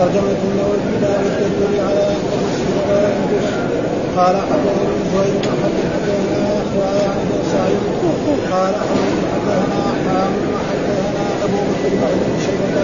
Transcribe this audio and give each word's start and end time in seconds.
ترجمة 0.00 0.40
النووي 0.48 0.78
في 0.86 0.94
باب 1.02 1.20
الدليل 1.26 1.80
على 1.86 2.02
أن 2.08 2.16
المسلم 2.32 2.76
لا 2.88 3.00
ينجس 3.08 3.48
قال 4.16 4.34
حدثني 4.50 4.96
زهير 5.12 5.34
بن 5.42 5.52
حدثنا 5.62 6.12
يعني 7.02 7.22
بن 7.28 7.40
سعيد 7.52 7.80
قال 8.52 8.72
حدثنا 8.80 9.80
حامد 10.06 10.44
وحدثنا 10.52 11.24
أبو 11.44 11.58
بكر 11.68 11.90
بن 12.20 12.32
شيبة 12.44 12.80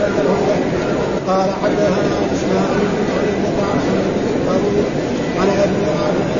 قال 1.29 1.49
حدثنا 1.63 2.17
إسماعيل 2.35 2.89
بن 2.93 3.07
عبيدة 3.17 3.63
عن 3.71 3.79
طويل 4.49 4.85
عن 5.41 5.49
أبي 5.65 5.83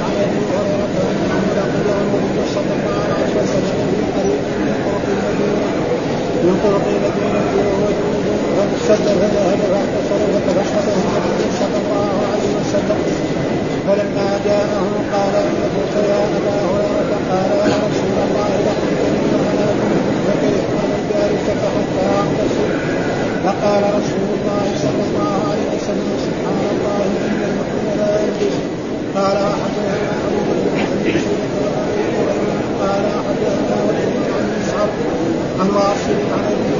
عن 0.07 0.15
أبي 0.25 0.41
هريرة 0.53 0.97
أن 1.11 1.19
عمر 1.33 1.59
قبل 1.75 1.89
النبي 2.03 2.41
صلى 2.55 2.73
الله 2.79 3.01
عليه 3.15 3.33
وسلم 3.43 3.89
من 3.97 4.75
طرق 4.85 5.05
المدينة 5.09 5.67
من 6.45 6.55
طرق 6.65 6.85
المدينة 6.95 7.76
وهو 8.89 8.95
فسد 8.95 9.09
فذهب 9.21 9.61
فاغتسل 9.73 10.23
فتبشره 10.35 10.97
النبي 11.17 11.49
صلى 11.61 11.79
الله 11.83 12.13
عليه 12.33 12.53
وسلم. 12.61 12.99
فلما 13.87 14.41
جاءه 14.45 14.87
قال 15.13 15.35
انك 15.37 15.95
يا 16.11 16.21
ابا 16.39 16.57
هريره 16.67 17.11
قال 17.31 17.51
يا 17.71 17.77
رسول 17.87 18.17
الله 18.27 18.49
لقد 18.67 18.91
كنت 19.03 19.33
على 19.49 19.67
فكرهت 20.27 20.71
على 20.81 20.95
الجالسه 21.01 21.61
حتى 21.75 22.07
اغتسل 22.21 22.71
فقال 23.45 23.83
رسول 23.99 24.29
الله 24.37 24.67
صلى 24.85 25.03
الله 25.09 25.35
عليه 25.51 25.69
وسلم 25.77 26.11
سبحان 26.27 26.63
الله 26.75 27.03
ان 27.27 27.41
المؤمن 27.51 27.87
لا 27.99 28.13
يلبس 28.23 28.57
قال 29.17 29.37
احدنا 29.37 29.97
ابو 30.27 30.39
بكر 30.49 31.17
قال 32.83 33.03
احدنا 33.19 33.77
ولد 33.87 34.13
عن 34.35 34.45
مسعر 34.59 34.89
عن 35.61 35.69
واصل 35.77 36.19
عن 36.35 36.45
ابي 36.55 36.75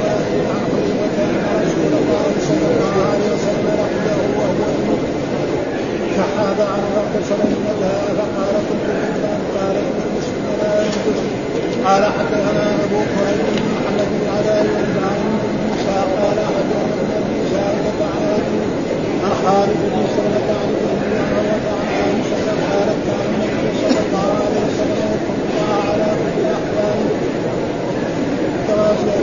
عن 0.49 0.61
حذيفه 0.71 1.17
ان 1.23 1.45
رسول 1.63 1.91
الله 2.01 2.27
صلى 2.47 2.67
الله 2.71 2.95
عليه 3.11 3.27
وسلم 3.35 3.65
لقيه 3.79 4.17
وهو 4.37 4.97
فحاب 6.17 6.59
من 7.17 7.77
جاء 7.81 8.03
فقال 8.17 8.53
كنت 8.69 8.85
الانسان 8.93 9.39
قال 9.55 9.75
ان 9.87 9.97
المسلم 10.07 10.45
لا 10.61 10.71
ينجس 10.81 11.21
قال 11.85 12.03
حدثنا 12.05 12.65
ابو 12.85 12.99
كريم 13.13 13.39
بن 13.47 13.63
محمد 13.73 14.07
بن 14.13 14.27
علاء 14.37 14.63
بن 14.63 14.95
موسى 15.63 15.97
قال 16.17 16.37
حدثنا 16.47 17.17
ابي 17.17 17.39
سائده 17.51 17.99
عن 18.13 18.23
ابي 18.37 18.59
عن 19.23 19.31
خالد 19.43 19.79
بن 19.93 20.03
سلمه 20.15 20.49
عن 20.59 20.69
ابن 20.77 21.11
عمر 21.21 21.47
عن 21.53 21.87
عائشه 21.93 22.45
قالت 22.69 22.99
كان 23.07 23.21
النبي 23.29 23.71
صلى 23.81 23.99
الله 24.05 24.27
عليه 24.45 24.61
وسلم 24.67 24.97
يذكر 25.11 25.35
الله 25.49 25.73
على 25.89 26.07
كل 26.21 26.41
احيانه 26.57 27.09
التواصي 28.57 29.17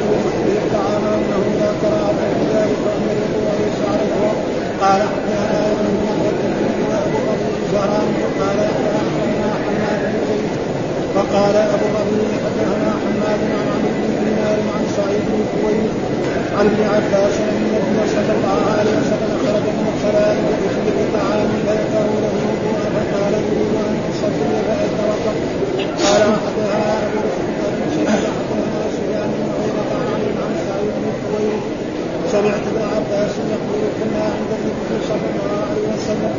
به 0.47 0.57
الطعام 0.65 1.05
انه 1.15 1.43
لا 1.61 1.71
كراهه 1.81 2.21
في 2.35 2.43
ذلك 2.55 2.79
وان 2.87 3.05
الوضوء 3.15 3.49
ليس 3.61 3.81
على 3.91 4.03
الوضوء 4.09 4.55
قال 4.81 5.01
حدثنا 5.03 5.61
ابن 5.73 5.95
بن 6.41 6.81
وابو 6.91 7.19
بكر 7.29 7.53
زهران 7.73 8.09
قال 8.41 8.59
حدثنا 8.75 9.49
حماد 9.65 10.01
بن 10.13 10.21
زيد 10.29 10.51
وقال 11.17 11.57
ابو 11.57 11.87
بكر 11.97 12.21
حدثنا 12.45 12.91
حماد 13.03 13.41
عن 13.57 13.67
عمرو 13.73 13.91
بن 13.97 14.25
دينار 14.25 14.59
عن 14.75 14.83
سعيد 14.97 15.23
بن 15.31 15.41
خويلد 15.53 15.93
عن 16.59 16.67
ابن 16.67 16.83
عباس 16.95 17.35
أن 17.41 17.57
النبي 17.67 18.09
صلى 18.17 18.33
الله 18.37 18.61
عليه 18.79 18.95
وسلم 19.01 19.33
خرج 19.45 19.65
من 19.79 19.87
الصلاة 19.95 20.37
بحجر 20.61 20.97
طعام 21.17 21.49
فذكروا 21.67 22.19
له 22.25 22.35
وضوءا 22.49 22.87
فقال 22.97 23.33
يريد 23.47 23.73
أن 23.87 23.95
اصلي 24.11 24.51
فاتوضا 24.67 25.33
قال 26.05 26.23
حدثنا 26.43 26.93
ابو 27.07 27.21
بكر 27.27 28.11
حدثنا 28.13 28.81
سفيان 28.97 29.31
بن 29.39 29.47
عيينه 29.57 29.91
عن 30.13 30.23
عن 30.43 30.53
سعيد 30.69 30.93
بن 31.03 31.07
خويلد 31.23 31.63
سمعت 32.33 32.65
ابن 32.73 32.83
عباس 32.95 33.33
يقول 33.55 33.83
كنا 33.99 34.25
عند 34.37 34.51
النبي 34.59 34.97
صلى 35.11 35.27
الله 35.33 35.53
عليه 35.71 35.87
وسلم 35.95 36.35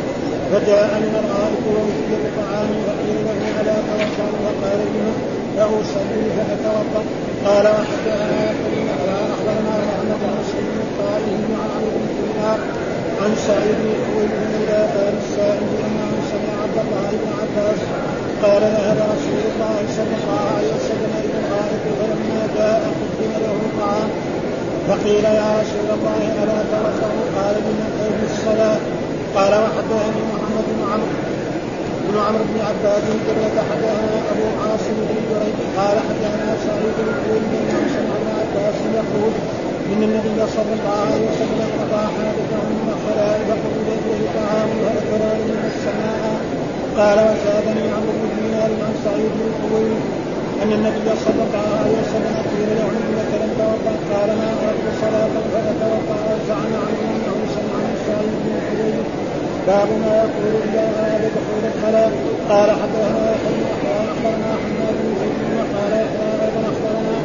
فجاء 0.50 0.90
من 1.04 1.14
الغائط 1.22 1.62
ووجد 1.70 2.10
بطعام 2.24 2.68
فقيل 2.86 3.16
له 3.26 3.40
الا 3.60 3.76
توضا 3.88 4.30
فقال 4.44 4.80
له 4.96 5.36
له 5.56 5.70
صلي 5.94 6.24
فاتوضا 6.36 7.02
قال 7.46 7.66
وحدثنا 7.74 8.38
يقول 8.50 8.88
على 8.98 9.14
اخبرنا 9.32 9.74
محمد 9.86 10.18
بن 10.22 10.30
مسلم 10.40 10.76
الطائي 10.86 11.34
عن 11.60 11.68
عمرو 11.76 11.98
بن 12.02 12.08
دينار 12.18 12.45
عن 13.22 13.30
سعيد 13.46 13.76
بن 13.82 13.94
خويلد 14.06 14.32
بن 14.42 15.18
السائل 15.24 15.68
انه 15.86 16.10
سمع 16.32 16.52
عبد 16.64 16.78
الله 16.84 17.08
بن 17.22 17.30
عباس 17.40 17.80
قال 18.42 18.62
ذهب 18.76 18.98
رسول 19.14 19.42
الله 19.50 19.78
صلى 19.96 20.14
الله 20.20 20.42
عليه 20.56 20.70
وسلم 20.76 21.12
إلى 21.24 21.36
الغائط 21.42 21.82
فلما 21.98 22.42
جاء 22.56 22.80
قدم 23.00 23.32
له 23.44 23.58
طعام 23.80 24.08
فقيل 24.88 25.24
يا 25.24 25.48
رسول 25.60 25.88
الله 25.96 26.20
ألا 26.42 26.58
توضا 26.70 27.10
قال 27.36 27.54
بمن 27.64 27.90
اين 28.02 28.20
الصلاة. 28.30 28.80
قال 29.36 29.52
وحدثني 29.62 30.22
محمد 30.32 30.66
بن 30.74 30.82
عمرو. 30.92 31.16
بن 32.06 32.14
عمرو 32.26 32.44
بن 32.50 32.58
عباد 32.68 33.04
قرة 33.26 33.56
حدثنا 33.68 34.16
أبو 34.32 34.46
عاصم 34.62 34.96
بن 35.08 35.18
جريج. 35.30 35.58
قال 35.78 35.96
حدثنا 36.08 36.48
سعيد 36.66 36.96
بن 36.98 37.08
بن 38.20 38.26
عباس 38.38 38.78
يقول 38.94 39.32
إن 39.92 40.02
النبي 40.08 40.38
صلى 40.56 40.72
الله 40.76 40.96
عليه 41.06 41.22
وسلم 41.30 41.68
قضى 41.80 42.02
حاجته 42.16 42.62
من 42.80 42.88
الخلاء 42.94 43.36
فقبل 43.48 43.86
إليه 43.98 44.22
طعام 44.38 44.70
فاكل 44.82 45.22
من 45.48 45.58
السماء؟ 45.70 46.22
قال 46.98 47.18
وزادني 47.28 47.84
عمرو 47.94 48.14
بن 48.20 48.30
دينار 48.38 48.70
عن 48.86 48.94
سعيد 49.04 49.32
بن 49.40 49.52
قول 49.62 49.90
أن 50.62 50.70
النبي 50.78 51.08
صلى 51.26 51.42
الله 51.46 51.66
عليه 51.78 51.94
وسلم 52.02 52.34
قيل 52.50 52.68
له 52.78 52.88
انك 53.06 53.30
لم 53.42 53.52
توضأ. 53.60 53.94
قال 54.12 54.28
ما 54.40 54.48
أردت 54.68 54.86
صلاة 55.02 55.34
فتوضا 55.52 56.18
وزعم 56.28 56.72
عنه 56.84 57.00
أنه 57.16 57.36
سمع 57.54 57.76
من 57.86 57.96
سعيد 58.06 58.34
بن 58.44 58.52
قول 58.68 58.94
باب 59.66 59.88
ما 60.02 60.12
يقول 60.22 60.52
اذا 60.66 60.82
اراد 60.98 61.22
دخول 61.36 61.62
الخلاء 61.72 62.10
قال 62.50 62.68
حدثنا 62.80 63.24
يحيى 63.34 63.64
اخبرنا 64.12 64.50
حماد 64.62 64.96
بن 65.02 65.10
زيد 65.20 65.40
وقال 65.58 65.92
يحيى 66.04 66.28
أيضا 66.44 66.60
اخبرنا 66.72 67.16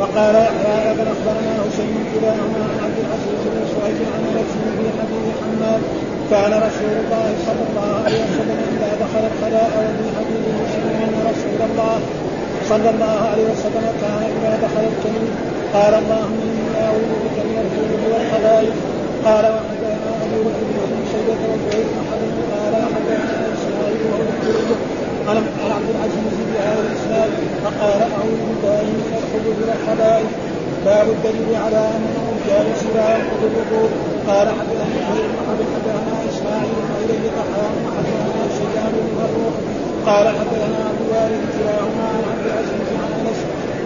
وقال 0.00 0.34
يحيى 0.34 0.74
أيضا 0.88 1.04
اخبرنا 1.14 1.52
حسين 1.64 1.94
كلاهما 2.12 2.60
عن 2.70 2.78
عبد 2.84 2.98
العزيز 3.04 3.42
بن 3.52 3.62
سعيد 3.74 3.98
عن 4.14 4.22
نفسه 4.38 4.64
في 4.76 4.86
حديث 4.98 5.26
حماد 5.42 5.82
كان 6.30 6.52
رسول 6.66 6.94
الله 7.02 7.28
صلى 7.46 7.62
الله 7.68 7.90
عليه 8.04 8.20
وسلم 8.26 8.58
إذا 8.74 8.90
دخل 9.04 9.22
الخلاء 9.30 9.70
وفي 9.78 10.06
حديث 10.16 10.44
مسلم 10.62 10.94
ان 11.04 11.14
رسول 11.30 11.60
الله 11.68 11.98
صلى 12.70 12.90
الله 12.90 13.16
عليه 13.30 13.44
وسلم 13.52 13.86
كان 14.02 14.22
إذا 14.36 14.52
دخل 14.64 14.84
الكلمة 14.92 15.32
قال 15.74 15.92
اللهم 16.02 16.34
إني 16.46 16.66
أعوذ 16.84 17.10
بك 17.24 17.36
من 17.48 17.56
الخلود 17.64 18.02
والخبائث. 18.12 18.74
قال 19.24 19.44
وحدثنا 19.54 20.10
أبو 20.24 20.38
بكر 20.46 20.64
بن 20.90 21.00
شيبة 21.12 21.42
وزهير 21.50 21.86
بن 21.92 22.00
حرب 22.08 22.36
قال 22.54 22.74
حدثنا 22.94 23.46
إسماعيل 23.54 24.00
وأبو 24.10 24.97
عن 25.28 25.36
عبد 25.78 25.90
العزيز 25.94 26.36
بهذا 26.50 26.80
الاسناد 26.86 27.30
فقال 27.64 28.00
أعوذ 28.16 28.40
بالله 28.48 28.84
من 28.98 29.14
الخلود 29.20 29.58
والخبائث 29.62 30.30
باب 30.86 31.06
الدليل 31.16 31.50
على 31.64 31.82
انه 31.96 32.24
لا 32.96 33.06
ينقض 33.14 33.42
الوضوء 33.50 33.90
قال 34.28 34.46
حدثنا 34.58 34.98
زهير 35.08 35.26
بن 35.32 35.38
حدثنا 35.74 36.14
اسماعيل 36.30 36.76
بن 36.86 36.92
إليه 37.04 37.24
قحام 37.38 37.74
وحدثنا 37.84 38.42
شيبان 38.56 38.92
بن 39.04 39.08
فروخ 39.18 39.54
قال 40.08 40.26
حدثنا 40.38 40.78
عبد 40.88 41.00
الوارث 41.06 41.42
كلاهما 41.56 42.04
عن 42.14 42.22
عبد 42.30 42.44
العزيز 42.50 42.88
عن 43.02 43.10
أنس 43.20 43.38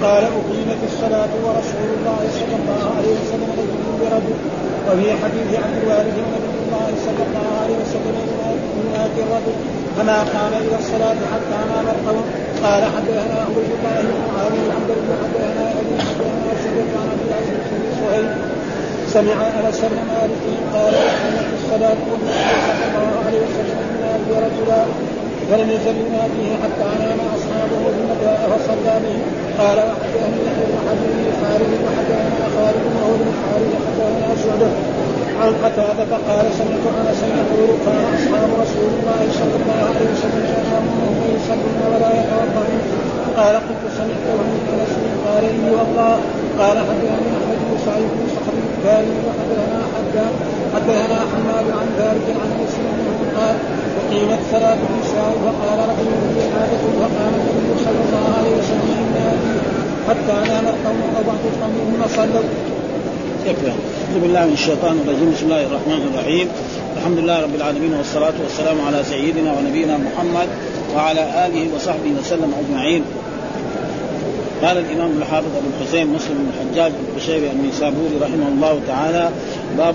قال 0.05 0.25
أقيمت 0.39 0.81
الصلاة 0.91 1.33
ورسول 1.45 1.89
الله 1.99 2.23
صلى 2.39 2.57
الله 2.61 2.83
عليه 2.97 3.15
وسلم 3.23 3.51
يقول 3.63 3.95
برجل 4.01 4.37
وفي 4.87 5.09
حديث 5.23 5.49
عبد 5.65 5.67
ان 5.67 5.73
نبي 6.35 6.59
الله 6.65 6.89
صلى 7.07 7.23
الله 7.27 7.49
عليه 7.63 7.77
وسلم 7.83 8.17
ينادي 8.79 9.21
الرجل 9.27 9.82
فما 9.97 10.19
قام 10.35 10.53
إلى 10.65 10.77
الصلاه 10.79 11.19
حتى 11.33 11.59
نام 11.73 11.87
القوم 11.95 12.25
قال 12.65 12.83
حدثنا 12.95 13.37
عبد 13.47 13.59
الله 13.75 13.97
بن 14.03 14.15
معاويه 14.29 14.69
عبد 14.79 14.91
الله 14.97 15.17
حدثنا 15.23 15.65
ابي 15.81 15.97
حدثنا 16.09 16.53
شبك 16.65 16.91
عن 17.01 17.07
عبد 17.13 17.25
العزيز 17.29 17.61
بن 17.71 17.85
سهيل 18.01 18.29
سمع 19.15 19.39
انس 19.59 19.81
بن 19.93 20.01
مالك 20.13 20.45
قال 20.75 20.95
اقيمت 20.95 21.49
الصلاه 21.59 22.01
صلى 22.69 22.85
الله 22.89 23.11
عليه 23.27 23.41
وسلم 23.47 23.79
ينادي 23.95 24.33
رجلا 24.47 24.83
فلم 25.51 25.71
يزل 25.71 25.97
يناديه 26.07 26.53
حتى 26.63 26.89
نام 27.03 27.21
اصحابه 27.37 27.83
ثم 27.97 28.11
جاء 28.25 28.41
فصلى 28.51 28.95
به 29.05 29.17
قال 29.59 29.79
وحدثني 29.79 30.39
يحيى 30.47 30.67
بن 30.71 31.09
بن 31.19 31.27
خالد 31.41 31.73
وحدثنا 31.85 32.47
خالد 32.57 32.85
وهو 32.95 33.13
بن 33.21 33.31
خالد 33.43 33.73
حدثنا 33.87 34.29
شعبه 34.45 34.71
عن 35.41 35.53
قتادة 35.65 36.13
قال 36.29 36.47
سمعت 36.59 36.85
أنس 37.01 37.21
يقول 37.41 37.71
كان 37.85 38.05
أصحاب 38.17 38.51
رسول 38.63 38.91
الله 38.99 39.21
صلى 39.41 39.55
الله 39.61 39.79
عليه 39.89 40.07
وسلم 40.13 40.45
ينامون 40.55 41.15
ويصلون 41.21 41.79
ولا 41.93 42.11
يتوضؤون. 42.19 42.83
قال 43.39 43.55
قلت 43.67 43.83
سمعته 43.99 44.37
من 44.51 44.61
أنس 44.73 44.95
قال 45.27 45.45
اي 45.45 45.59
والله 45.77 46.15
قال 46.61 46.77
حدثني 46.89 47.09
أحمد 47.39 47.59
بن 47.69 47.77
سعيد 47.87 48.09
بن 48.17 48.25
صخر 48.35 48.55
الداري 48.69 49.13
وحدثنا 49.27 49.81
حداد 49.95 50.35
حدثنا 50.75 51.19
حماد 51.31 51.67
عن 51.79 51.89
ذلك 52.01 52.27
عن 52.41 52.51
مسلم 52.63 52.97
قال 53.39 53.57
وقيمت 53.97 54.43
صلاة 54.53 54.81
العشاء 54.89 55.31
فقال 55.45 55.79
رجل 55.91 56.11
لي 56.37 56.45
حاجة 56.53 56.85
فقام 57.01 57.33
النبي 57.41 57.71
صلى 57.87 58.01
الله 58.07 58.25
عليه 58.39 58.53
وسلم 58.61 58.93
حتى 60.09 60.37
نام 60.51 60.65
القوم 60.75 61.01
بعض 61.29 61.43
القوم 61.51 61.75
ثم 61.91 62.03
صلوا. 62.17 62.49
يكفي 63.47 63.73
أعوذ 64.13 64.23
بالله 64.23 64.47
من 64.47 64.53
الشيطان 64.53 65.01
الرجيم. 65.01 65.33
بسم 65.33 65.45
الله 65.45 65.63
الرحمن 65.67 66.03
الرحيم. 66.13 66.49
الحمد 66.97 67.19
لله 67.19 67.43
رب 67.43 67.55
العالمين 67.55 67.93
والصلاة 67.95 68.33
والسلام 68.45 68.81
على 68.81 69.05
سيدنا 69.05 69.53
ونبينا 69.53 69.97
محمد 69.97 70.49
وعلى 70.95 71.47
آله 71.47 71.75
وصحبه 71.75 72.13
وسلم 72.21 72.53
أجمعين. 72.61 73.03
قال 74.63 74.79
الإمام 74.79 75.11
الحافظ 75.19 75.53
أبو 75.57 75.69
الحسين 75.73 76.07
مسلم 76.07 76.37
بن 76.39 76.49
الحجاج 76.53 76.93
بن 76.93 77.17
بشير 77.17 77.51
النيسابوري 77.51 78.17
رحمه 78.21 78.49
الله 78.49 78.81
تعالى 78.87 79.31
باب 79.79 79.95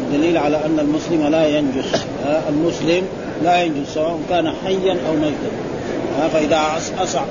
الدليل 0.00 0.36
على 0.36 0.56
أن 0.56 0.78
المسلم 0.78 1.26
لا 1.26 1.46
ينجس. 1.46 2.04
المسلم 2.48 3.02
لا 3.44 3.62
ينجس 3.62 3.94
سواء 3.94 4.18
كان 4.30 4.52
حيا 4.64 4.96
أو 5.08 5.14
ميتا. 5.16 5.50
فإذا 6.32 6.60
أصع 7.02 7.22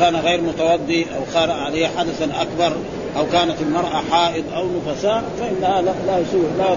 كان 0.00 0.16
غير 0.16 0.40
متوضي 0.40 1.06
أو 1.16 1.22
خار 1.34 1.50
عليه 1.50 1.86
حدثا 1.86 2.28
أكبر 2.40 2.76
أو 3.16 3.26
كانت 3.32 3.54
المرأة 3.60 4.02
حائض 4.10 4.44
أو 4.56 4.66
نفساء 4.86 5.22
فإنها 5.40 5.82
لا 5.82 5.92
لا 6.06 6.20
لا, 6.58 6.76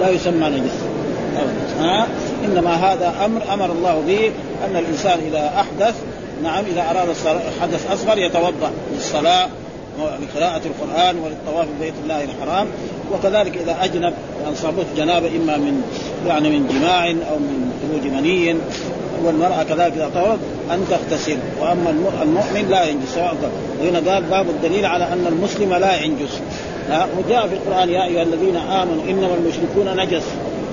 لا 0.00 0.10
يسمى 0.10 0.48
نجس. 0.48 0.72
ها؟ 1.78 2.06
إنما 2.44 2.74
هذا 2.74 3.14
أمر 3.24 3.42
أمر 3.52 3.72
الله 3.72 4.02
به 4.06 4.32
أن 4.66 4.76
الإنسان 4.76 5.18
إذا 5.28 5.52
أحدث 5.60 5.94
نعم 6.42 6.64
إذا 6.64 6.90
أراد 6.90 7.08
حدث 7.60 7.92
أصغر 7.92 8.18
يتوضأ 8.18 8.70
للصلاة 8.94 9.48
ولقراءة 9.98 10.60
القرآن 10.66 11.16
وللطواف 11.18 11.66
ببيت 11.78 11.94
الله 12.04 12.24
الحرام. 12.24 12.66
وكذلك 13.12 13.56
إذا 13.56 13.76
أجنب 13.84 14.14
أن 14.48 14.54
صابته 14.54 14.86
جنابة 14.96 15.28
إما 15.28 15.56
من 15.56 15.82
يعني 16.26 16.50
من 16.50 16.66
جماع 16.66 17.10
أو 17.10 17.38
من 17.38 17.72
خروج 17.82 18.12
مني 18.12 18.56
والمرأة 19.24 19.62
كذلك 19.62 19.92
إذا 19.92 20.10
طهرت 20.14 20.38
أن 20.70 20.86
تغتسل. 20.90 21.38
وأما 21.60 21.90
المؤمن 22.22 22.68
لا 22.70 22.84
ينجس. 22.84 23.14
سواء 23.14 23.36
وهنا 23.80 24.12
قال 24.12 24.22
باب 24.22 24.46
الدليل 24.48 24.86
على 24.86 25.04
أن 25.04 25.26
المسلم 25.28 25.74
لا 25.74 26.00
ينجس. 26.00 26.40
وجاء 27.18 27.48
في 27.48 27.54
القرآن 27.54 27.88
يا 27.88 28.04
أيها 28.04 28.22
الذين 28.22 28.56
آمنوا 28.56 29.04
إنما 29.08 29.34
المشركون 29.34 29.96
نجس. 29.96 30.22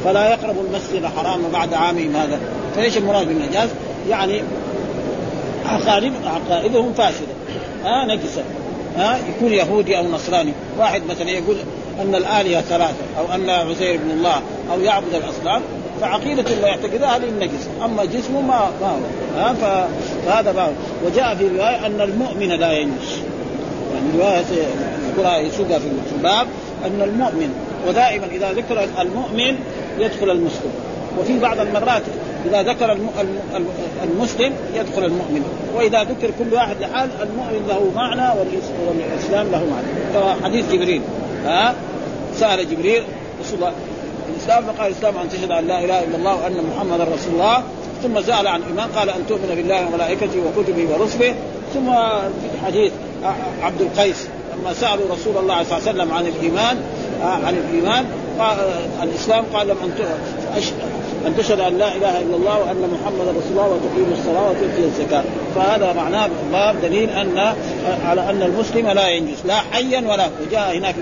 فلا 0.04 0.30
يقربوا 0.30 0.64
المسجد 0.64 1.04
الحرام 1.04 1.42
بعد 1.54 1.74
عامهم 1.74 2.16
هذا. 2.16 2.40
فايش 2.76 2.98
المراد 2.98 3.28
بالنجاس؟ 3.28 3.70
يعني 4.10 4.42
عقائد 5.66 6.14
عقائدهم 6.26 6.94
فاسدة. 6.94 7.34
ها 7.84 8.06
نجسة. 8.06 8.44
ها 8.98 9.20
يكون 9.30 9.54
يهودي 9.54 9.98
أو 9.98 10.08
نصراني. 10.08 10.54
واحد 10.80 11.02
مثلا 11.10 11.30
يقول 11.30 11.56
أن 12.02 12.16
الآلهة 12.16 12.62
ثلاثة 12.62 13.04
أو 13.20 13.36
أن 13.36 13.50
عزير 13.50 14.00
بن 14.04 14.12
الله 14.12 14.42
أو 14.74 14.82
يعبد 14.82 15.14
الأصنام. 15.14 15.62
فعقيدة 16.04 16.54
اللي 16.54 16.68
يعتقدها 16.68 17.18
هذه 17.18 17.24
النجس. 17.24 17.70
أما 17.86 18.06
جسمه 18.06 18.42
ما 18.42 18.70
ما 18.82 18.88
هو. 18.88 19.00
ها 19.38 19.54
فهذا 20.26 20.52
ما 20.52 20.62
هو. 20.62 20.72
وجاء 21.06 21.36
في 21.36 21.48
رواية 21.48 21.86
أن 21.86 22.02
المؤمن 22.02 22.48
لا 22.50 22.72
ينجس. 22.72 23.22
يعني 23.94 24.20
رواية 24.20 24.44
يذكرها 25.08 25.38
يسوقها 25.38 25.80
في 25.80 25.86
الباب 26.18 26.48
أن 26.86 27.02
المؤمن 27.02 27.54
ودائما 27.88 28.26
إذا 28.32 28.52
ذكر 28.52 28.88
المؤمن 29.00 29.56
يدخل 30.00 30.30
المسلم. 30.30 30.72
وفي 31.20 31.40
بعض 31.40 31.60
المرات 31.60 32.02
إذا 32.46 32.62
ذكر 32.62 32.98
المسلم 34.04 34.54
يدخل 34.76 35.06
المؤمن. 35.06 35.44
وإذا 35.76 36.04
ذكر 36.04 36.32
كل 36.40 36.54
واحد 36.54 36.76
لحال 36.82 37.10
المؤمن 37.22 37.66
له 37.68 37.92
معنى 37.96 38.40
والإسلام 38.88 39.52
له 39.52 39.66
معنى. 39.66 40.44
حديث 40.44 40.72
جبريل. 40.72 41.02
ها؟ 41.46 41.76
سأل 42.36 42.70
جبريل 42.72 43.04
رسول 43.42 43.60
الله 43.60 43.72
الإسلام 44.30 44.64
فقال 44.64 44.92
الإسلام 44.92 45.18
أن 45.18 45.30
تشهد 45.30 45.52
أن 45.52 45.68
لا 45.68 45.84
إله 45.84 46.04
إلا 46.04 46.18
الله 46.18 46.36
وأن 46.36 46.64
محمدا 46.76 47.04
رسول 47.04 47.34
الله. 47.34 47.64
ثم 48.04 48.22
سأل 48.22 48.48
عن 48.48 48.60
الايمان 48.62 48.90
قال 48.96 49.10
أن 49.10 49.28
تؤمن 49.30 49.54
بالله 49.56 49.88
وملائكته 49.88 50.40
وكتبه 50.46 50.88
ورسله. 50.94 51.36
ثم 51.74 51.92
في 52.42 52.66
حديث 52.66 52.92
عبد 53.62 53.82
القيس 53.82 54.28
لما 54.58 54.74
سألوا 54.74 55.06
رسول 55.12 55.38
الله 55.38 55.64
صلى 55.64 55.78
الله 55.78 55.90
عليه 55.90 55.92
وسلم 55.92 56.14
عن 56.14 56.28
الإيمان 56.28 56.78
عن 57.24 57.56
الإيمان 57.56 58.06
قال 58.40 58.58
الإسلام 59.04 59.46
قال 59.54 59.68
لم 59.68 59.78
أن 61.28 61.36
تشهد 61.38 61.60
أن 61.60 61.78
لا 61.78 61.96
إله 61.96 62.22
إلا 62.22 62.36
الله 62.36 62.60
وأن 62.60 62.90
محمدا 62.94 63.32
رسول 63.32 63.52
الله 63.52 63.68
وتقيم 63.68 64.14
الصلاة 64.20 64.50
وتؤتي 64.50 64.84
الزكاة. 64.84 65.24
فهذا 65.56 65.94
معناه 65.94 66.30
باب 66.52 66.82
دليل 66.82 67.10
ان 67.10 67.56
على 68.06 68.30
أن 68.30 68.42
المسلم 68.42 68.88
لا 68.88 69.08
ينجس 69.08 69.46
لا 69.46 69.56
حيا 69.56 70.00
ولا 70.00 70.28
وجاء 70.48 70.78
هناك 70.78 70.96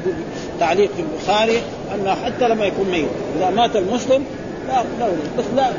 تعليق 0.62 0.90
في 0.96 1.02
البخاري 1.02 1.62
انه 1.96 2.16
حتى 2.26 2.48
لما 2.48 2.66
يكون 2.66 2.90
ميت. 2.90 3.08
إذا 3.38 3.50
مات 3.50 3.76
المسلم 3.76 4.26
لا 4.68 4.84
لا 5.00 5.08
بس 5.38 5.46
لا 5.56 5.70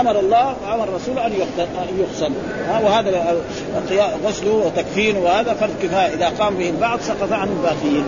أمر 0.00 0.20
الله 0.20 0.56
وأمر 0.64 0.84
الرسول 0.84 1.18
أن 1.18 1.32
يغسل 1.98 2.32
وهذا 2.84 3.36
غسله 4.24 4.52
وتكفينه 4.52 5.18
وهذا 5.18 5.54
فرض 5.54 5.70
كفاية. 5.82 6.14
إذا 6.14 6.28
قام 6.28 6.54
به 6.54 6.70
البعض 6.70 7.00
سقط 7.00 7.32
عن 7.32 7.48
الباقيين. 7.48 8.04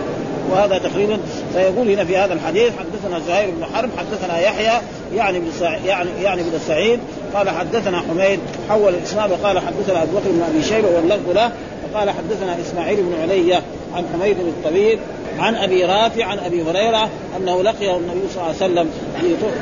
وهذا 0.51 0.77
تقريبا 0.77 1.19
فيقول 1.53 1.89
هنا 1.89 2.05
في 2.05 2.17
هذا 2.17 2.33
الحديث 2.33 2.71
حدثنا 2.79 3.19
زهير 3.27 3.51
بن 3.51 3.65
حرب 3.65 3.89
حدثنا 3.97 4.39
يحيى 4.39 4.81
يعني 5.15 5.39
بن 5.39 5.47
يعني 5.85 6.09
يعني 6.23 6.41
بن 6.41 6.59
سعيد 6.67 6.99
قال 7.33 7.49
حدثنا 7.49 7.99
حميد 7.99 8.39
حول 8.69 8.93
الإسناد 8.93 9.31
وقال 9.31 9.59
حدثنا 9.59 10.03
أبو 10.03 10.11
بكر 10.11 10.29
بن 10.29 10.41
أبي 10.53 10.63
شيبة 10.63 10.87
واللفظ 10.95 11.29
له 11.35 11.51
وقال 11.93 12.09
حدثنا 12.09 12.57
إسماعيل 12.61 12.97
بن 13.01 13.21
علية 13.21 13.61
عن 13.95 14.05
حميد 14.13 14.37
الطويل 14.39 14.99
عن 15.39 15.55
أبي 15.55 15.85
رافع 15.85 16.25
عن 16.25 16.39
أبي 16.39 16.63
هريرة 16.63 17.09
أنه 17.37 17.61
لقيه 17.61 17.97
النبي 17.97 18.21
صلى 18.33 18.43
الله 18.43 18.45
عليه 18.45 18.55
وسلم 18.55 18.89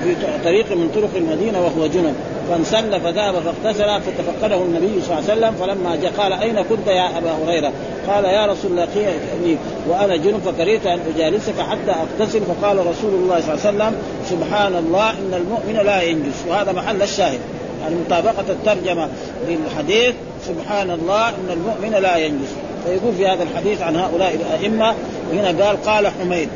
في 0.03 0.15
طريق 0.43 0.71
من 0.71 0.91
طرق 0.95 1.09
المدينة 1.15 1.59
وهو 1.59 1.87
جنب. 1.87 2.15
فانسل 2.49 3.01
فذهب 3.01 3.35
فاغتسل 3.35 4.01
فتفقده 4.01 4.55
النبي 4.55 5.01
صلى 5.01 5.19
الله 5.19 5.29
عليه 5.29 5.33
وسلم 5.33 5.51
فلما 5.51 5.95
جاء 5.95 6.11
قال 6.11 6.33
أين 6.33 6.61
كنت 6.61 6.87
يا 6.87 7.17
أبا 7.17 7.31
هريرة؟ 7.31 7.71
قال 8.07 8.25
يا 8.25 8.45
رسول 8.45 8.71
الله 8.71 8.85
قيني 8.85 9.57
وأنا 9.89 10.15
جنب 10.15 10.41
فكرهت 10.45 10.85
أن 10.85 10.99
أجالسك 11.15 11.59
حتى 11.59 11.91
أغتسل. 11.91 12.41
فقال 12.41 12.77
رسول 12.77 13.13
الله 13.13 13.41
صلى 13.41 13.53
الله 13.53 13.65
عليه 13.65 13.77
وسلم 13.77 13.95
سبحان 14.29 14.75
الله 14.75 15.09
إن 15.09 15.33
المؤمن 15.33 15.85
لا 15.85 16.01
ينجس. 16.01 16.45
وهذا 16.47 16.71
محل 16.71 17.01
الشاهد. 17.01 17.39
يعني 17.81 17.95
مطابقة 17.95 18.45
الترجمة 18.49 19.09
للحديث 19.47 20.15
سبحان 20.47 20.91
الله 20.91 21.29
إن 21.29 21.49
المؤمن 21.51 22.01
لا 22.01 22.17
ينجس. 22.17 22.53
فيقول 22.87 23.15
في 23.15 23.27
هذا 23.27 23.43
الحديث 23.43 23.81
عن 23.81 23.95
هؤلاء 23.95 24.35
الأئمة 24.35 24.95
وهنا 25.31 25.65
قال 25.65 25.83
قال 25.83 26.07
حميد. 26.07 26.49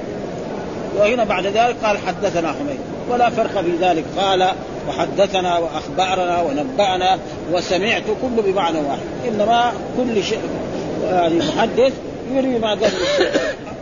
وهنا 1.00 1.24
بعد 1.24 1.46
ذلك 1.46 1.76
قال 1.84 1.98
حدثنا 1.98 2.48
حميد. 2.48 2.80
ولا 3.10 3.30
فرق 3.30 3.62
في 3.62 3.72
ذلك. 3.82 4.04
قال 4.18 4.48
وحدثنا 4.90 5.58
وأخبرنا 5.58 6.42
ونبأنا 6.42 7.18
وسمعت 7.54 8.04
كل 8.22 8.52
بمعنى 8.52 8.78
واحد. 8.78 9.00
إنما 9.28 9.74
كل 9.98 10.24
شيء 10.24 10.40
يعني 11.12 11.36
محدث 11.36 11.94
يروي 12.32 12.60
ما 12.60 12.70
قال 12.70 12.92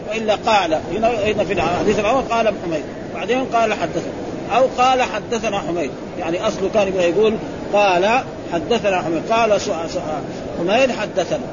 وإلا 0.10 0.36
قال 0.36 0.74
هنا 0.74 1.10
هنا 1.10 1.44
في 1.44 1.54
الحديث 1.54 2.00
الأول 2.00 2.22
قال 2.22 2.48
حميد. 2.48 2.84
بعدين 3.15 3.46
قال 3.46 3.74
حدثنا. 3.74 4.12
أو 4.58 4.63
قال 4.77 5.01
حدثنا 5.01 5.60
حميد. 5.60 5.91
يعني 6.20 6.48
أصله 6.48 6.70
كان 6.74 6.88
يقول 6.88 7.34
قال 7.74 8.22
حدثنا 8.53 9.01
حميد. 9.01 9.22
قال 9.32 9.60
حميد 10.60 10.91
حدثنا. 10.91 11.44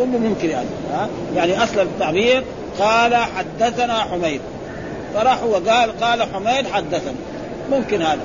كله 0.00 0.18
ممكن 0.18 0.50
يعني 0.50 0.66
ها؟ 0.92 1.08
يعني 1.34 1.62
أصل 1.64 1.80
التعبير 1.80 2.44
قال 2.78 3.16
حدثنا 3.16 3.94
حميد. 3.98 4.40
فراح 5.14 5.42
وقال 5.42 6.00
قال 6.00 6.22
حميد 6.22 6.66
حدثنا 6.66 7.14
ممكن 7.70 8.02
هذا. 8.02 8.20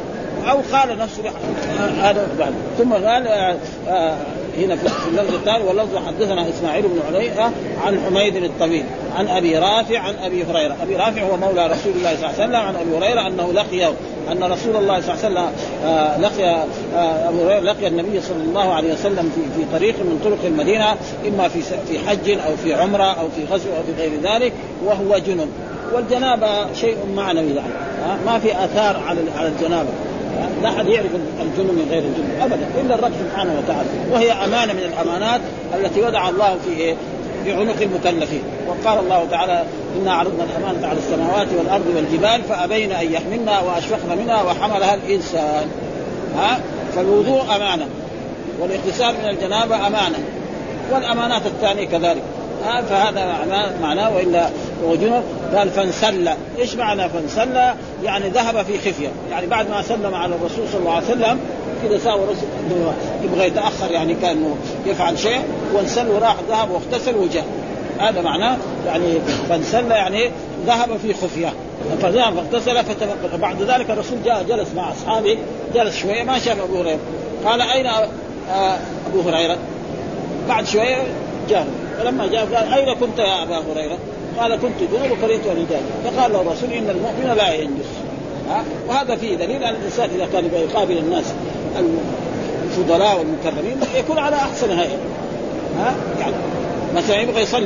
أو 0.49 0.57
قال 0.73 0.97
نفسه 0.97 1.23
هذا 2.01 2.27
ثم 2.77 2.93
قال 2.93 3.27
آه 3.27 3.55
آه 3.87 4.17
هنا 4.57 4.75
في 4.75 4.87
اللفظ 5.07 5.33
الثاني 5.33 5.63
واللفظ 5.63 5.97
حدثنا 6.07 6.49
إسماعيل 6.49 6.83
بن 6.83 6.99
عليا 7.07 7.51
عن 7.85 7.99
حميد 8.05 8.35
الطويل 8.35 8.83
عن 9.17 9.27
أبي 9.27 9.57
رافع 9.57 9.99
عن 9.99 10.15
أبي 10.23 10.43
هريرة، 10.43 10.75
أبي 10.83 10.95
رافع 10.95 11.21
هو 11.21 11.37
مولى 11.37 11.67
رسول 11.67 11.93
الله 11.95 12.15
صلى 12.15 12.25
الله 12.25 12.27
عليه 12.27 12.43
وسلم 12.43 12.55
عن 12.55 12.75
أبي 12.75 12.97
هريرة 12.97 13.27
أنه 13.27 13.53
لقيه 13.53 13.93
أن 14.31 14.43
رسول 14.43 14.75
الله 14.75 15.01
صلى 15.01 15.13
الله 15.13 15.25
عليه 15.25 15.49
وسلم 15.49 15.49
آه 15.85 16.19
لقي 16.19 16.65
آه 16.95 17.29
أبو 17.29 17.43
هريرة 17.43 17.59
لقي 17.59 17.87
النبي 17.87 18.21
صلى 18.21 18.43
الله 18.43 18.73
عليه 18.73 18.93
وسلم 18.93 19.31
في 19.35 19.61
في 19.61 19.77
طريق 19.77 19.95
من 19.99 20.21
طرق 20.23 20.45
المدينة 20.45 20.95
إما 21.27 21.47
في 21.47 21.61
في 21.61 21.99
حج 22.07 22.29
أو 22.29 22.55
في 22.63 22.73
عمرة 22.73 23.03
أو 23.03 23.27
في 23.35 23.53
غزو 23.53 23.69
أو 23.69 23.83
في 23.83 24.01
غير 24.01 24.11
ذلك 24.23 24.53
وهو 24.85 25.17
جنب 25.17 25.49
والجنابة 25.93 26.73
شيء 26.73 26.97
معنوي 27.15 27.51
يعني 27.51 28.21
ما 28.25 28.39
في 28.39 28.51
آثار 28.65 28.97
على 29.07 29.21
على 29.37 29.47
الجنابة. 29.47 29.89
لا 30.63 30.69
أحد 30.69 30.87
يعرف 30.87 31.11
الجنب 31.41 31.71
من 31.71 31.87
غير 31.89 32.03
الجنب 32.03 32.41
ابدا 32.41 32.67
إلا 32.81 32.95
الرب 32.95 33.11
سبحانه 33.19 33.61
وتعالى. 33.63 33.89
وهي 34.11 34.31
أمانة 34.31 34.73
من 34.73 34.79
الأمانات 34.79 35.41
التي 35.75 36.01
وضع 36.01 36.29
الله 36.29 36.57
في 36.65 36.81
إيه؟ 36.81 36.95
في 37.43 37.53
عنق 37.53 37.81
المكلفين. 37.81 38.41
وقال 38.67 38.99
الله 38.99 39.27
تعالى 39.31 39.63
إنا 40.01 40.13
عرضنا 40.13 40.43
الامانه 40.43 40.87
على 40.87 40.97
السماوات 40.97 41.47
والأرض 41.57 41.85
والجبال 41.95 42.41
فأبين 42.49 42.91
أن 42.91 43.13
يحملنها 43.13 43.59
وأشفقن 43.59 44.17
منها 44.17 44.43
وحملها 44.43 44.95
الإنسان. 44.95 45.67
ها؟ 46.37 46.59
فالوضوء 46.95 47.41
أمانة 47.55 47.87
والإغتسال 48.59 49.13
من 49.23 49.29
الجنابة 49.29 49.87
أمانة 49.87 50.17
والأمانات 50.91 51.45
الثانية 51.45 51.85
كذلك. 51.87 52.21
ها 52.65 52.81
فهذا 52.81 53.45
معناه 53.81 54.15
وإلا 54.15 54.49
هو 54.85 54.95
جنب 54.95 55.23
قال 55.55 55.69
فانسل. 55.69 56.29
إيش 56.59 56.75
معنى 56.75 57.09
فانسل؟ 57.09 57.57
يعني 58.03 58.29
ذهب 58.29 58.65
في 58.65 58.77
خفية. 58.77 59.09
يعني 59.31 59.47
بعد 59.47 59.69
ما 59.69 59.81
سلم 59.81 60.15
على 60.15 60.35
الرسول 60.35 60.67
صلى 60.71 60.79
الله 60.79 60.91
عليه 60.91 61.05
وسلم 61.05 61.39
كذا 61.83 61.97
سوى 61.97 62.21
رسول 62.23 62.93
يبغى 63.23 63.47
يتأخر 63.47 63.91
يعني 63.91 64.13
كان 64.13 64.55
يفعل 64.85 65.19
شيء 65.19 65.41
وانسل 65.73 66.07
وراح 66.07 66.35
ذهب 66.49 66.71
واغتسل 66.71 67.15
وجاء. 67.15 67.45
هذا 67.99 68.21
معناه 68.21 68.57
يعني 68.85 69.19
فانسل 69.49 69.91
يعني 69.91 70.31
ذهب 70.67 70.97
في 70.97 71.13
خفية. 71.13 71.53
فذهب 72.01 72.33
فاغتسل 72.33 72.83
فتوقف. 72.83 73.35
بعد 73.41 73.61
ذلك 73.61 73.89
الرسول 73.89 74.17
جاء 74.25 74.43
جلس 74.43 74.67
مع 74.75 74.91
أصحابه 74.91 75.37
جلس 75.75 75.97
شوية 75.97 76.23
ما 76.23 76.39
شاف 76.39 76.61
أبو 76.61 76.81
هريرة. 76.81 76.99
قال 77.45 77.61
أين 77.61 77.85
آه، 77.85 78.77
أبو 79.07 79.29
هريرة؟ 79.29 79.57
بعد 80.49 80.67
شوية 80.67 80.97
جاء. 81.49 81.67
فلما 81.99 82.27
جاء 82.27 82.45
قال 82.45 82.73
أين 82.73 82.95
كنت 82.95 83.19
يا 83.19 83.43
أبا 83.43 83.57
هريرة؟ 83.57 83.97
قال 84.39 84.55
كنت 84.55 84.91
جنب 84.91 85.11
وكرهت 85.11 85.45
ان 85.47 85.65
فقال 86.03 86.33
له 86.33 86.41
الرسول 86.41 86.71
إن 86.71 86.89
المؤمن 86.89 87.37
لا 87.37 87.53
ينجس. 87.53 87.85
ها؟ 88.49 88.63
وهذا 88.87 89.15
فيه 89.15 89.35
دليل 89.35 89.63
ان 89.63 89.75
الانسان 89.75 90.09
اذا 90.15 90.27
كان 90.33 90.45
يقابل 90.45 90.97
الناس 90.97 91.33
الفضلاء 92.65 93.17
والمكرمين 93.17 93.77
يكون 93.95 94.17
على 94.17 94.35
أحسن 94.35 94.69
هيئة. 94.69 94.97
ها؟ 95.79 95.95
يعني 96.19 96.33
مثلا 96.95 97.21
يبغى 97.21 97.41
يصلي 97.41 97.65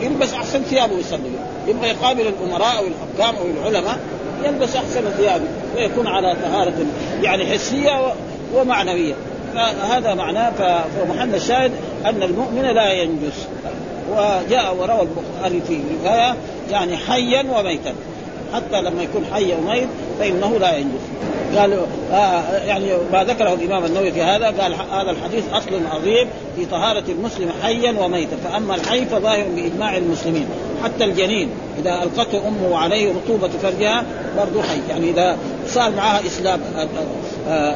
يلبس 0.00 0.34
أحسن 0.34 0.62
ثيابه 0.62 0.94
ويصلي. 0.94 1.30
يبغى 1.68 1.88
يقابل 1.88 2.20
الأمراء 2.20 2.78
أو 2.78 2.84
الحكام 2.84 3.36
أو 3.36 3.46
العلماء 3.46 3.98
يلبس 4.44 4.76
أحسن 4.76 5.10
ثيابه 5.16 5.44
ويكون 5.76 6.06
على 6.06 6.36
طهارة 6.42 6.86
يعني 7.22 7.46
حسية 7.46 8.14
ومعنوية. 8.54 9.14
فهذا 9.54 10.14
معناه 10.14 10.50
فمحل 10.50 11.34
الشاهد 11.34 11.72
أن 12.06 12.22
المؤمن 12.22 12.62
لا 12.62 12.92
ينجس. 12.92 13.46
وجاء 14.10 14.76
وروى 14.78 15.00
البخاري 15.00 15.60
في 15.68 15.80
رواية 16.04 16.34
يعني 16.70 16.96
حيا 16.96 17.44
وميتا. 17.58 17.92
حتى 18.54 18.82
لما 18.82 19.02
يكون 19.02 19.24
حي 19.32 19.54
وميت 19.54 19.88
فإنه 20.18 20.58
لا 20.58 20.76
ينجس. 20.76 21.00
قال 21.56 21.78
آه 22.12 22.42
يعني 22.66 22.86
ما 23.12 23.24
ذكره 23.24 23.54
الإمام 23.54 23.84
النووي 23.84 24.12
في 24.12 24.22
هذا 24.22 24.46
قال 24.46 24.74
هذا 24.74 25.10
الحديث 25.10 25.44
أصل 25.52 25.86
عظيم 25.92 26.28
في 26.56 26.66
طهارة 26.66 27.04
المسلم 27.08 27.50
حيا 27.62 27.94
وميتا. 28.00 28.36
فأما 28.44 28.74
الحي 28.74 29.04
فظاهر 29.04 29.44
بإجماع 29.56 29.96
المسلمين. 29.96 30.46
حتى 30.84 31.04
الجنين 31.04 31.48
إذا 31.78 32.02
ألقته 32.02 32.48
أمه 32.48 32.78
عليه 32.78 33.12
رطوبة 33.12 33.50
فرجها 33.62 34.04
برضه 34.36 34.62
حي. 34.62 34.80
يعني 34.88 35.10
إذا 35.10 35.36
صار 35.66 35.90
معها 35.90 36.20
إسلام 36.26 36.60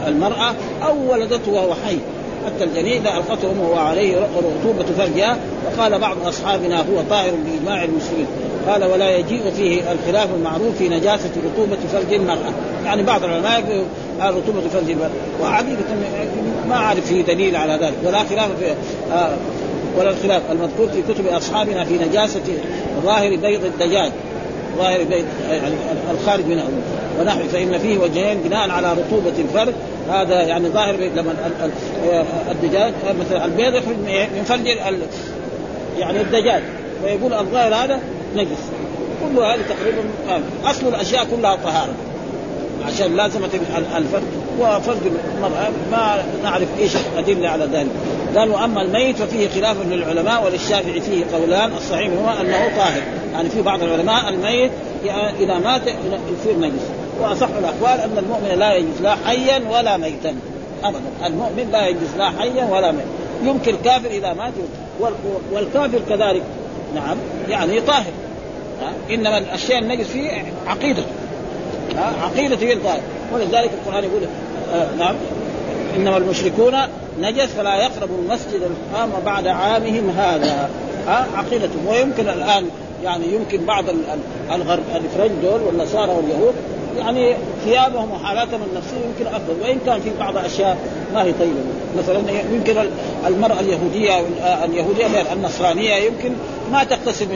المرأة 0.07 0.55
أو 0.83 1.13
ولدته 1.13 1.53
وهو 1.53 1.75
حي. 1.75 1.99
حتى 2.47 2.65
الجنين 2.65 3.07
اذا 3.07 3.17
القته 3.17 3.51
امه 3.51 3.71
وعليه 3.71 4.17
رطوبة 4.37 4.85
فرجها 4.99 5.39
وقال 5.67 5.99
بعض 5.99 6.17
أصحابنا 6.27 6.79
هو 6.79 7.03
طاهر 7.11 7.31
بإجماع 7.31 7.85
المسلمين. 7.85 8.27
قال 8.69 8.85
ولا 8.85 9.17
يجيء 9.17 9.51
فيه 9.51 9.83
الخلاف 9.93 10.29
المعروف 10.35 10.79
في 10.79 10.89
نجاسة 10.89 11.31
رطوبة 11.45 11.77
فرج 11.93 12.15
المرأة. 12.15 12.53
يعني 12.85 13.03
بعض 13.03 13.25
العلماء 13.25 13.61
يقول 13.61 13.85
رطوبة 14.21 14.61
فرج 14.73 14.91
المرأة. 14.91 15.11
وحقيقه 15.43 15.85
ما 16.69 16.75
أعرف 16.75 17.07
في 17.07 17.23
دليل 17.23 17.57
على 17.57 17.73
ذلك 17.73 17.95
ولا 18.05 18.25
خلاف 18.25 18.49
في 18.59 18.75
آه 19.13 19.37
ولا 19.99 20.11
الخلاف. 20.11 20.43
المذكور 20.51 20.89
في 20.89 21.13
كتب 21.13 21.27
أصحابنا 21.27 21.85
في 21.85 21.95
نجاسة 21.95 22.43
ظاهر 23.05 23.37
بيض 23.37 23.65
الدجاج 23.65 24.13
ظاهر 24.79 24.99
بيض 24.99 25.25
يعني 25.51 25.75
الخارج 26.11 26.47
منه 26.47 26.63
ونحو 27.21 27.41
فإن 27.53 27.79
فيه 27.79 27.99
وجهين 27.99 28.39
بناء 28.39 28.71
على 28.71 28.93
رطوبة 28.93 29.33
الفرد. 29.39 29.75
هذا 30.11 30.43
يعني 30.43 30.69
ظاهر 30.69 30.97
لما 30.97 31.35
الدجاج 32.51 32.93
مثلا 33.21 33.45
البيض 33.45 33.75
يخرج 33.75 33.97
من 34.37 34.45
فرج 34.45 34.67
يعني 35.99 36.21
الدجاج 36.21 36.63
ويقول 37.05 37.35
الظاهر 37.35 37.75
هذا 37.75 38.01
نجس. 38.37 38.59
كل 39.23 39.39
هذه 39.39 39.61
تقريبا 39.69 40.03
أصل 40.65 40.89
الأشياء 40.89 41.27
كلها 41.37 41.57
طهارة. 41.57 41.95
عشان 42.87 43.17
لازمة 43.17 43.51
الفرد. 43.97 44.23
وفرد 44.61 45.13
المرأة 45.37 45.71
ما 45.91 46.25
نعرف 46.43 46.69
إيش 46.79 46.93
الأدلة 46.97 47.49
على 47.49 47.65
ذلك. 47.65 47.91
قال 48.37 48.51
وأما 48.51 48.83
الميت 48.83 49.17
ففيه 49.17 49.49
خلاف 49.49 49.77
للعلماء 49.87 50.45
وللشافعي 50.45 51.01
فيه 51.01 51.25
قولان 51.33 51.73
الصحيح 51.77 52.09
هو 52.09 52.41
أنه 52.41 52.77
طاهر. 52.77 53.03
يعني 53.33 53.49
في 53.49 53.63
بعض 53.63 53.83
العلماء 53.83 54.29
الميت 54.29 54.71
إذا 55.41 55.59
مات 55.59 55.83
يصير 56.41 56.59
نجس 56.59 56.83
وأصح 57.21 57.49
الأقوال 57.59 58.01
أن 58.01 58.19
المؤمن 58.19 58.59
لا 58.59 58.75
يجوز 58.75 59.01
لا 59.03 59.17
حيا 59.27 59.63
ولا 59.71 59.97
ميتا. 59.97 60.35
ابدا. 60.85 61.01
المؤمن 61.27 61.69
لا 61.73 61.87
يجوز 61.87 62.09
لا 62.19 62.31
حيا 62.39 62.65
ولا 62.71 62.93
ميتا 62.93 63.07
يمكن 63.45 63.75
الكافر 63.75 64.11
إذا 64.11 64.33
مات 64.33 64.53
والكافر 65.53 66.01
كذلك. 66.09 66.43
نعم. 66.95 67.17
يعني 67.49 67.81
طاهر. 67.81 68.13
إنما 69.11 69.39
الاشياء 69.39 69.79
النجس 69.79 70.07
فيه 70.07 70.31
عقيدته 70.67 71.05
عقيدته 71.99 72.67
هي 72.67 72.73
الطاهر 72.73 73.01
ولذلك 73.33 73.71
القرآن 73.85 74.05
يقول 74.05 74.23
آه 74.75 74.95
نعم. 74.99 75.17
إنما 75.97 76.17
المشركون 76.17 76.75
نجس 77.21 77.47
فلا 77.47 77.77
يقربوا 77.77 78.17
المسجد 78.19 78.63
الحرام 78.63 79.11
بعد 79.25 79.47
عامهم 79.47 80.11
هذا. 80.11 80.71
عقيدتهم. 81.09 81.87
ويمكن 81.89 82.29
الآن 82.29 82.67
يعني 83.05 83.25
يمكن 83.35 83.67
بعض 83.67 83.85
الغرب 84.53 84.83
الفرنج 84.95 85.33
دول 85.43 85.63
والنصارى 85.63 86.13
واليهود 86.13 86.55
يعني 86.99 87.37
ثيابهم 87.65 88.13
وحالاتهم 88.13 88.61
النفسية 88.73 88.97
يمكن 88.97 89.35
أفضل. 89.35 89.55
وإن 89.63 89.79
كان 89.87 90.01
في 90.01 90.11
بعض 90.21 90.37
أشياء 90.37 90.79
ما 91.15 91.23
هي 91.23 91.33
طيبة. 91.33 91.61
مثلا 91.99 92.21
يمكن 92.53 92.75
المرأة 93.27 93.61
اليهودية 93.61 94.13
اليهودية 94.65 95.07
غير 95.07 95.33
النصرانية 95.33 95.95
يمكن 95.95 96.33
ما 96.73 96.85
تغتسل 96.85 97.27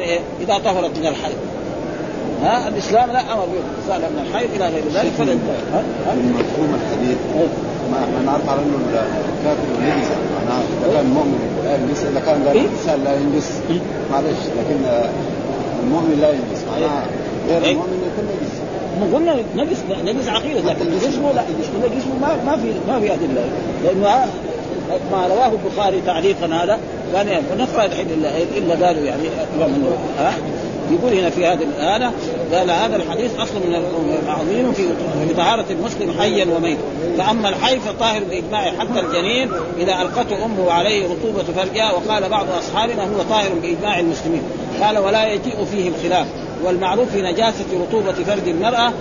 إذا 0.41 0.59
طهرت 0.59 0.99
من 0.99 1.07
الحيض 1.07 1.37
ها 2.43 2.69
الإسلام 2.69 3.11
لا 3.11 3.21
أمر 3.33 3.47
باغتسال 3.47 4.13
من 4.13 4.27
الحيض 4.29 4.51
إلى 4.57 4.65
غير 4.69 4.85
ذلك 4.95 5.13
فلا 5.19 5.35
مفهوم 6.15 6.71
الحديث؟ 6.75 7.19
ما 7.91 7.99
إحنا 8.05 8.23
نعرف 8.27 8.49
على 8.49 8.61
إنه 8.61 8.77
الكافر 9.41 9.67
نجس 9.83 10.09
معناه 10.37 10.63
إذا 10.85 10.93
كان 10.95 11.07
مؤمن 11.07 11.61
لا 11.65 11.75
ينجس 11.75 12.03
إذا 12.03 12.21
كان 12.21 12.45
قال 12.47 12.57
الانسان 12.57 13.05
لا 13.05 13.15
ينجس 13.15 13.51
معلش 14.11 14.43
لكن 14.59 14.79
المؤمن 15.83 16.19
لا 16.21 16.29
ينجس 16.29 16.65
معناه 16.73 17.03
غير 17.49 17.71
المؤمن 17.71 17.99
يكون 18.09 18.25
نجس. 18.35 18.55
قلنا 19.15 19.35
نجس 19.57 19.79
نجس 20.05 20.29
عقيدة 20.29 20.61
لكن 20.61 20.85
جسمه 20.99 21.33
لا 21.33 21.45
جسمه 21.99 22.19
ما 22.21 22.29
ما 22.47 22.57
في 22.57 22.73
ما 22.89 23.01
في 23.01 23.13
أدلة. 23.15 23.45
لأنه 23.85 24.27
ما 25.13 25.27
رواه 25.27 25.53
البخاري 25.53 26.01
تعليقا 26.07 26.47
هذا. 26.47 26.79
كان 27.13 27.43
ونقرا 27.53 27.85
الحين 27.85 28.07
الا 28.11 28.31
إلا 28.59 28.87
قالوا 28.87 29.03
يعني 29.03 29.23
ها؟ 30.19 30.33
يقول 30.93 31.13
هنا 31.13 31.31
في 31.31 31.47
هذه 31.47 31.63
الآية 31.63 32.13
قال 32.53 32.71
هذا 32.71 32.97
الحديث 32.97 33.39
أصل 33.39 33.55
من 33.55 33.83
العظيم 34.27 34.73
في 34.73 35.35
طهارة 35.37 35.65
المسلم 35.71 36.13
حيا 36.19 36.47
وميتا. 36.57 36.83
فأما 37.19 37.49
الحي 37.49 37.79
فطاهر 37.79 38.25
بإجماع 38.25 38.73
حتى 38.79 39.01
الجنين 39.01 39.51
إذا 39.79 40.03
ألقته 40.03 40.45
أمه 40.45 40.73
عليه 40.73 41.05
رطوبة 41.05 41.43
فرجها 41.43 41.93
وقال 41.93 42.29
بعض 42.29 42.47
أصحابنا 42.59 43.03
هو 43.03 43.23
طاهر 43.31 43.51
بإجماع 43.63 44.01
المسلمين. 44.01 44.43
قال 44.83 44.99
ولا 44.99 45.33
يجيء 45.33 45.65
فيه 45.65 45.89
الخلاف 45.89 46.27
والمعروف 46.65 47.11
في 47.11 47.23
نجاسة 47.23 47.65
رطوبة 47.89 48.13
فرج 48.13 48.49
المرأة 48.49 48.93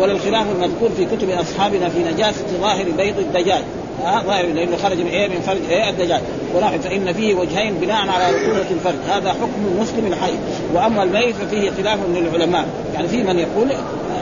ولا 0.00 0.12
الخلاف 0.12 0.46
المذكور 0.50 0.90
في 0.96 1.04
كتب 1.04 1.30
أصحابنا 1.30 1.88
في 1.88 1.98
نجاسة 1.98 2.44
ظاهر 2.60 2.84
بيض 2.96 3.18
الدجاج. 3.18 3.64
ظاهر 4.02 4.46
لأنه 4.46 4.76
خرج 4.76 4.98
من 4.98 5.06
إيه؟ 5.06 5.28
من 5.28 5.40
فرج 5.40 5.70
إيه؟ 5.70 5.90
الدجاج. 5.90 6.20
ونحو 6.54 6.78
فإن 6.78 7.12
فيه 7.12 7.34
وجهين 7.34 7.74
بناء 7.74 8.08
على 8.08 8.36
رطوبه 8.36 8.70
الفرج. 8.70 8.94
هذا 9.08 9.30
حكم 9.30 9.74
المسلم 9.74 10.06
الحي. 10.06 10.32
وأما 10.74 11.02
الميت 11.02 11.34
ففيه 11.36 11.70
خلاف 11.70 11.98
للعلماء. 12.14 12.64
يعني 12.94 13.08
في 13.08 13.22
من 13.22 13.38
يقول 13.38 13.72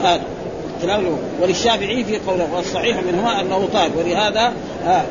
هذا 0.03 0.21
خلاف 0.81 1.01
وللشافعي 1.41 2.03
في 2.03 2.17
قوله. 2.17 2.47
والصحيح 2.55 2.97
منهما 3.03 3.41
أنه 3.41 3.67
طاهر 3.73 3.89
ولهذا 3.97 4.53
آه 4.87 5.03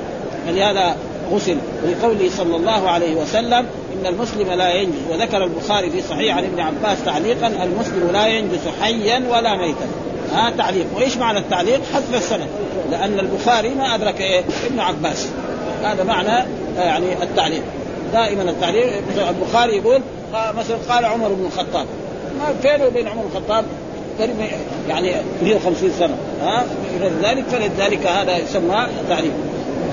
ولهذا 0.49 0.97
غسل. 1.33 1.57
ولقوله 1.85 2.31
صلى 2.31 2.57
الله 2.57 2.91
عليه 2.91 3.15
وسلم 3.15 3.67
إن 3.93 4.07
المسلم 4.07 4.53
لا 4.53 4.75
ينجز 4.75 4.99
وذكر 5.11 5.45
البخاري 5.45 5.91
في 5.91 6.03
صحيح 6.11 6.37
عن 6.37 6.45
ابن 6.45 6.61
عباس 6.61 7.05
تعليقا 7.05 7.47
المسلم 7.47 8.11
لا 8.13 8.27
ينجز 8.27 8.61
حيا 8.83 9.23
ولا 9.31 9.57
ميتا. 9.57 9.87
ها 10.33 10.49
آه 10.49 10.51
تعليق. 10.51 10.87
وإيش 10.95 11.17
معنى 11.17 11.39
التعليق؟ 11.39 11.81
حذف 11.95 12.15
السند. 12.15 12.49
لأن 12.91 13.19
البخاري 13.19 13.69
ما 13.69 13.95
أدرك 13.95 14.21
إيه؟ 14.21 14.43
ابن 14.67 14.81
عباس. 14.81 15.29
هذا 15.85 16.05
معنى 16.05 16.47
يعني 16.77 17.23
التعليق. 17.23 17.63
دائما 18.13 18.43
التعليق. 18.43 19.03
البخاري 19.29 19.77
يقول 19.77 20.01
مثلا 20.33 20.77
قال 20.89 21.05
عمر 21.05 21.29
بن 21.29 21.47
الخطاب. 21.47 21.87
ما 22.39 22.55
فين 22.63 22.87
وبين 22.87 23.09
عمر 23.09 23.23
بن 23.23 23.37
الخطاب؟ 23.37 23.65
يعني 24.89 25.13
150 25.43 25.91
سنة. 25.99 26.17
ها؟ 26.43 26.65
لذلك 27.01 27.45
فلذلك 27.45 28.07
هذا 28.07 28.37
يسمى 28.37 28.87
تعليق. 29.09 29.33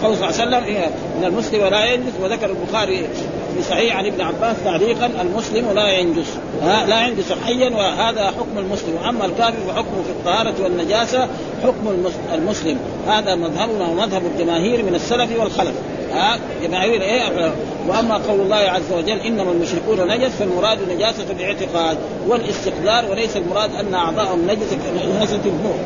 قول 0.03 0.17
صلى 0.17 0.29
الله 0.29 0.41
عليه 0.41 0.47
وسلم 0.47 0.63
إيه 0.63 0.85
ان 1.19 1.23
المسلم 1.23 1.65
لا 1.65 1.85
ينجس 1.85 2.13
وذكر 2.23 2.49
البخاري 2.49 3.07
في 3.55 3.63
صحيح 3.69 3.97
عن 3.97 4.05
ابن 4.05 4.21
عباس 4.21 4.55
تعليقا 4.65 5.09
المسلم 5.21 5.71
لا 5.71 5.87
ينجس 5.87 6.37
لا 6.61 7.07
ينجس 7.07 7.33
حيا 7.45 7.69
وهذا 7.69 8.27
حكم 8.27 8.57
المسلم. 8.57 8.95
وأما 8.95 9.25
الكافر 9.25 9.57
فحكمه 9.67 10.03
في 10.03 10.09
الطهارة 10.09 10.53
والنجاسة 10.63 11.27
حكم 11.63 12.09
المسلم. 12.33 12.77
هذا 13.07 13.35
مذهبنا 13.35 13.87
ومذهب 13.87 14.21
الجماهير 14.35 14.83
من 14.83 14.95
السلف 14.95 15.39
والخلف 15.39 15.73
ها 16.13 16.39
جماهير 16.63 17.01
إيه؟ 17.01 17.53
وأما 17.87 18.17
قول 18.17 18.41
الله 18.41 18.55
عز 18.55 18.93
وجل 18.97 19.19
إنما 19.19 19.51
المشركون 19.51 20.07
نجس 20.07 20.31
فالمراد 20.31 20.77
نجاسة 20.91 21.25
الاعتقاد 21.39 21.97
والإستقدار 22.27 23.11
وليس 23.11 23.37
المراد 23.37 23.75
أن 23.75 23.93
أعضاءهم 23.93 24.47
نجسة 24.47 24.77
كنجاسه 24.77 25.41
النور. 25.45 25.79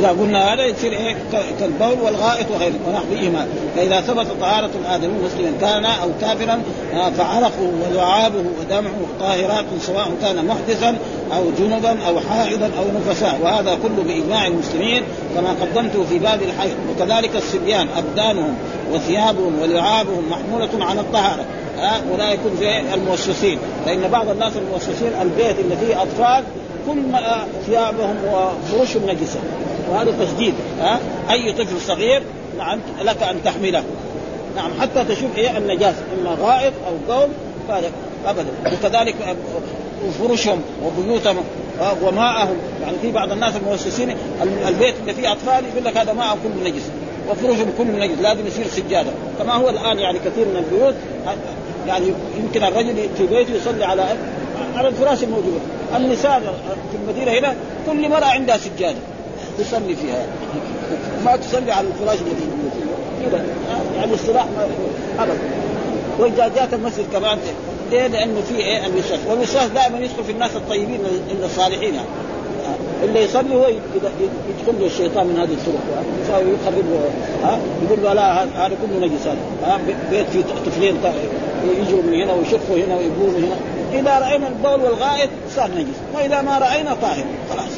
إذا 0.00 0.08
قلنا 0.08 0.54
هذا 0.54 0.64
يصير 0.64 0.92
إيه؟ 0.92 1.16
كالبول 1.60 2.04
والغائط 2.04 2.50
وغيره. 2.50 2.74
ونحوهما 2.88 3.46
فإذا 3.76 4.00
ثبت 4.00 4.26
طهارة 4.40 4.70
الآدمي 4.84 5.12
مسلما 5.24 5.52
كان 5.60 5.84
أو 5.84 6.08
كافرا 6.20 6.62
آه، 6.94 7.10
فعرقه 7.10 7.72
ولعابه 7.86 8.44
ودمعه 8.60 9.00
طاهرات 9.20 9.64
سواء 9.80 10.10
كان 10.22 10.46
محدثا 10.46 10.96
أو 11.36 11.44
جنبا 11.58 11.96
أو 12.08 12.20
حائضا 12.20 12.66
أو 12.66 12.84
نفساء 13.00 13.38
وهذا 13.42 13.78
كله 13.82 14.02
بإجماع 14.02 14.46
المسلمين 14.46 15.02
كما 15.34 15.50
قدمته 15.60 16.04
في 16.04 16.18
باب 16.18 16.42
الحيض. 16.42 16.76
وكذلك 16.90 17.36
الصبيان 17.36 17.86
أبدانهم 17.96 18.54
وثيابهم 18.92 19.60
ولعابهم 19.62 20.30
محمولة 20.30 20.84
على 20.86 21.00
الطهارة. 21.00 21.44
ها 21.78 22.00
ولا 22.12 22.32
يكون 22.32 22.56
زي 22.60 22.94
الموسوسين 22.94 23.58
فإن 23.86 24.08
بعض 24.12 24.28
الناس 24.28 24.52
الموسوسين 24.56 25.12
البيت 25.22 25.58
اللي 25.58 25.76
فيه 25.76 26.02
أطفال 26.02 26.44
كل 26.86 26.96
ما 27.12 27.46
ثيابهم 27.66 28.16
وفروشهم 28.32 29.10
نجسه 29.10 29.40
وهذا 29.90 30.14
تشديد 30.24 30.54
ها؟ 30.80 31.00
أي 31.30 31.52
طفل 31.52 31.80
صغير 31.80 32.22
نعم 32.58 32.78
لك 33.02 33.22
أن 33.22 33.36
تحمله. 33.44 33.82
نعم 34.56 34.70
حتى 34.80 35.04
تشوف 35.04 35.36
إيه؟ 35.36 35.58
النجاسه 35.58 36.02
إما 36.20 36.36
غائط 36.40 36.72
أو 36.86 37.14
قوم 37.14 37.30
ابدا. 38.26 38.48
وكذلك 38.66 39.14
فرشهم 40.18 40.60
وبيوتهم 40.84 41.36
وماءهم 42.02 42.56
يعني 42.82 42.96
في 43.02 43.12
بعض 43.12 43.32
الناس 43.32 43.56
المؤسسين 43.56 44.16
البيت 44.68 44.94
اللي 45.00 45.14
فيه 45.14 45.32
أطفال 45.32 45.64
يقول 45.72 45.84
لك 45.84 45.96
هذا 45.96 46.12
ماء 46.12 46.38
كله 46.42 46.70
نجس. 46.70 46.82
وفرشهم 47.30 47.72
كله 47.78 48.06
نجس 48.06 48.18
لازم 48.20 48.46
يصير 48.46 48.66
سجادة. 48.66 49.10
كما 49.38 49.52
هو 49.54 49.68
الآن 49.68 49.98
يعني 49.98 50.18
كثير 50.18 50.46
من 50.46 50.56
البيوت 50.56 50.94
يعني 51.86 52.06
يمكن 52.38 52.64
الرجل 52.64 53.08
في 53.16 53.26
بيته 53.26 53.54
يصلي 53.54 53.84
على 53.84 54.04
على 54.76 54.88
الفراش 54.88 55.22
الموجود 55.22 55.60
النساء 55.96 56.40
في 56.90 56.96
المدينة 57.02 57.38
هنا 57.38 57.54
كل 57.86 58.08
مرأة 58.08 58.24
عندها 58.24 58.56
سجادة. 58.56 58.98
تصلي 59.58 59.96
فيها. 59.96 60.26
ما 61.24 61.36
تصلي 61.36 61.72
على 61.72 61.86
الفراش 61.88 62.18
الذي 62.20 62.46
كذا. 63.24 63.44
يعني 63.96 64.14
الصلاح 64.14 64.46
ابدا. 65.18 65.38
وإذا 66.18 66.48
جاءت 66.56 66.74
المسجد 66.74 67.04
كمان 67.12 67.38
ليه؟ 67.90 68.06
لأنه 68.06 68.40
في 68.48 68.56
إيه؟ 68.56 68.86
الوسواس، 68.86 69.20
والوسواس 69.28 69.66
دائما 69.66 69.98
يدخل 69.98 70.24
في 70.24 70.32
الناس 70.32 70.56
الطيبين 70.56 71.00
الصالحين. 71.44 71.94
يعني. 71.94 72.08
اللي 73.04 73.22
يصلي 73.24 73.54
هو 73.54 73.66
يدخل 73.68 74.80
له 74.80 74.86
الشيطان 74.86 75.26
من 75.26 75.38
هذه 75.38 75.52
الطرق. 75.52 76.04
يخرب 76.28 76.84
ها؟ 77.44 77.58
يقول 77.86 78.04
له 78.04 78.12
لا 78.12 78.42
هذا 78.42 78.76
كله 78.82 79.06
نجس. 79.06 79.26
هذا 79.64 79.80
بيت 80.10 80.26
فيه 80.26 80.42
طفلين 80.66 80.96
يجوا 81.64 82.02
من 82.02 82.14
هنا 82.14 82.32
ويشقوا 82.32 82.76
هنا 82.76 82.96
ويبولوا 82.96 83.38
هنا. 83.38 83.56
إذا 83.92 84.18
رأينا 84.18 84.48
البول 84.48 84.84
والغائط 84.84 85.28
صار 85.56 85.70
نجس 85.70 85.96
وإذا 86.14 86.42
ما 86.42 86.58
رأينا 86.58 86.96
طاهر 87.02 87.24
خلاص. 87.50 87.70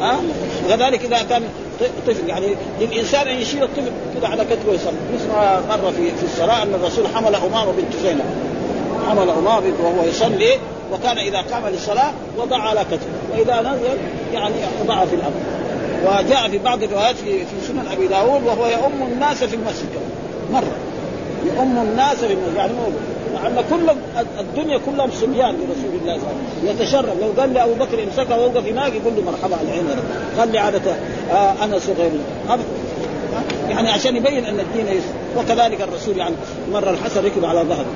ها؟ 0.00 0.16
وكذلك 0.66 1.04
إذا 1.04 1.22
كان 1.22 1.42
طفل 2.06 2.28
يعني 2.28 2.46
للإنسان 2.80 3.28
أن 3.28 3.36
يشيل 3.36 3.62
الطفل 3.62 3.90
كذا 4.14 4.28
على 4.28 4.44
كتفه 4.44 4.70
ويصلي. 4.70 4.92
مثل 5.14 5.28
ما 5.28 5.60
مر 5.68 5.92
في 5.92 6.10
في 6.10 6.24
الصلاة 6.24 6.62
أن 6.62 6.74
الرسول 6.74 7.06
حمل 7.14 7.34
امامه 7.34 7.72
بنت 7.72 7.96
زينب. 8.02 8.24
حمل 9.08 9.30
امامه 9.30 9.72
وهو 9.82 10.08
يصلي 10.08 10.58
وكان 10.92 11.18
إذا 11.18 11.38
قام 11.40 11.66
للصلاة 11.66 12.12
وضع 12.38 12.56
على 12.56 12.80
كتفه. 12.80 13.36
وإذا 13.36 13.60
نزل 13.60 13.98
يعني 14.34 14.54
وضع 14.84 15.04
في 15.04 15.14
الأرض. 15.14 15.34
وجاء 16.04 16.48
في 16.48 16.58
بعض 16.58 16.82
الروايات 16.82 17.16
في, 17.16 17.38
في 17.38 17.66
سنن 17.68 17.84
أبي 17.92 18.06
داود 18.06 18.46
وهو 18.46 18.66
يؤم 18.66 19.12
الناس 19.12 19.44
في 19.44 19.56
المسجد. 19.56 19.88
مرة. 20.52 20.72
يؤم 21.46 21.78
الناس 21.78 22.24
المسجد 22.24 22.56
يعني 22.56 22.72
لأن 23.34 23.64
كل 23.70 23.90
الدنيا 24.40 24.78
كلهم 24.86 25.10
صبيان 25.10 25.54
لرسول 25.54 26.00
الله 26.00 26.18
صلى 26.18 26.30
الله 26.30 26.34
عليه 26.62 26.70
وسلم. 26.70 26.80
يتشرف 26.82 27.20
لو 27.20 27.40
قال 27.40 27.54
لأبو 27.54 27.74
بكر 27.74 28.02
امسكه 28.04 28.38
ووقف 28.38 28.66
هناك 28.66 28.92
يقول 28.92 29.12
له 29.16 29.22
مرحبا 29.22 29.56
العين 29.62 29.84
خلي 30.38 30.58
عادة 30.58 30.92
آه 31.32 31.54
أنا 31.64 31.78
صغير. 31.78 32.10
يعني 33.68 33.90
عشان 33.90 34.16
يبين 34.16 34.44
أن 34.44 34.60
الدين 34.60 34.86
يسر 34.86 35.12
وكذلك 35.38 35.80
الرسول 35.80 36.16
يعني 36.16 36.34
مره 36.72 36.90
الحسن 36.90 37.24
ركب 37.24 37.44
على 37.44 37.60
ظهره. 37.60 37.86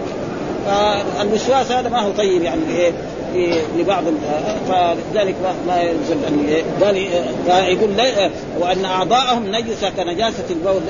فالوسواس 0.66 1.72
هذا 1.72 1.88
ما 1.88 2.00
هو 2.00 2.10
طيب 2.10 2.42
يعني 2.42 2.60
إيه؟ 2.70 2.92
لبعض 3.78 4.04
فلذلك 4.68 5.34
ما 5.66 5.82
يلزم 5.82 6.16
أن 6.28 6.62
قال 6.82 6.96
يقول 7.64 7.90
وأن 8.60 8.84
أعضاءهم 8.84 9.46
نجسه 9.46 9.90
كنجاسة 9.90 10.44
البول 10.50 10.80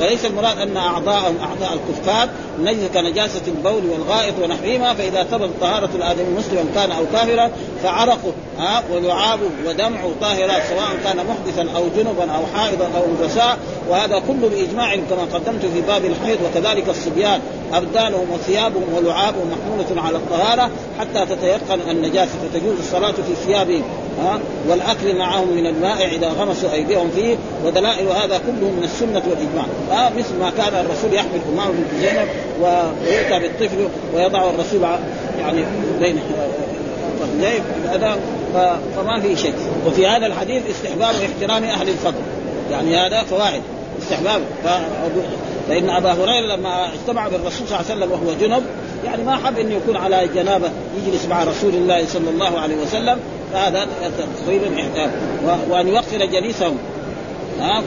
وليس 0.00 0.24
المراد 0.24 0.58
أن 0.58 0.76
أعضاءهم 0.76 1.36
أعضاء 1.38 1.72
الكفار 1.72 2.28
نجسه 2.60 2.88
كنجاسة 2.94 3.42
البول 3.48 3.82
والغائط 3.90 4.34
ونحوهما 4.42 4.94
فإذا 4.94 5.24
ثبت 5.24 5.50
طهارة 5.60 5.90
الآدمي 5.94 6.30
مسلما 6.38 6.64
كان 6.74 6.90
أو 6.90 7.04
كافرا 7.12 7.50
فعرقه 7.82 8.32
ها 8.58 8.82
ولعابه 8.92 9.50
ودمعه 9.66 10.10
طاهرات 10.20 10.62
سواء 10.68 10.96
كان 11.04 11.16
محدثا 11.16 11.76
أو 11.76 11.84
جنبا 11.96 12.32
أو 12.32 12.42
حائضا 12.54 12.84
أو 12.84 13.24
نفساء 13.24 13.58
وهذا 13.88 14.18
كله 14.18 14.48
بإجماع 14.48 14.96
كما 14.96 15.22
قدمت 15.34 15.62
في 15.74 15.80
باب 15.80 16.04
الحيض 16.04 16.38
وكذلك 16.44 16.88
الصبيان 16.88 17.40
أبدانهم 17.72 18.30
وثيابهم 18.32 18.94
ولعابهم 18.96 19.50
محمولة 19.50 20.06
على 20.06 20.16
الطهارة 20.16 20.70
حتى 20.98 21.26
تتيقن 21.26 21.85
النجاسة 21.90 22.32
فتجوز 22.52 22.78
الصلاة 22.78 23.12
في 23.12 23.34
ثيابهم 23.46 23.82
ها؟ 24.22 24.38
والأكل 24.68 25.18
معهم 25.18 25.48
من 25.48 25.66
الماء 25.66 26.06
إذا 26.06 26.28
غمسوا 26.28 26.72
أيديهم 26.72 27.10
فيه 27.10 27.36
ودلائل 27.64 28.08
هذا 28.08 28.38
كله 28.38 28.70
من 28.70 28.82
السنة 28.84 29.22
والإجماع. 29.30 29.66
ها؟ 29.90 30.12
مثل 30.18 30.38
ما 30.40 30.50
كان 30.50 30.84
الرسول 30.84 31.14
يحمل 31.14 31.40
امام 31.52 31.68
بنت 31.72 32.00
زينب 32.00 32.28
ويؤتى 32.60 33.38
بالطفل 33.38 33.88
ويضع 34.14 34.50
الرسول 34.50 34.82
يعني 35.40 35.64
بين 36.00 36.20
فما 38.96 39.20
في 39.20 39.36
شيء. 39.36 39.54
وفي 39.86 40.06
هذا 40.06 40.26
الحديث 40.26 40.62
استحباب 40.70 41.14
احترام 41.14 41.64
أهل 41.64 41.88
الفضل. 41.88 42.22
يعني 42.70 42.96
هذا 42.96 43.22
فوائد 43.22 43.62
استحباب. 44.02 44.40
فإن 45.68 45.90
أبا 45.90 46.12
هريرة 46.12 46.56
لما 46.56 46.88
اجتمع 46.94 47.28
بالرسول 47.28 47.68
صلى 47.68 47.80
الله 47.80 47.90
عليه 47.90 47.94
وسلم 47.94 48.12
وهو 48.12 48.34
جنب 48.40 48.62
يعني 49.06 49.24
ما 49.24 49.36
حب 49.36 49.58
انه 49.58 49.74
يكون 49.74 49.96
على 49.96 50.28
جنابة 50.34 50.70
يجلس 50.96 51.26
مع 51.26 51.44
رسول 51.44 51.74
الله 51.74 52.06
صلى 52.06 52.30
الله 52.30 52.58
عليه 52.58 52.76
وسلم 52.76 53.18
فهذا 53.52 53.86
تقريبا 54.44 54.66
وأن 55.68 55.88
يوقر 55.88 56.26
جليسهم 56.26 56.76
ها 57.60 57.82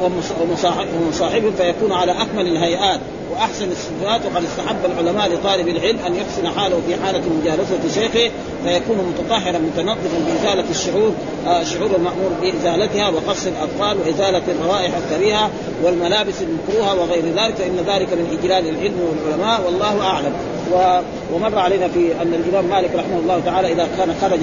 ومصاحبه 1.02 1.52
فيكون 1.58 1.92
على 1.92 2.12
أكمل 2.12 2.48
الهيئات. 2.48 3.00
وأحسن 3.32 3.72
الصفات 3.72 4.22
وقد 4.26 4.44
استحب 4.44 4.78
العلماء 4.86 5.30
لطالب 5.30 5.68
العلم 5.68 6.00
أن 6.08 6.15
يحسن 6.15 6.48
حاله 6.60 6.82
في 6.88 6.96
حالة 7.06 7.22
مجالسة 7.42 8.02
شيخه 8.02 8.32
فيكون 8.65 8.98
متطهرا 8.98 9.58
متنظفا 9.58 10.20
بازاله 10.28 10.70
الشعور 10.70 11.13
آه 11.48 11.63
شعور 11.63 11.96
المأمور 11.96 12.32
بإزالتها 12.42 13.10
وقص 13.10 13.48
الأطفال 13.48 13.98
وإزالة 13.98 14.42
الروائح 14.48 14.92
الكريهة 14.98 15.50
والملابس 15.84 16.34
المكروهة 16.42 17.02
وغير 17.02 17.24
ذلك 17.26 17.56
فإن 17.56 17.76
ذلك 17.88 18.13
من 18.13 18.38
إجلال 18.39 18.70
العلم 18.70 19.00
والعلماء 19.10 19.62
والله 19.65 20.02
أعلم. 20.02 20.34
و... 20.74 21.02
ومر 21.34 21.60
علينا 21.60 21.88
في 21.88 22.22
أن 22.22 22.34
الإمام 22.34 22.65
مالك 22.65 22.96
رحمه 22.96 23.20
الله 23.20 23.42
تعالى 23.46 23.72
إذا 23.74 23.88
كان 23.98 24.15
خرج 24.22 24.39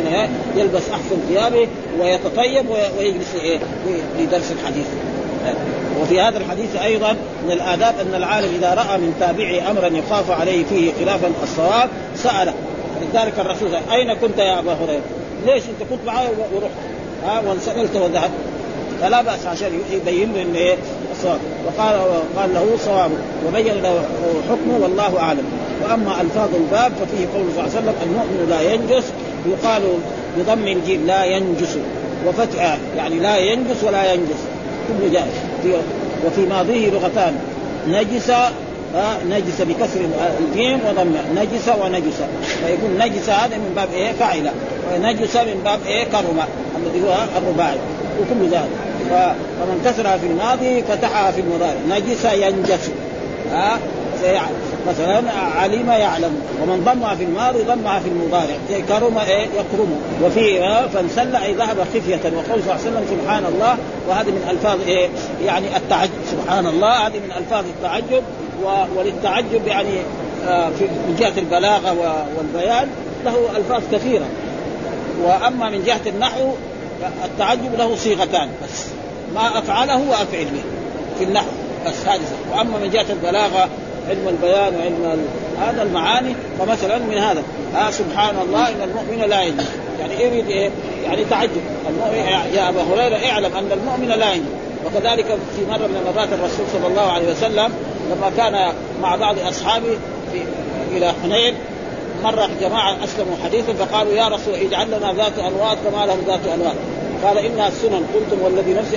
يلبس 0.57 0.83
أحسن 0.90 1.16
ثيابه 1.29 1.68
ويتطيب 2.01 2.66
ويجلس 2.99 3.35
إيه 3.42 3.59
لدرس 4.18 4.53
الحديث. 4.53 4.87
وفي 6.00 6.20
هذا 6.20 6.38
الحديث 6.38 6.76
أيضا 6.76 7.12
من 7.44 7.52
الآداب 7.52 7.94
أن 8.00 8.14
العالم 8.14 8.54
إذا 8.59 8.74
رأى 8.74 8.98
من 8.98 9.14
تابعه 9.20 9.70
امرا 9.70 9.87
يخاف 9.87 10.30
عليه 10.30 10.64
فيه 10.64 10.92
خلافا 11.00 11.32
الصواب 11.42 11.88
سأله. 12.16 12.54
لذلك 13.12 13.32
الرسول 13.38 13.68
أين 13.92 14.14
كنت 14.14 14.38
يا 14.38 14.59
أبا 14.59 14.72
هريرة؟ 14.72 15.02
ليش 15.46 15.62
أنت 15.62 15.90
كنت 15.90 16.06
معي 16.06 16.26
ورحت؟ 16.26 16.70
ها 17.26 17.42
وانسألت 17.48 17.96
وذهبت. 17.96 18.30
فلا 19.00 19.22
بأس 19.22 19.46
عشان 19.46 19.80
يبين 19.92 20.32
له 20.35 20.42
انه 20.42 20.59
إيه 20.59 20.76
الصواب 21.12 21.38
وقال 21.66 21.96
قال 22.37 22.54
له 22.54 22.76
صواب. 22.85 23.11
وبين 23.48 23.82
له 23.82 24.04
حكمه 24.50 24.78
والله 24.82 25.20
أعلم. 25.20 25.44
وأما 25.82 26.20
ألفاظ 26.20 26.48
الباب 26.54 26.92
ففيه 26.92 27.26
قول 27.35 27.44
صلى 27.54 27.64
الله 27.64 27.76
عليه 27.76 27.78
وسلم 27.78 27.94
المؤمن 28.02 28.46
لا 28.50 28.72
ينجس 28.72 29.04
يقال 29.46 29.82
بضم 30.38 30.66
الجيم 30.66 31.06
لا 31.06 31.24
ينجس. 31.24 31.78
وفتح 32.26 32.78
يعني 32.96 33.18
لا 33.18 33.37
ينجس 33.37 33.85
ولا 33.85 34.12
ينجس. 34.12 34.56
جائز 35.12 35.35
في 35.62 35.72
وفي 36.27 36.40
ماضيه 36.40 36.90
لغتان. 36.90 37.38
نجس 37.88 38.31
آه 38.31 38.51
نجس 39.31 39.61
بكسر 39.61 40.01
الجيم 40.40 40.81
وضم. 40.88 41.16
نجس 41.37 41.68
ونجس. 41.68 42.22
فيكون 42.66 42.99
نجس 42.99 43.31
هذا 43.31 43.57
من 43.57 43.72
باب 43.77 43.88
إيه؟ 43.94 44.12
فعل 44.12 44.51
ونجس 44.94 45.37
من 45.37 45.61
باب 45.64 45.79
إيه؟ 45.87 46.05
كرم. 46.05 46.38
الذي 46.77 47.09
هو 47.09 47.16
الرباعي. 47.37 47.79
وكل 48.20 48.49
ذلك. 48.51 48.70
فمن 49.11 49.83
كسرها 49.85 50.16
في 50.16 50.27
الماضي 50.27 50.83
فتحها 50.83 51.31
في 51.31 51.40
المضارع. 51.40 51.75
نجس 51.90 52.25
ينجس. 52.25 52.90
ها 53.53 53.75
آه 53.75 53.79
مثلا 54.88 55.33
علم 55.33 55.90
يعلم 55.90 56.40
ومن 56.62 56.85
ضمها 56.85 57.14
في 57.14 57.25
الماضي 57.25 57.62
ضمها 57.62 57.99
في 58.01 58.09
المضارع. 58.09 58.57
كرم 58.88 59.18
إيه 59.18 59.46
يكرم. 59.46 60.01
وفي 60.22 60.59
فانسل 60.94 61.37
أي 61.37 61.55
ذهب 61.55 61.81
خفية. 61.94 62.20
وقول 62.25 62.44
صلى 62.46 62.55
الله 62.62 62.72
عليه 62.72 62.81
وسلم 62.81 63.05
سبحان 63.11 63.44
الله 63.44 63.77
وهذه 64.09 64.29
من 64.29 64.49
ألفاظ 64.51 64.81
إيه 64.81 65.09
يعني 65.44 65.77
التعجب. 65.77 66.11
سبحان 66.31 66.66
الله 66.66 67.07
هذه 67.07 67.18
من 67.18 67.33
ألفاظ 67.38 67.64
التعجب. 67.64 68.22
وللتعجب 68.96 69.66
يعني 69.66 69.99
آه 70.49 70.70
في 70.79 70.85
من 70.85 71.16
جهة 71.18 71.38
البلاغة 71.38 71.96
والبيان 72.37 72.88
له 73.25 73.37
ألفاظ 73.57 73.83
كثيرة. 73.92 74.27
وأما 75.25 75.70
من 75.70 75.85
جهة 75.85 76.01
النحو 76.07 76.51
التعجب 77.25 77.75
له 77.79 77.96
صيغتان 77.96 78.49
بس. 78.64 78.85
ما 79.35 79.59
أفعله 79.59 80.09
وأفعل 80.11 80.44
به 80.44 80.62
في 81.18 81.25
النحو 81.25 81.46
بس 81.87 82.07
هذه. 82.07 82.20
وأما 82.53 82.79
من 82.79 82.90
جهة 82.90 83.07
البلاغة 83.11 83.68
علم 84.09 84.29
البيان 84.29 84.75
وعلم 84.75 85.27
هذا 85.61 85.83
المعاني 85.83 86.35
فمثلا 86.59 86.99
من 86.99 87.19
هذا 87.19 87.42
آه 87.77 87.90
سبحان 87.90 88.35
الله 88.49 88.69
إن 88.69 88.83
المؤمن 88.83 89.31
لا 89.31 89.42
ينجو 89.42 89.64
يعني 90.01 90.25
يريد 90.25 90.51
إيه؟ 90.51 90.71
يعني 91.05 91.25
تعجب. 91.25 91.62
المؤمن 91.88 92.19
يا 92.55 92.69
أبا 92.69 92.83
هريرة 92.83 93.31
اعلم 93.31 93.57
أن 93.57 93.73
المؤمن 93.73 94.09
لا 94.09 94.33
ينجو 94.33 94.51
وكذلك 94.87 95.25
في 95.27 95.66
مرة 95.71 95.87
من 95.87 96.03
المرات 96.07 96.29
الرسول 96.33 96.66
صلى 96.73 96.87
الله 96.87 97.12
عليه 97.12 97.31
وسلم 97.31 97.73
لما 98.11 98.31
كان 98.37 98.73
مع 99.03 99.16
بعض 99.16 99.38
أصحابه 99.38 99.99
في 100.33 100.42
إلى 100.97 101.12
حنين 101.23 101.55
مر 102.25 102.49
جماعة 102.61 102.97
أسلموا 103.05 103.37
حديثا 103.45 103.73
فقالوا 103.73 104.12
يا 104.12 104.29
رسول 104.29 104.55
اجعل 104.55 104.87
لنا 104.87 105.12
ذات 105.12 105.38
انواط 105.38 105.77
كما 105.85 106.07
لهم 106.07 106.19
ذات 106.27 106.40
انواط 106.55 106.75
قال 107.25 107.38
انها 107.38 107.69
السنن 107.69 108.03
قلتم 108.14 108.42
والذي 108.45 108.75
نفسي 108.75 108.97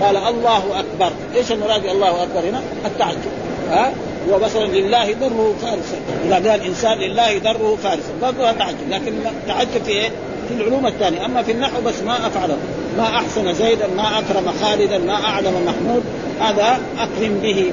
قال 0.00 0.16
الله 0.16 0.62
أكبر. 0.80 1.12
إيش 1.36 1.52
المراد 1.52 1.84
الله 1.84 2.22
أكبر 2.22 2.40
هنا؟ 2.40 2.60
التعجب. 2.86 3.30
ها؟ 3.70 3.92
ومثلا 4.28 4.66
لله 4.66 5.12
دره 5.12 5.54
فارسا. 5.62 5.98
إذا 6.24 6.50
قال 6.50 6.62
إنسان 6.62 6.98
لله 6.98 7.38
دره 7.38 7.78
فارسا. 7.82 8.12
برضه 8.22 8.52
تعجب. 8.52 8.90
لكن 8.90 9.12
تعجب 9.48 9.84
في 9.84 9.90
إيه؟ 9.90 10.08
في 10.48 10.54
العلوم 10.54 10.86
الثانية. 10.86 11.24
أما 11.24 11.42
في 11.42 11.52
النحو 11.52 11.80
بس 11.80 12.02
ما 12.06 12.26
افعله 12.26 12.58
ما 12.98 13.04
أحسن 13.04 13.54
زيدا 13.54 13.86
ما 13.96 14.18
أكرم 14.18 14.52
خالدا 14.62 14.98
ما 14.98 15.14
أعلم 15.14 15.52
محمود. 15.66 16.02
هذا 16.40 16.80
أكرم 16.98 17.38
به 17.42 17.72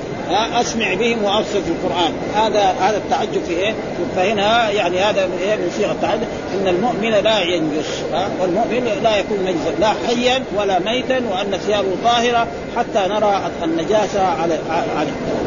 أسمع 0.61 0.93
بهم 0.93 1.23
وأبصر 1.23 1.61
في 1.61 1.69
القرآن. 1.69 2.13
هذا 2.35 2.75
هذا 2.81 2.97
التعجب 2.97 3.43
في 3.47 3.53
إيه؟ 3.53 3.73
فهنا 4.15 4.69
يعني 4.69 4.99
هذا 4.99 5.25
من 5.25 5.37
إيه؟ 5.41 5.55
من 5.55 5.71
صيغة 5.77 5.91
التعجب. 5.91 6.27
إن 6.53 6.67
المؤمن 6.67 7.09
لا 7.23 7.39
ينجس 7.41 8.03
والمؤمن 8.41 9.01
لا 9.03 9.17
يكون 9.17 9.37
نجسا 9.45 9.79
لا 9.79 9.93
حيا 10.07 10.43
ولا 10.57 10.79
ميتا 10.79 11.21
وأن 11.31 11.57
ثيابه 11.57 11.89
طاهرة 12.03 12.47
حتى 12.77 13.09
نرى 13.09 13.41
النجاسة 13.63 14.21
عليه 14.21 14.59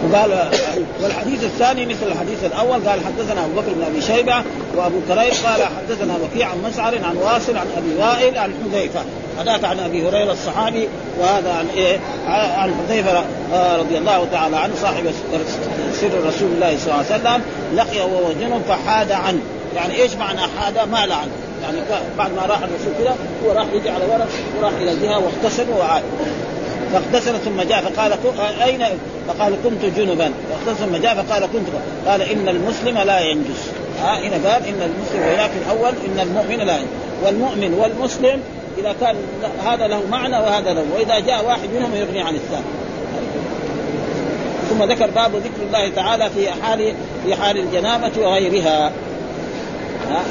وقال 0.04 0.48
والحديث 1.02 1.44
الثاني 1.44 1.86
مثل 1.86 2.06
الحديث 2.06 2.44
الأول 2.44 2.88
قال 2.88 3.00
حدثنا 3.06 3.44
أبو 3.44 3.60
بكر 3.60 3.72
بن 3.74 3.82
أبي 3.82 4.00
شيبة 4.00 4.42
وأبو 4.76 5.00
كريم 5.08 5.32
قال 5.46 5.62
حدثنا 5.62 6.14
وكيع 6.24 6.48
عن 6.48 6.62
مسعر 6.70 6.94
عن 7.04 7.16
واصل 7.16 7.56
عن 7.56 7.66
أبي 7.76 8.02
وائل 8.02 8.38
عن 8.38 8.52
حذيفة. 8.64 9.00
هذاك 9.38 9.64
عن 9.64 9.80
أبي 9.80 10.08
هريرة 10.08 10.32
الصحابي 10.32 10.88
وهذا 11.20 11.52
عن 11.52 11.66
إيه؟ 11.76 11.98
عن 12.28 12.74
حذيفة 12.74 13.24
رضي 13.78 13.98
الله 13.98 14.26
تعالى 14.32 14.56
عنه 14.56 14.74
صاحب 14.82 15.12
سر 15.92 16.26
رسول 16.26 16.48
الله 16.54 16.78
صلى 16.78 16.94
الله 16.94 17.04
عليه 17.10 17.20
وسلم 17.20 17.42
لقيه 17.74 18.02
وهو 18.02 18.32
جنب 18.40 18.62
فحاد 18.68 19.12
عنه. 19.12 19.40
يعني 19.76 19.94
إيش 19.94 20.14
معنى 20.14 20.40
حاد؟ 20.40 20.88
ما 20.88 21.06
لعن 21.06 21.28
يعني 21.62 21.78
بعد 22.18 22.30
ما 22.32 22.42
راح 22.46 22.58
الرسول 22.58 22.92
كذا 22.98 23.16
هو 23.44 23.52
راح 23.52 23.66
يجي 23.72 23.90
على 23.90 24.04
ورق 24.04 24.28
وراح 24.58 24.72
إلى 24.80 24.92
الجهة 24.92 25.18
واغتسل 25.18 25.70
وعاد. 25.78 26.02
فاغتسل 26.92 27.38
ثم 27.38 27.62
جاء 27.62 27.80
فقال 27.80 28.12
اين 28.62 28.84
فقال 29.28 29.54
كنت 29.64 29.84
جنبا. 29.96 30.32
فاغتسل 30.50 30.84
ثم 30.84 30.96
جاء 30.96 31.14
فقال 31.14 31.42
كنت 31.42 31.68
قال 32.06 32.22
إن 32.22 32.48
المسلم 32.48 32.98
لا 32.98 33.20
ينجس. 33.20 33.70
ها 34.00 34.18
هنا 34.18 34.50
قال 34.50 34.66
إن 34.66 34.82
المسلم 34.82 35.22
هناك 35.22 35.50
الأول 35.66 35.92
إن 36.06 36.20
المؤمن 36.20 36.66
لا 36.66 36.76
ينجس. 36.76 36.88
والمؤمن 37.24 37.74
والمسلم 37.74 38.40
إذا 38.78 38.94
كان 39.00 39.16
هذا 39.66 39.86
له 39.86 40.00
معنى 40.10 40.36
وهذا 40.36 40.72
له 40.72 40.84
وإذا 40.94 41.18
جاء 41.18 41.44
واحد 41.44 41.68
منهم 41.78 41.94
يغني 41.94 42.22
عن 42.22 42.34
الثاني. 42.34 42.64
ثم 44.70 44.84
ذكر 44.84 45.10
باب 45.10 45.36
ذكر 45.36 45.62
الله 45.66 45.88
تعالى 45.88 46.30
في 46.30 46.50
حال 46.62 46.94
في 47.26 47.34
حال 47.34 47.58
الجنابة 47.58 48.10
وغيرها. 48.18 48.92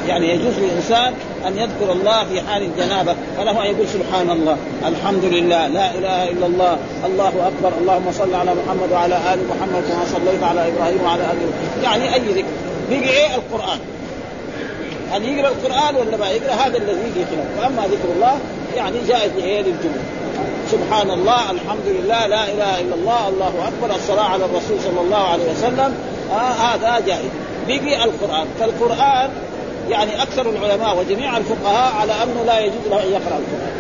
يعني 0.07 0.29
يجوز 0.29 0.53
للإنسان 0.59 1.13
أن 1.47 1.57
يذكر 1.57 1.91
الله 1.91 2.23
في 2.23 2.41
حال 2.41 2.63
الجنابة. 2.63 3.15
فله 3.37 3.51
أن 3.51 3.65
يقول 3.65 3.87
سبحان 3.87 4.29
الله 4.29 4.57
الحمد 4.87 5.25
لله 5.25 5.67
لا 5.67 5.91
إله 5.91 6.29
إلا 6.29 6.45
الله 6.45 6.77
الله 7.05 7.27
أكبر 7.27 7.77
اللهم 7.81 8.11
صل 8.11 8.35
على 8.35 8.51
محمد 8.51 8.91
وعلى 8.91 9.15
آل 9.15 9.39
محمد 9.49 9.83
كما 9.89 10.05
صليت 10.05 10.43
على 10.43 10.67
إبراهيم 10.67 11.01
وعلى 11.03 11.23
آل 11.23 11.37
يعني 11.83 12.13
أي 12.13 12.19
ذكر. 12.19 12.47
بيجي 12.89 13.09
إيه؟ 13.09 13.35
القرآن. 13.35 13.79
هل 15.11 15.25
يقرأ 15.25 15.49
القرآن 15.49 15.95
ولا 15.95 16.17
ما 16.17 16.29
يقرأ 16.29 16.53
هذا 16.53 16.77
الذي 16.77 17.01
يجي 17.09 17.25
خلاف. 17.25 17.47
وأما 17.59 17.87
ذكر 17.87 18.09
الله 18.15 18.37
يعني 18.75 18.97
جائز 19.07 19.31
إيه 19.37 19.61
للجمهور 19.61 20.03
سبحان 20.71 21.09
الله 21.11 21.51
الحمد 21.51 21.85
لله 21.87 22.27
لا 22.27 22.43
إله 22.43 22.81
إلا 22.81 22.95
الله 22.95 23.27
الله 23.27 23.67
أكبر 23.67 23.95
الصلاة 23.95 24.23
على 24.23 24.45
الرسول 24.45 24.77
صلى 24.83 25.01
الله 25.01 25.17
عليه 25.17 25.51
وسلم. 25.51 25.95
آه 26.31 26.51
هذا 26.51 27.05
جائز. 27.05 27.29
بقي 27.67 28.03
القرآن. 28.03 28.47
فالقرآن 28.59 29.29
يعني 29.89 30.21
أكثر 30.21 30.49
العلماء 30.49 30.97
وجميع 30.97 31.37
الفقهاء 31.37 31.95
على 31.95 32.13
أنه 32.23 32.43
لا 32.45 32.59
يجوز 32.59 32.87
له 32.91 33.03
أن 33.03 33.11
يقرأ 33.11 33.39
القرآن. 33.39 33.73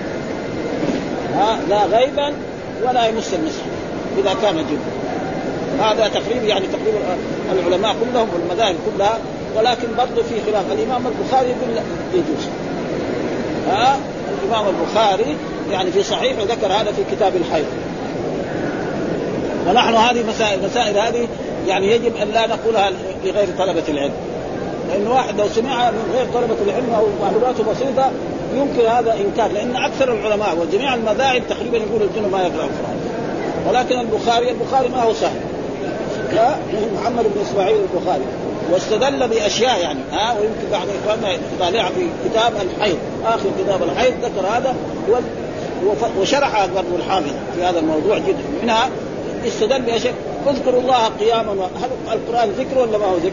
ها 1.33 1.59
لا 1.69 1.97
غيبا 1.97 2.33
ولا 2.83 3.07
يمس 3.07 3.33
المصحف 3.33 3.71
إذا 4.17 4.35
كان 4.41 4.55
جنبا 4.55 4.97
هذا 5.83 6.07
تقريبا 6.07 6.45
يعني 6.45 6.65
تقريبا 6.67 6.99
العلماء 7.51 7.95
كلهم 8.01 8.27
والمذاهب 8.33 8.75
كلها 8.85 9.19
ولكن 9.57 9.87
برضه 9.97 10.23
في 10.23 10.51
خلاف. 10.51 10.65
الإمام 10.71 11.01
البخاري 11.07 11.49
يقول 11.49 11.75
لا 11.75 11.81
يجوز 12.13 12.47
ها؟ 13.69 13.97
الإمام 14.43 14.65
البخاري 14.67 15.37
يعني 15.71 15.91
في 15.91 16.03
صحيح 16.03 16.39
ذكر 16.39 16.67
هذا 16.67 16.91
في 16.91 17.15
كتاب 17.15 17.35
الحيض. 17.35 17.65
ونحن 19.69 19.95
هذه 19.95 20.23
مسائل 20.29 20.59
مسائل 20.65 20.97
هذه 20.97 21.27
يعني 21.67 21.91
يجب 21.91 22.15
أن 22.15 22.27
لا 22.27 22.47
نقولها 22.47 22.91
لغير 23.25 23.47
طلبة 23.57 23.83
العلم. 23.89 24.13
لأن 24.89 25.07
واحد 25.07 25.39
لو 25.39 25.47
سمعها 25.47 25.91
من 25.91 26.13
غير 26.15 26.25
طلبة 26.33 26.61
العلم 26.67 26.93
أو 26.97 27.05
معلوماته 27.21 27.63
بسيطة 27.63 28.11
يمكن 28.55 28.89
هذا 28.89 29.13
إنكار. 29.13 29.51
لأن 29.51 29.75
أكثر 29.75 30.13
العلماء 30.13 30.57
وجميع 30.57 30.93
المذاهب 30.93 31.41
تقريبا 31.49 31.77
يقول 31.77 32.01
الجن 32.01 32.31
ما 32.31 32.39
يقرأ 32.39 32.63
القرآن. 32.63 32.97
ولكن 33.69 33.99
البخاري 33.99 34.51
البخاري 34.51 34.89
ما 34.89 35.03
هو 35.03 35.13
سهل 35.13 35.39
محمد 37.01 37.23
بن 37.23 37.41
إسماعيل 37.41 37.77
البخاري. 37.93 38.23
واستدل 38.71 39.27
بأشياء 39.27 39.79
يعني. 39.79 39.99
ها 40.11 40.33
ويمكن 40.33 40.71
بعض 40.71 40.87
اخواننا 41.03 41.37
يطالعها 41.55 41.89
في 41.89 42.29
كتاب 42.29 42.53
الحيض 42.55 42.97
آخر 43.25 43.49
كتاب 43.63 43.83
الحيض 43.83 44.13
ذكر 44.23 44.47
هذا 44.47 44.75
وشرح 46.19 46.65
برضه 46.65 46.95
الحافظ 46.95 47.31
في 47.55 47.63
هذا 47.63 47.79
الموضوع 47.79 48.17
جدا. 48.17 48.37
منها 48.63 48.89
استدل 49.47 49.81
بأشياء. 49.81 50.13
اذكروا 50.47 50.81
الله 50.81 51.05
قياما 51.19 51.51
هل 51.51 51.89
القرآن 52.13 52.49
ذكر 52.49 52.77
ولا 52.77 52.97
ما 52.97 53.05
هو 53.05 53.15
ذكر؟ 53.15 53.31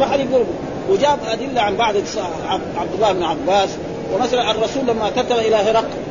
ما 0.00 0.06
حد 0.06 0.20
يقول. 0.20 0.44
وجاب 0.90 1.18
أدلة 1.28 1.60
عن 1.60 1.76
بعض 1.76 1.94
عبد 2.76 2.94
الله 2.94 3.12
بن 3.12 3.22
عباس 3.22 3.70
ومثلا 4.14 4.50
الرسول 4.50 4.82
لما 4.86 5.10
كتب 5.10 5.38
إلى 5.38 5.56
هرقل 5.56 6.09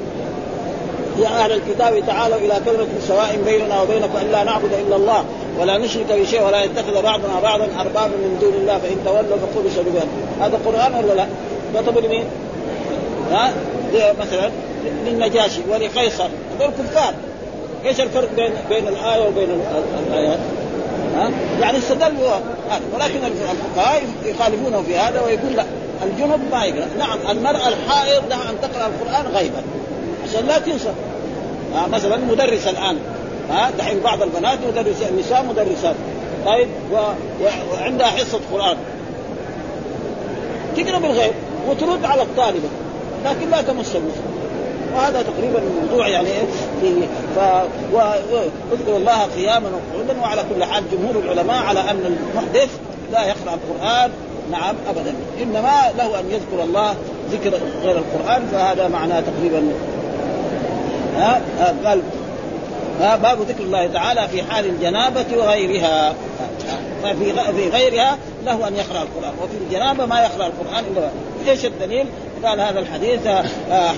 يا 1.21 1.27
أهل 1.27 1.51
الكتاب 1.51 2.05
تعالوا 2.07 2.37
إلى 2.37 2.53
كلمه 2.65 2.87
سواء 3.07 3.39
بيننا 3.45 3.81
وبينكم 3.81 4.17
الا 4.17 4.43
نعبد 4.43 4.73
إلا 4.73 4.95
الله 4.95 5.23
ولا 5.59 5.77
نشرك 5.77 6.11
بشيء 6.11 6.43
ولا 6.43 6.63
يتخذ 6.63 7.01
بعضنا 7.03 7.39
بعضا 7.43 7.67
أربابا 7.79 8.15
من 8.15 8.37
دون 8.41 8.53
الله 8.53 8.77
فإن 8.77 8.97
تولوا 9.05 9.37
فقولوا 9.37 9.71
شهدوا 9.75 9.99
هذا 10.41 10.59
قرآن 10.65 10.93
ولا 10.93 11.13
لا؟ 11.13 11.27
كتب 11.75 11.97
لمين؟ 11.97 12.23
ها 13.31 13.53
مثلا 13.93 14.51
للنجاشي 15.05 15.61
ولقيصر 15.69 16.27
هذول 16.59 16.71
كفار 16.79 17.13
إيش 17.85 18.01
الفرق 18.01 18.29
بين 18.35 18.51
بين 18.69 18.87
الآية 18.87 19.27
وبين 19.27 19.61
الآيات؟ 20.07 20.39
ها؟ 21.15 21.31
يعني 21.61 21.77
استدلوا 21.77 22.29
هذا 22.69 22.81
ولكن 22.93 23.19
الفقهاء 23.25 24.03
يخالفونه 24.25 24.81
في 24.81 24.97
هذا 24.97 25.21
ويقول 25.21 25.55
لا 25.55 25.65
الجنب 26.03 26.39
ما 26.51 26.65
يقرا، 26.65 26.87
نعم 26.99 27.17
المرأة 27.29 27.67
الحائض 27.67 28.23
لها 28.29 28.49
أن 28.49 28.55
تقرأ 28.61 28.87
القرآن 28.87 29.35
غيبا 29.35 29.63
عشان 30.27 30.47
لا 30.47 30.59
تنسى 30.59 30.91
ها 31.75 31.87
مثلا 31.87 32.17
مدرسه 32.17 32.69
الآن. 32.69 32.97
ها 33.49 33.71
دحين 33.77 33.99
بعض 33.99 34.21
البنات 34.21 34.59
مدرسة 34.67 35.09
النساء 35.09 35.45
مدرسات. 35.49 35.95
طيب 36.45 36.67
و... 36.91 36.95
و... 36.95 37.47
وعندها 37.73 38.07
حصة 38.07 38.39
قرآن. 38.53 38.77
تقرأ 40.77 40.99
بالغيب 40.99 41.33
وترد 41.69 42.05
على 42.05 42.21
الطالبه 42.21 42.69
لكن 43.25 43.49
لا 43.49 43.61
تمس 43.61 43.97
وهذا 44.95 45.21
تقريبا 45.21 45.59
الموضوع 45.59 46.07
يعني 46.07 46.29
في 46.81 46.93
ف 47.35 47.39
واذكروا 48.71 48.97
الله 48.97 49.23
قياما 49.23 49.69
وقعودا. 49.69 50.21
وعلى 50.21 50.43
كل 50.55 50.63
حال 50.63 50.83
جمهور 50.91 51.23
العلماء 51.23 51.63
على 51.63 51.79
أن 51.79 52.17
المحدث 52.35 52.69
لا 53.11 53.25
يقرأ 53.25 53.53
القرآن. 53.53 54.11
نعم 54.51 54.75
ابدا. 54.89 55.13
إنما 55.41 55.91
له 55.97 56.19
أن 56.19 56.25
يذكر 56.31 56.63
الله 56.63 56.95
ذكر 57.31 57.57
غير 57.83 57.97
القرآن 57.97 58.47
فهذا 58.51 58.87
معناه 58.87 59.19
تقريبا 59.19 59.71
ها 61.19 61.41
قال 61.85 62.01
باب 62.99 63.41
ذكر 63.41 63.63
الله 63.63 63.87
تعالى 63.87 64.27
في 64.27 64.43
حال 64.43 64.65
الجنابة 64.65 65.25
وغيرها. 65.37 66.13
ففي 67.03 67.33
في 67.33 67.69
غيرها 67.69 68.17
له 68.45 68.67
أن 68.67 68.75
يقرأ 68.75 69.01
القرآن 69.01 69.33
وفي 69.43 69.57
الجنابة 69.65 70.05
ما 70.05 70.21
يقرأ 70.21 70.47
القرآن 70.47 70.83
إلا 70.91 71.09
إيش 71.51 71.65
الدليل؟ 71.65 72.07
قال 72.45 72.59
هذا 72.59 72.79
الحديث 72.79 73.27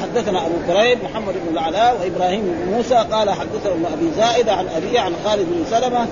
حدثنا 0.01 0.45
أبو 0.45 0.55
كريب 0.67 1.03
محمد 1.03 1.33
بن 1.33 1.53
العلاء 1.53 1.97
وإبراهيم 2.01 2.41
بن 2.41 2.73
موسى 2.73 2.95
قال 2.95 3.29
حدثنا 3.29 3.71
ابن 3.71 3.85
أبي 3.93 4.11
زائده 4.17 4.53
عن 4.53 4.67
ابي 4.67 4.97
عن 4.97 5.13
خالد 5.25 5.47
بن 5.49 5.65
سلمة 5.69 6.07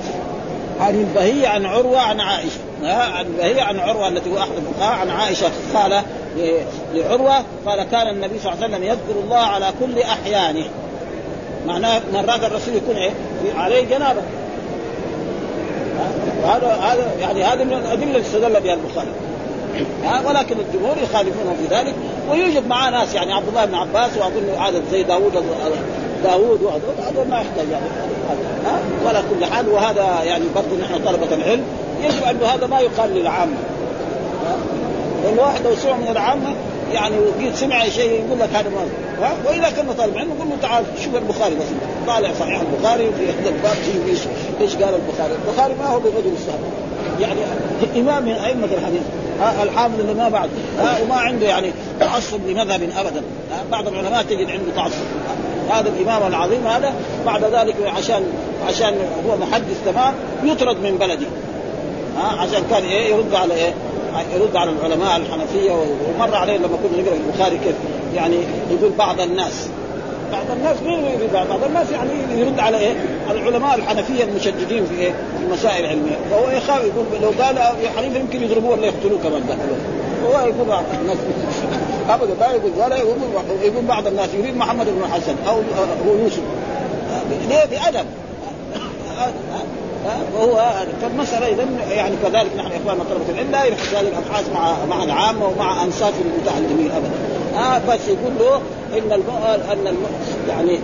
عن 0.79 0.95
البهي 0.95 1.47
عن 1.47 1.65
عروة 1.65 1.99
عن 1.99 2.19
عائشة. 2.19 2.59
عن 2.83 3.25
البهي 3.25 3.61
عن 3.61 3.79
عروة 3.79 4.07
التي 4.07 4.29
هو 4.29 4.37
أحد 4.37 4.49
الفقهاء 4.57 4.99
عن 4.99 5.09
عائشة. 5.09 5.51
قال 5.73 6.03
لعروة 6.93 7.43
قال 7.65 7.83
كان 7.83 8.07
النبي 8.07 8.39
صلى 8.39 8.53
الله 8.53 8.63
عليه 8.63 8.75
وسلم 8.75 8.83
يذكر 8.83 9.19
الله 9.23 9.37
على 9.37 9.65
كل 9.79 10.01
أحيانه. 10.01 10.65
معناه 11.69 12.01
مرات 12.13 12.43
الرسول 12.43 12.75
يكون 12.75 12.95
إيه؟ 12.95 13.11
عليه 13.57 13.85
جنابة. 13.85 14.21
هذا 16.45 16.67
هذا 16.67 17.11
يعني 17.21 17.43
هذا 17.43 17.63
من 17.63 17.73
الأدلة 17.73 18.03
اللي 18.03 18.21
استدل 18.21 18.59
بها 18.59 18.73
البخاري. 18.73 19.11
ولكن 20.25 20.55
الجمهور 20.59 20.97
يخالفونه 21.03 21.55
في 21.59 21.75
ذلك 21.75 21.93
ويوجد 22.31 22.67
معاه 22.67 22.89
ناس 22.89 23.15
يعني 23.15 23.33
عبد 23.33 23.47
الله 23.47 23.65
بن 23.65 23.75
عباس 23.75 24.17
واظن 24.17 24.61
عدد 24.61 24.81
زي 24.91 25.03
داوود 25.03 25.33
داوود 26.23 26.61
وهذول 26.61 26.93
هذول 27.07 27.27
ما 27.27 27.35
يحتاج 27.35 27.67
يعني. 27.71 27.85
ها 28.65 28.79
ولا 29.05 29.21
كل 29.21 29.45
حال 29.45 29.69
وهذا 29.69 30.23
يعني 30.23 30.43
برضه 30.55 30.77
نحن 30.81 31.03
طلبة 31.05 31.35
العلم 31.35 31.63
يجب 32.03 32.23
أن 32.23 32.49
هذا 32.53 32.67
ما 32.67 32.79
يقال 32.79 33.09
للعامة. 33.15 33.57
لأن 35.23 35.39
واحد 35.39 35.63
لو 35.65 35.75
سمع 35.75 35.97
من 35.97 36.07
العامة 36.11 36.55
يعني 36.93 37.15
وقيت 37.19 37.55
سمع 37.55 37.89
شيء 37.89 38.11
يقول 38.11 38.39
لك 38.39 38.49
هذا 38.53 38.69
ما 38.69 38.81
وإذا 39.45 39.69
كان 39.69 39.93
طالب 39.97 40.17
علم 40.17 40.29
يقول 40.37 40.49
له 40.49 40.55
تعال 40.61 40.83
شوف 41.03 41.15
البخاري 41.15 41.55
بس 41.55 41.65
طالع 42.07 42.29
صحيح 42.39 42.61
البخاري 42.61 43.07
وفي 43.07 43.25
هذا 43.25 43.49
الباب 43.49 43.77
إيش 44.07 44.19
إيش 44.61 44.75
قال 44.75 44.95
البخاري؟ 44.95 45.33
البخاري 45.45 45.73
ما 45.73 45.85
هو 45.85 45.99
برجل 45.99 46.33
الصحابة. 46.33 46.63
يعني 47.19 47.39
امام 47.95 48.25
من 48.25 48.31
أئمة 48.31 48.65
الحديث. 48.65 49.01
الحافظ 49.63 49.99
اللي 49.99 50.13
ما 50.13 50.29
بعد. 50.29 50.49
وما 51.03 51.15
عنده 51.15 51.47
يعني 51.47 51.71
تعصب 51.99 52.47
لمذهب 52.47 52.81
ابدا. 52.97 53.21
بعض 53.71 53.87
العلماء 53.87 54.23
تجد 54.23 54.49
عنده 54.49 54.71
تعصب. 54.75 55.03
هذا 55.69 55.89
الإمام 55.89 56.27
العظيم 56.27 56.67
هذا 56.67 56.93
بعد 57.25 57.43
ذلك 57.43 57.75
عشان 57.97 58.23
عشان 58.67 58.93
هو 59.27 59.37
محدث 59.37 59.85
تمام 59.85 60.13
يطرد 60.43 60.77
من 60.77 60.97
بلده. 60.97 61.27
ها 62.17 62.41
عشان 62.41 62.63
كان 62.69 62.83
إيه 62.83 63.15
يرد 63.15 63.35
على 63.35 63.53
إيه 63.53 63.73
يرد 64.35 64.55
على 64.55 64.71
العلماء 64.71 65.17
الحنفية 65.17 65.71
ومر 65.71 66.35
عليه 66.35 66.57
لما 66.57 66.67
كنا 66.67 67.01
نقرأ 67.01 67.15
البخاري 67.15 67.57
كيف 67.57 67.75
يعني 68.15 68.35
يقول 68.71 68.91
بعض 68.97 69.21
الناس. 69.21 69.69
بعض 70.31 70.45
الناس 70.57 70.77
مين 70.85 71.29
بعض 71.33 71.63
الناس 71.63 71.91
يعني 71.91 72.09
يرد 72.41 72.59
على 72.59 72.77
إيه؟ 72.77 72.93
العلماء 73.31 73.75
الحنفية 73.75 74.23
المشددين 74.23 74.85
في 74.85 74.99
إيه؟ 74.99 75.11
في 75.11 75.45
المسائل 75.45 75.85
العلميه، 75.85 76.17
فهو 76.31 76.49
يخاف 76.49 76.83
يقول 76.83 77.05
لو 77.21 77.43
قال 77.43 77.57
يا 77.57 77.89
حنيفة 77.97 78.19
يمكن 78.19 78.43
يضربوه 78.43 78.71
ولا 78.71 78.85
يقتلوه 78.85 79.19
كمان 79.23 79.43
ده 79.47 79.55
هو 80.27 80.47
يقول 80.47 80.67
بعض 80.67 80.83
الناس. 81.01 81.17
أبدا 82.09 82.33
لا 82.39 82.51
يقول 82.51 82.71
ولا 82.77 82.97
يقول 82.97 83.17
يقول 83.63 83.85
بعض 83.85 84.07
الناس. 84.07 84.29
يريد 84.33 84.57
محمد 84.57 84.85
بن 84.85 85.01
الحسن 85.03 85.35
أو 85.47 85.55
هو 86.07 86.15
يوسف. 86.23 86.41
ليه؟ 87.49 87.65
بأدب. 87.65 88.05
وهو 90.35 90.71
فالمسألة 91.01 91.47
إذا 91.47 91.67
يعني 91.91 92.15
كذلك 92.23 92.55
نحن 92.57 92.71
إخواننا 92.71 93.03
طلبة 93.03 93.29
العلم 93.29 93.51
لا 93.51 93.63
يبحث 93.63 93.95
هذه 93.95 94.07
الأبحاث 94.07 94.49
مع 94.53 94.85
مع 94.85 95.03
العامة 95.03 95.47
ومع 95.47 95.83
أنصاف 95.83 96.13
المتعلمين 96.21 96.91
أبدا. 96.91 97.11
آه 97.57 97.77
بس 97.93 97.99
يقول 98.07 98.33
له 98.39 98.55
إن 98.97 99.11
الم... 99.11 99.29
أن 99.71 99.87
الم... 99.87 100.05
يعني 100.49 100.79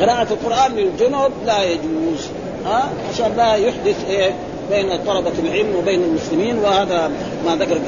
قراءة 0.00 0.26
القرآن 0.32 0.72
للجنب 0.72 1.32
لا 1.46 1.62
يجوز 1.62 2.28
آه 2.66 2.84
عشان 3.12 3.36
لا 3.36 3.54
يحدث 3.54 4.04
إيه 4.08 4.34
بين 4.70 4.98
طلبة 5.06 5.32
العلم 5.44 5.76
وبين 5.76 6.02
المسلمين 6.02 6.58
وهذا 6.58 7.10
ما 7.46 7.56
ذكر 7.56 7.78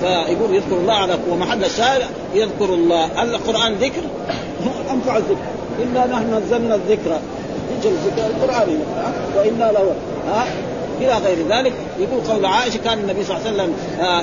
فيقول 0.00 0.54
يذكر 0.54 0.76
الله 0.76 0.94
على 0.94 1.18
ومحل 1.30 1.64
الشارع 1.64 2.06
يذكر 2.34 2.74
الله. 2.74 3.22
القرآن 3.22 3.74
ذكر؟ 3.74 4.02
أنفع 4.90 5.16
الذكر. 5.16 5.36
إنا 5.82 6.06
نحن 6.06 6.34
نزلنا 6.34 6.74
الذكر. 6.74 7.18
الذكر 7.84 8.26
القرآن. 8.26 8.78
وإنا 9.36 9.72
له 9.72 9.94
ها؟ 10.28 10.46
إلى 11.00 11.12
غير 11.12 11.36
ذلك 11.48 11.72
يقول 11.98 12.20
قول 12.20 12.46
عائشة 12.46 12.78
كان 12.84 12.98
النبي 12.98 13.24
صلى 13.24 13.36
الله 13.36 13.46
عليه 13.46 13.62
وسلم 13.62 13.74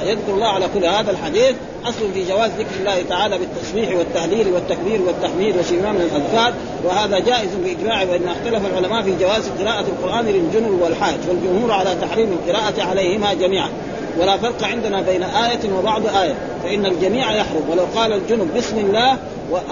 يذكر 0.10 0.34
الله 0.34 0.48
على 0.48 0.66
كل 0.74 0.86
هذا 0.86 1.12
الحديث. 1.12 1.56
أصل 1.86 2.14
في 2.14 2.30
جواز 2.30 2.52
ذكر 2.60 2.76
الله 2.80 3.02
تعالى 3.10 3.38
بالتسبيح 3.38 3.96
والتهليل 3.96 4.54
والتكبير 4.54 5.02
والتحميد 5.02 5.58
وشيء 5.58 5.80
من 5.80 6.10
الأذكار 6.12 6.54
وهذا 6.84 7.20
جائز 7.20 7.50
بإجماع 7.64 8.04
وإن 8.04 8.28
اختلف 8.28 8.66
العلماء 8.66 9.02
في 9.02 9.16
جواز 9.20 9.50
قراءة 9.60 9.86
القرآن 9.88 10.26
للجنب 10.26 10.82
والحاج 10.82 11.20
والجمهور 11.28 11.72
على 11.72 11.96
تحريم 12.02 12.30
القراءة 12.32 12.84
عليهما 12.84 13.34
جميعا. 13.34 13.70
ولا 14.20 14.38
فرق 14.38 14.64
عندنا 14.64 15.02
بين 15.02 15.24
آية 15.24 15.74
وبعض 15.80 16.02
آية 16.08 16.34
فإن 16.64 16.86
الجميع 16.86 17.32
يحرم. 17.32 17.70
ولو 17.72 17.84
قال 17.96 18.14
الجنب 18.14 18.54
بسم 18.58 18.78
الله 18.78 19.18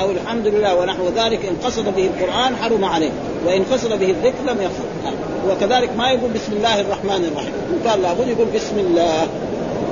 أو 0.02 0.12
الحمد 0.12 0.48
لله 0.48 0.76
ونحو 0.76 1.04
ذلك 1.16 1.46
إن 1.46 1.56
قصد 1.66 1.96
به 1.96 2.10
القرآن 2.16 2.56
حرم 2.56 2.86
عليه. 2.86 3.12
وإن 3.46 3.64
قصد 3.64 3.90
به 4.00 4.10
الذكر 4.10 4.44
لم 4.48 4.62
يحصل 4.62 5.16
وكذلك 5.50 5.90
ما 5.98 6.12
يقول 6.12 6.32
بسم 6.32 6.54
الله 6.54 6.82
الرحمن 6.82 7.32
الرحيم. 7.32 7.54
إن 7.74 7.80
كان 7.86 8.02
لابد 8.02 8.28
يقول 8.28 8.48
بسم 8.56 8.80
الله. 8.80 9.28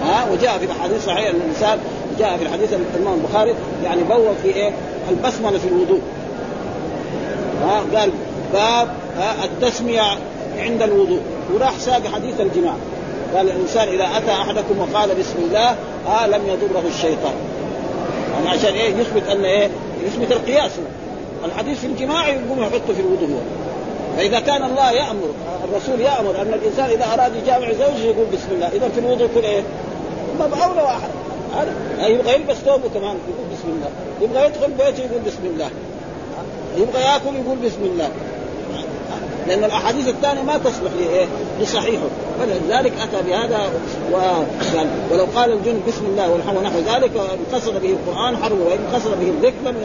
ها 0.03 0.27
وجاء 0.31 0.57
في 0.57 0.65
الحديث 0.65 1.05
صحيح 1.05 1.29
أن 1.29 1.35
الإنسان 1.35 1.79
جاء 2.19 2.37
في 2.37 2.43
الحديث 2.43 2.73
الإمام 2.73 3.13
البخاري 3.13 3.53
يعني 3.83 4.03
بوب 4.03 4.35
في 4.43 4.47
إيه؟ 4.47 4.71
البسملة 5.09 5.57
في 5.57 5.67
الوضوء. 5.67 6.01
ها 7.63 7.81
قال 7.95 8.11
باب 8.53 8.87
ها 9.17 9.45
التسمية 9.45 10.01
عند 10.57 10.81
الوضوء. 10.81 11.21
وراح 11.53 11.79
ساق 11.79 12.01
حديث 12.13 12.41
الجماع. 12.41 12.73
قال 13.35 13.49
الإنسان 13.49 13.87
إذا 13.87 14.17
أتى 14.17 14.31
أحدكم 14.31 14.79
وقال 14.79 15.09
بسم 15.15 15.35
الله 15.37 15.75
آه 16.07 16.27
لم 16.27 16.41
يضره 16.47 16.83
الشيطان. 16.87 17.33
يعني 18.33 18.49
عشان 18.49 18.73
إيه؟ 18.73 18.95
يثبت 18.95 19.27
أن 19.29 19.45
إيه؟ 19.45 19.69
يثبت 20.05 20.31
القياس. 20.31 20.71
الحديث 21.45 21.79
في 21.79 21.87
الجماع 21.87 22.27
يقوم 22.27 22.61
يحطه 22.61 22.93
في 22.93 23.01
الوضوء. 23.01 23.41
فإذا 24.17 24.39
كان 24.39 24.63
الله 24.63 24.91
يأمر 24.91 25.29
الرسول 25.63 26.01
يأمر 26.01 26.41
أن 26.41 26.53
الإنسان 26.53 26.85
إذا 26.85 27.05
أراد 27.13 27.35
يجامع 27.35 27.71
زوجه 27.71 28.03
يقول 28.03 28.25
بسم 28.33 28.47
الله. 28.51 28.67
إذا 28.67 28.89
في 28.89 28.99
الوضوء 28.99 29.25
يكون 29.25 29.43
إيه؟ 29.43 29.61
باب 30.39 30.53
اولى 30.53 30.81
واحد. 30.81 31.09
هذا 31.55 32.07
يبغى 32.07 32.33
يلبس 32.33 32.55
ثوبه 32.55 32.89
كمان 32.93 33.15
يقول 33.29 33.47
بسم 33.53 33.67
الله. 33.67 33.89
يبغى 34.21 34.45
يدخل 34.45 34.71
بيته 34.71 35.03
يقول 35.03 35.21
بسم 35.27 35.45
الله. 35.45 35.69
يبغى 36.77 37.01
يأكل 37.01 37.35
يقول 37.45 37.57
بسم 37.57 37.83
الله. 37.83 38.09
لأن 39.47 39.63
الأحاديث 39.63 40.07
الثانية 40.07 40.41
ما 40.41 40.57
تصلح 40.57 40.91
لايه؟ 40.99 41.25
لصحيحه 41.61 42.07
فلذلك 42.39 42.93
أتى 43.01 43.27
بهذا 43.27 43.69
وقال 44.11 44.87
ولو 45.11 45.25
قال 45.35 45.51
الجن 45.51 45.79
بسم 45.87 46.05
الله 46.05 46.31
والحمد 46.31 46.57
ونحو 46.57 46.79
ذلك 46.79 47.11
وان 47.15 47.39
قصد 47.53 47.81
به 47.81 47.89
القرآن 47.89 48.37
حرم 48.37 48.61
وإن 48.61 48.79
قصد 48.93 49.11
به 49.19 49.29
الذكر 49.29 49.55
لم 49.65 49.75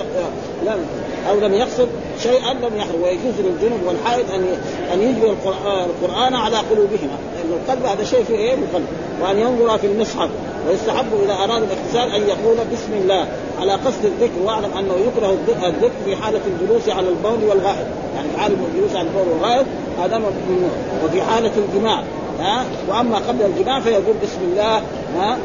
لم 0.67 0.87
أو 1.31 1.41
لم 1.41 1.55
يقصد 1.55 1.89
شيئا 2.23 2.53
لم 2.53 2.77
يحرم 2.77 3.03
ويجوز 3.03 3.35
للجنب 3.39 3.81
والحائض 3.87 4.31
أن 4.31 4.47
أن 4.93 5.03
يجبر 5.03 5.35
القران 5.67 6.35
على 6.35 6.57
قلوبهما 6.57 7.17
لأن 7.37 7.53
القلب 7.53 7.87
هذا 7.87 8.05
شيء 8.05 8.25
في 8.25 8.33
إيه؟ 8.33 8.55
القلب 8.55 8.87
وأن 9.23 9.39
ينظر 9.39 9.79
في 9.79 9.87
المصحف 9.87 10.29
ويستحب 10.69 11.07
إذا 11.25 11.33
أراد 11.33 11.63
الاغتسال 11.63 12.13
أن 12.15 12.29
يقول 12.29 12.57
بسم 12.73 12.93
الله 12.93 13.27
على 13.61 13.73
قصد 13.73 14.05
الذكر 14.05 14.43
واعلم 14.45 14.71
أنه 14.79 14.95
يكره 14.95 15.31
الذكر 15.67 15.91
في 16.05 16.17
حالة 16.17 16.41
الجلوس 16.47 16.89
على 16.89 17.09
البول 17.09 17.49
والغائط 17.49 17.87
يعني 18.17 18.29
في 18.35 18.41
حالة 18.41 18.57
الجلوس 18.73 18.97
على 18.97 19.09
البول 19.09 19.29
والغائط 19.29 19.67
هذا 20.03 20.19
ممنوع 20.19 20.71
وفي 21.05 21.23
حالة 21.23 21.51
الجماع 21.57 22.03
ها؟ 22.41 22.65
وأما 22.89 23.17
قبل 23.17 23.43
الجماع 23.43 23.81
فيقول 23.81 24.15
بسم 24.23 24.39
الله 24.43 24.83
ها؟ 25.19 25.39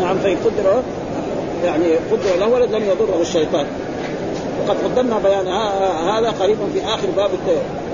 نعم 0.00 0.18
فان 0.18 0.36
قدر 0.44 0.82
يعني 1.64 1.94
قدر 2.12 2.36
له 2.40 2.48
ولد 2.48 2.72
لم 2.72 2.82
يضره 2.82 3.18
الشيطان. 3.20 3.66
وقد 4.62 4.76
قدمنا 4.84 5.18
بيان 5.18 5.48
هذا 6.08 6.30
قريبا 6.30 6.66
في 6.74 6.84
آخر 6.84 7.08
باب 7.16 7.30
التوبه 7.34 7.85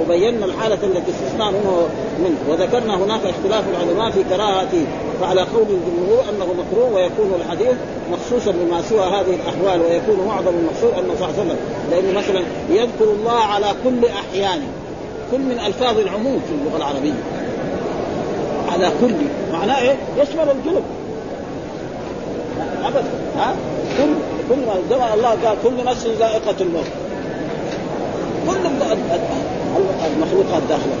وبينا 0.00 0.44
الحالة 0.44 0.78
التي 0.82 1.10
استثنى 1.10 1.50
منه 1.50 1.88
منه. 2.18 2.36
وذكرنا 2.48 2.96
هناك 2.96 3.20
اختلاف 3.24 3.64
العلماء 3.68 4.10
في 4.10 4.24
كراهته 4.24 4.86
فعلى 5.20 5.40
قول 5.40 5.62
الجمهور 5.62 6.24
أنه 6.28 6.46
مكروه 6.62 6.94
ويكون 6.94 7.40
الحديث 7.40 7.76
مخصوصا 8.12 8.50
بما 8.50 8.82
سوى 8.82 9.00
هذه 9.00 9.34
الأحوال 9.34 9.80
ويكون 9.80 10.26
معظم 10.26 10.48
المقصود 10.48 10.92
انه 10.92 11.14
صلى 11.18 11.28
الله 11.28 11.40
عليه 11.40 11.42
وسلم. 11.42 11.58
لأنه 11.90 12.18
مثلا 12.18 12.42
يذكر 12.70 13.12
الله 13.12 13.38
على 13.38 13.66
كل 13.84 14.04
احيانه 14.06 14.66
كل 15.30 15.38
من 15.38 15.60
ألفاظ 15.66 15.98
العموم 15.98 16.40
في 16.48 16.54
اللغة 16.54 16.76
العربية. 16.76 17.22
على 18.72 18.90
كل. 19.00 19.14
معناه 19.52 19.80
إيه؟ 19.80 19.96
يشمل 20.18 20.50
الجنب 20.50 20.82
ابدا. 22.84 23.04
ها؟ 23.36 23.54
كل 23.98 24.12
كل 24.48 24.96
ما 24.98 25.14
الله 25.14 25.28
قال 25.28 25.56
كل 25.64 25.84
نفس 25.84 26.06
ذائقة 26.06 26.54
الموت. 26.60 26.86
كل 28.46 28.66
المخلوقات 30.16 30.62
داخلة. 30.68 30.92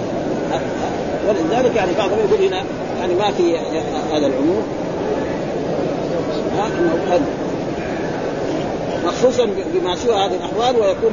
ولذلك 1.28 1.76
يعني 1.76 1.92
بعضهم 1.98 2.18
يقول 2.18 2.44
هنا 2.46 2.64
يعني 3.00 3.14
ما 3.14 3.30
في 3.30 3.58
هذا 4.12 4.26
العموم. 4.26 4.62
ها 6.56 6.66
إنه 6.66 7.20
مخصوصا 9.06 9.48
بما 9.74 9.96
سوى 9.96 10.14
هذه 10.14 10.34
الأحوال 10.34 10.76
ويكون 10.80 11.12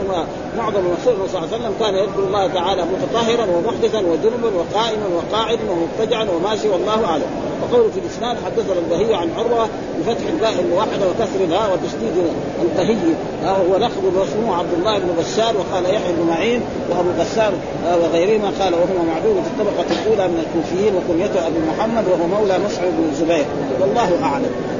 معظم 0.57 0.79
الرسول 0.79 1.29
صلى 1.29 1.39
الله 1.39 1.47
عليه 1.53 1.57
وسلم 1.57 1.73
كان 1.79 1.95
يذكر 1.95 2.19
الله 2.27 2.47
تعالى 2.47 2.83
متطهرا 2.83 3.45
ومحدثا 3.45 3.99
وجنبا 3.99 4.51
وقائما 4.57 5.05
وقاعدا 5.15 5.61
ومضطجعا 5.71 6.27
وما 6.29 6.55
سوى 6.55 6.75
الله 6.75 7.05
أعلم. 7.05 7.47
وقوله 7.61 7.89
في 7.89 7.99
الإسناد 7.99 8.37
حدثنا 8.45 8.79
البهي 8.79 9.15
عن 9.15 9.29
عروة 9.37 9.67
بفتح 9.99 10.27
الباء 10.33 10.53
الموحدة 10.59 11.07
وكسر 11.07 11.43
الهاء 11.43 11.73
وتشديد 11.73 12.13
البهي 12.61 12.97
هو 13.45 13.77
لقب 13.77 14.03
واسمه 14.15 14.55
عبد 14.55 14.73
الله 14.73 14.97
بن 14.97 15.09
بشار 15.19 15.55
وقال 15.57 15.85
يحيى 15.85 16.13
بن 16.13 16.27
معين 16.27 16.61
وأبو 16.89 17.09
بسار 17.19 17.53
وغيرهما 18.01 18.51
قال 18.59 18.73
وهو 18.73 19.03
معدود 19.07 19.43
في 19.43 19.49
الطبقة 19.61 20.01
الأولى 20.01 20.27
من 20.27 20.45
الكوفيين 20.45 20.93
وكنيته 20.95 21.47
أبو 21.47 21.59
محمد 21.69 22.03
وهو 22.07 22.27
مولى 22.27 22.59
مصعب 22.65 22.87
بن 22.87 23.09
الزبير 23.11 23.45
والله 23.81 24.23
أعلم. 24.23 24.76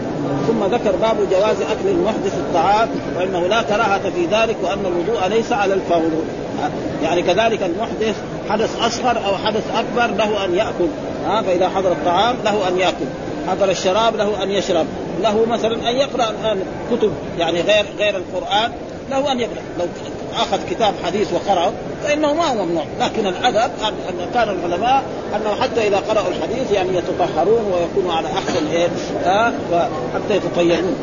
ثم 0.47 0.63
ذكر 0.63 0.95
باب 0.95 1.17
جواز 1.31 1.61
أكل 1.61 1.87
المحدث 1.87 2.33
الطعام 2.37 2.89
وإنه 3.17 3.47
لا 3.47 3.61
كراهة 3.61 4.09
في 4.09 4.25
ذلك 4.25 4.55
وأن 4.63 4.85
الوضوء 4.85 5.27
ليس 5.27 5.51
على 5.51 5.73
الفور. 5.73 6.11
يعني 7.03 7.21
كذلك 7.21 7.63
المحدث 7.63 8.15
حدث 8.49 8.79
أصغر 8.81 9.17
أو 9.25 9.37
حدث 9.37 9.63
أكبر 9.75 10.15
له 10.15 10.45
أن 10.45 10.55
يأكل. 10.55 10.87
ها 11.27 11.41
فإذا 11.41 11.69
حضر 11.69 11.91
الطعام 11.91 12.35
له 12.45 12.67
أن 12.67 12.77
يأكل. 12.77 13.05
حضر 13.47 13.69
الشراب 13.69 14.15
له 14.15 14.43
أن 14.43 14.51
يشرب. 14.51 14.85
له 15.21 15.45
مثلا 15.45 15.89
أن 15.89 15.95
يقرأ 15.95 16.29
الآن 16.29 16.59
كتب 16.91 17.11
يعني 17.39 17.61
غير 17.61 17.85
غير 17.97 18.17
القرآن 18.17 18.71
له 19.11 19.31
أن 19.31 19.39
يقرأ. 19.39 19.61
لو 19.79 19.85
أخذ 20.37 20.59
كتاب 20.69 20.93
حديث 21.05 21.33
وقرأه 21.33 21.71
فإنه 22.03 22.33
ما 22.33 22.43
هو 22.43 22.65
ممنوع. 22.65 22.83
لكن 22.99 23.27
الأدب 23.27 23.71
ان 23.81 24.29
كان 24.33 24.49
العلماء 24.49 25.03
أنه 25.35 25.55
حتى 25.61 25.87
إذا 25.87 25.97
قرأوا 25.97 26.27
الحديث 26.27 26.71
يعني 26.71 26.97
يتطهرون 26.97 27.73
ويكونوا 27.73 28.13
على 28.13 28.27
احسن 28.27 28.67
إيه 28.67 28.87
آه 29.25 29.53
حتى 30.13 30.35
يتطيرون 30.35 30.95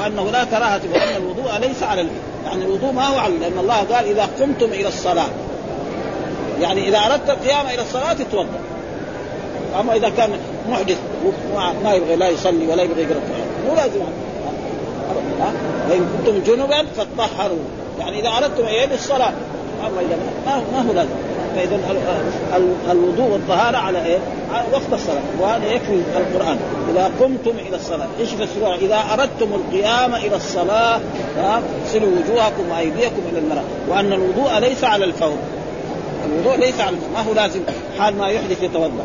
وأنه 0.00 0.30
لا 0.30 0.44
كراهة 0.44 0.80
وأن 0.92 1.22
الوضوء 1.22 1.58
ليس 1.58 1.82
على 1.82 2.06
يعني 2.46 2.64
الوضوء 2.64 2.92
ما 2.92 3.06
هو 3.06 3.18
على 3.18 3.38
لأن 3.38 3.58
الله 3.58 3.76
قال 3.76 4.04
إذا 4.04 4.28
قمتم 4.40 4.66
إلى 4.66 4.88
الصلاة. 4.88 5.28
يعني 6.60 6.88
إذا 6.88 6.98
أردت 6.98 7.30
القيام 7.30 7.66
إلى 7.66 7.82
الصلاة 7.82 8.12
تتوضا 8.12 8.58
أما 9.80 9.96
إذا 9.96 10.08
كان 10.08 10.30
محدث 10.70 10.98
ما 11.84 11.94
يبغى 11.94 12.16
لا 12.16 12.28
يصلي 12.28 12.66
ولا 12.66 12.82
يبغى 12.82 13.02
يقرأ 13.02 13.12
القرآن. 13.12 13.46
مو 13.68 13.74
لازم. 13.74 14.00
وإن 15.90 16.08
كنتم 16.18 16.52
جنبا 16.52 16.86
فطهروا 16.96 17.58
يعني 17.98 18.20
إذا 18.20 18.28
أردتم 18.28 18.66
إيه 18.66 18.86
للصلاه 18.86 19.32
اما 19.80 20.00
اذا 20.00 20.18
ما, 20.46 20.62
ما 20.72 20.88
هو 20.88 20.92
لازم. 20.92 21.10
فإذا 21.56 21.80
الوضوء 22.90 23.30
والطهارة 23.32 23.76
على 23.76 24.04
إيه؟ 24.04 24.18
على 24.52 24.64
وقت 24.72 24.92
الصلاة. 24.92 25.22
وهذا 25.40 25.66
يكفي 25.72 26.02
القرآن. 26.16 26.58
إذا 26.92 27.10
قمتم 27.20 27.58
إلى 27.68 27.76
الصلاة 27.76 28.06
إيش 28.20 28.28
فسروها؟ 28.28 28.74
إذا 28.74 29.04
أردتم 29.12 29.54
القيام 29.54 30.14
إلى 30.14 30.36
الصلاة 30.36 31.00
اغسلوا 31.38 32.08
وجوهكم 32.08 32.70
وأيديكم 32.70 33.22
إلى 33.32 33.38
المرأة. 33.38 33.64
وأن 33.88 34.12
الوضوء 34.12 34.58
ليس 34.58 34.84
على 34.84 35.04
الفور. 35.04 35.36
الوضوء 36.26 36.56
ليس 36.56 36.80
على 36.80 36.96
الفور. 36.96 37.10
ما 37.14 37.20
هو 37.20 37.34
لازم؟ 37.34 37.60
حال 37.98 38.18
ما 38.18 38.28
يحدث 38.28 38.62
يتوضأ. 38.62 39.04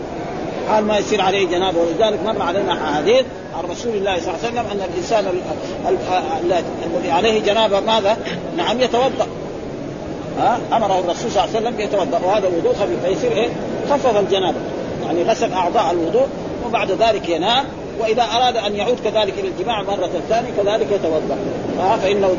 حال 0.71 0.85
ما 0.85 0.97
يصير 0.97 1.21
عليه 1.21 1.47
جنابه. 1.47 1.77
ولذلك 1.79 2.19
مر 2.25 2.41
علينا 2.41 2.73
احاديث 2.73 3.25
عن 3.57 3.69
رسول 3.71 3.95
الله 3.95 4.19
صلى 4.19 4.27
الله 4.27 4.39
عليه 4.43 4.47
وسلم 4.47 4.65
أن 4.71 4.89
الإنسان 4.93 5.25
الذي 6.43 7.11
عليه 7.11 7.41
جنابه 7.41 7.79
ماذا؟ 7.79 8.17
نعم 8.57 8.81
يتوضأ. 8.81 9.27
ها؟ 10.39 10.59
أمره 10.73 10.99
الرسول 10.99 11.31
صلى 11.31 11.43
الله 11.43 11.55
عليه 11.55 11.67
وسلم 11.67 11.79
يتوضأ. 11.79 12.19
وهذا 12.25 12.47
وضوء 12.47 12.73
خفيف 12.73 13.05
فيصير 13.05 13.31
إيه؟ 13.31 13.49
خفف 13.89 14.19
الجنابة. 14.19 14.57
يعني 15.05 15.23
غسل 15.23 15.53
أعضاء 15.53 15.91
الوضوء 15.91 16.27
وبعد 16.65 16.91
ذلك 16.91 17.29
ينام. 17.29 17.65
وإذا 17.99 18.23
أراد 18.23 18.57
أن 18.57 18.75
يعود 18.75 18.97
كذلك 19.03 19.33
إلى 19.39 19.47
الجماع 19.47 19.81
مرة 19.81 20.09
ثانية 20.29 20.49
كذلك 20.57 20.87
يتوضأ. 20.91 21.37
فإنه 22.03 22.35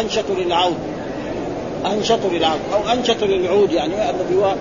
أنشط 0.00 0.24
للعود. 0.38 0.76
أنشط 1.86 2.18
للعود. 2.32 2.60
أو 2.74 2.92
أنشط 2.92 3.22
للعود 3.22 3.72
يعني 3.72 3.94
الذي 4.10 4.36
هو 4.36 4.54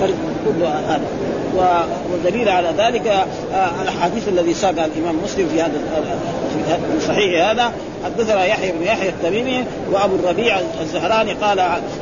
فرد 0.00 0.14
كل 0.44 0.62
هذا. 0.62 1.00
ودليل 2.12 2.48
على 2.48 2.68
ذلك 2.78 3.06
آه، 3.06 3.82
الأحاديث 3.82 4.28
الذي 4.28 4.54
ساقها 4.54 4.86
الإمام 4.86 5.16
مسلم 5.24 5.48
في 5.48 5.62
هذا 5.62 5.72
في 7.00 7.06
صحيح 7.06 7.48
هذا. 7.48 7.72
حدثنا 8.04 8.44
يحيى 8.44 8.72
بن 8.72 8.82
يحيى 8.82 9.08
التميمي 9.08 9.64
وأبو 9.92 10.16
الربيع 10.16 10.60
الزهراني 10.80 11.32
قال 11.32 11.60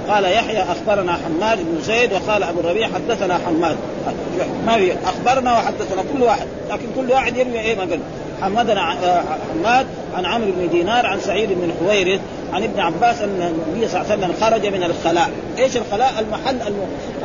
قال 0.09 0.25
يحيى 0.25 0.63
أخبرنا 0.63 1.13
حماد 1.13 1.59
بن 1.59 1.83
زيد 1.83 2.13
وقال 2.13 2.43
أبو 2.43 2.61
الربيع 2.61 2.89
حدثنا 2.89 3.39
حماد. 3.47 3.77
ما 4.67 4.77
في 4.77 4.93
أخبرنا 5.05 5.53
وحدثنا 5.53 6.03
كل 6.13 6.23
واحد 6.23 6.47
لكن 6.71 6.87
كل 6.97 7.11
واحد 7.11 7.37
يروي 7.37 7.61
إيه 7.61 7.77
ما 7.77 7.83
قال. 7.83 8.01
حمدنا 8.43 8.93
آه، 8.93 9.23
حماد 9.53 9.87
عن 10.15 10.25
عمرو 10.25 10.51
بن 10.57 10.69
دينار 10.69 11.07
عن 11.07 11.21
سعيد 11.21 11.49
بن 11.53 11.73
حويرث 11.81 12.21
عن 12.53 12.63
ابن 12.63 12.81
عباس 12.81 13.23
أن 13.23 13.29
النبي 13.69 13.89
صلى 13.89 14.01
الله 14.01 14.13
عليه 14.13 14.23
وسلم 14.23 14.35
خرج 14.41 14.67
من 14.67 14.83
الخلاء، 14.83 15.31
إيش 15.59 15.77
الخلاء؟ 15.77 16.13
المحل 16.21 16.57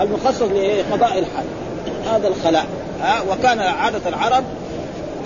المخصص 0.02 0.42
لقضاء 0.42 1.20
الحاج، 1.20 1.46
هذا 2.12 2.28
الخلاء. 2.28 2.66
ها 3.02 3.22
وكان 3.32 3.60
عادة 3.60 4.10
العرب 4.10 4.44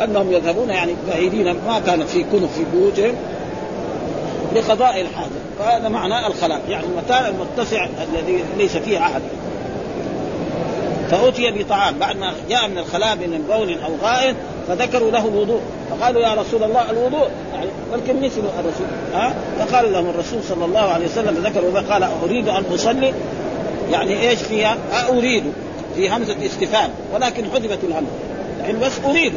أنهم 0.03 0.31
يذهبون 0.31 0.69
يعني 0.69 0.95
بعيدين 1.07 1.45
ما 1.67 1.79
كانت 1.85 2.09
في 2.09 2.23
كنف 2.23 2.53
في 2.57 2.63
بيوتهم 2.73 3.15
لقضاء 4.55 5.01
الحاجة. 5.01 5.29
وهذا 5.59 5.89
معنى 5.89 6.27
الخلاء 6.27 6.61
يعني 6.69 6.85
المكان 6.85 7.35
المتسع 7.35 7.85
الذي 7.85 8.43
ليس 8.57 8.77
فيه 8.77 8.99
أحد. 8.99 9.21
فأتي 11.11 11.51
بطعام 11.51 11.99
بعد 11.99 12.17
ما 12.17 12.33
جاء 12.49 12.67
من 12.67 12.77
الخلاء 12.77 13.15
من 13.15 13.45
بول 13.49 13.77
أو 13.83 13.91
غائط 14.03 14.35
فذكروا 14.67 15.11
له 15.11 15.27
الوضوء. 15.27 15.61
فقالوا 15.89 16.21
يا 16.21 16.33
رسول 16.33 16.63
الله 16.63 16.91
الوضوء 16.91 17.27
يعني 17.53 17.69
بل 17.93 18.25
مثل 18.25 18.41
الرسول 18.59 18.87
ها؟ 19.13 19.33
فقال 19.59 19.93
لهم 19.93 20.09
الرسول 20.09 20.43
صلى 20.49 20.65
الله 20.65 20.79
عليه 20.79 21.05
وسلم 21.05 21.43
ذكروا 21.43 21.79
قال 21.79 22.03
أريد 22.23 22.49
أن 22.49 22.63
أصلي. 22.73 23.13
يعني 23.91 24.29
إيش 24.29 24.39
فيها؟ 24.39 24.77
أريد 25.09 25.43
في 25.97 26.09
همزة 26.09 26.45
استفهام 26.45 26.89
ولكن 27.13 27.51
حذفت 27.51 27.83
الهمزة. 27.83 28.11
يعني 28.61 28.79
بس 28.79 28.91
أريد 29.05 29.33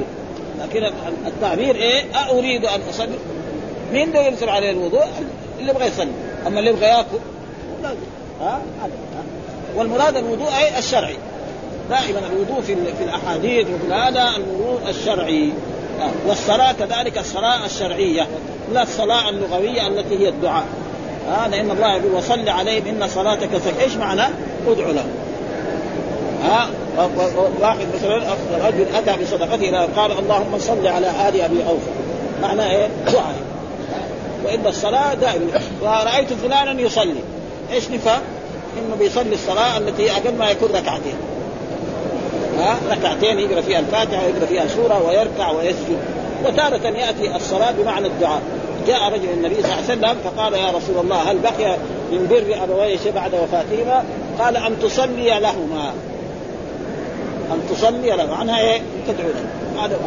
لكن 0.61 0.91
التعبير 1.27 1.77
إيه؟ 1.77 2.05
أريد 2.31 2.65
أن 2.65 2.81
أصلي. 2.91 3.19
مين 3.93 4.13
ده 4.13 4.21
يرسل 4.23 4.49
عليه 4.49 4.71
الوضوء؟ 4.71 5.05
اللي 5.59 5.71
يبغى 5.71 5.87
يصلي. 5.87 6.11
أما 6.47 6.59
اللي 6.59 6.71
يبغى 6.71 6.87
يأكل. 6.87 7.19
لا 7.83 7.91
ها؟ 8.41 8.61
والمراد 9.77 10.17
الوضوء 10.17 10.49
أي 10.49 10.79
الشرعي. 10.79 11.17
دائما 11.91 12.21
الوضوء 12.33 12.61
في 12.61 12.75
في 12.75 13.05
الأحاديث 13.05 13.67
وفي 13.67 13.93
هذا 13.95 14.31
الوضوء 14.37 14.81
الشرعي. 14.89 15.53
والصلاة 16.27 16.73
كذلك 16.73 17.19
الصلاة 17.19 17.67
الشرعية 17.67 18.27
لا 18.73 18.83
الصلاة 18.83 19.29
اللغوية 19.29 19.87
التي 19.87 20.19
هي 20.19 20.29
الدعاء. 20.29 20.65
آه 21.29 21.47
ان 21.47 21.71
الله 21.71 21.97
يقول 21.97 22.13
وصل 22.15 22.49
عليهم 22.49 22.87
إن 22.87 23.09
صلاتك 23.09 23.49
سك 23.65 23.81
إيش 23.83 23.97
معنى؟ 23.97 24.23
ادعو 24.69 24.93
لهم. 24.93 25.11
ها 26.43 26.69
واحد 27.61 27.87
مثلا 27.95 28.17
رجل 28.69 28.87
أتى 28.95 29.23
بصدقته 29.23 29.87
قال 29.97 30.19
اللهم 30.19 30.59
صل 30.59 30.87
على 30.87 31.07
آل 31.07 31.41
أبي 31.41 31.65
أوفى. 31.69 31.91
معناه 32.43 32.71
إيه؟ 32.71 32.89
دعاء. 33.13 33.35
وإن 34.45 34.67
الصلاة 34.67 35.15
دائما. 35.15 35.47
ورأيت 35.83 36.33
فلانا 36.33 36.81
يصلي. 36.81 37.21
إيش 37.73 37.91
نفهم؟ 37.91 38.21
إنه 38.79 38.97
بيصلي 38.99 39.35
الصلاة 39.35 39.79
التي 39.79 40.13
أقل 40.13 40.35
ما 40.39 40.51
يكون 40.51 40.69
ركعتين. 40.69 41.17
ها؟ 42.59 42.77
ركعتين 42.91 43.39
يقرأ 43.39 43.61
فيها 43.61 43.79
الفاتحة 43.79 44.25
ويقرا 44.27 44.47
فيها 44.47 44.67
سورة 44.69 45.07
ويركع 45.09 45.51
ويسجد. 45.51 45.99
وتارة 46.45 46.97
يأتي 46.97 47.37
الصلاة 47.37 47.73
بمعنى 47.73 48.07
الدعاء. 48.07 48.43
جاء 48.87 49.13
رجل 49.13 49.29
النبي 49.35 49.55
صلى 49.55 49.65
الله 49.65 49.75
عليه 49.75 49.85
وسلم 49.85 50.17
فقال 50.25 50.55
يا 50.55 50.71
رسول 50.71 51.05
الله 51.05 51.17
هل 51.17 51.39
بقي 51.39 51.77
من 52.13 52.27
بر 52.31 52.65
أبوي 52.65 52.99
بعد 53.15 53.35
وفاتهما؟ 53.35 54.05
قال 54.39 54.57
أن 54.57 54.77
تصلي 54.83 55.41
لهما. 55.41 55.93
أن 57.53 57.61
تصلي 57.71 58.11
له. 58.11 58.37
عنها 58.37 58.61
إيه؟ 58.61 58.83
تدعو 59.09 59.29
له. 59.29 59.85
هذا 59.85 59.99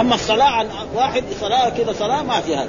أما 0.00 0.14
الصلاة 0.14 0.44
عن 0.44 0.66
واحد 0.94 1.24
صلاة 1.40 1.68
كذا 1.68 1.92
صلاة 1.98 2.22
ما 2.22 2.40
في 2.40 2.56
هذا. 2.56 2.68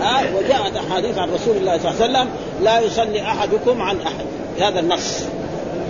ها؟ 0.00 0.22
وجاءت 0.36 0.76
أحاديث 0.76 1.18
عن 1.18 1.30
رسول 1.34 1.56
الله 1.56 1.78
صلى 1.78 1.90
الله 1.90 2.02
عليه 2.02 2.12
وسلم 2.12 2.28
لا 2.62 2.80
يصلي 2.80 3.22
أحدكم 3.22 3.82
عن 3.82 4.00
أحد. 4.00 4.24
هذا 4.60 4.80
النص. 4.80 5.18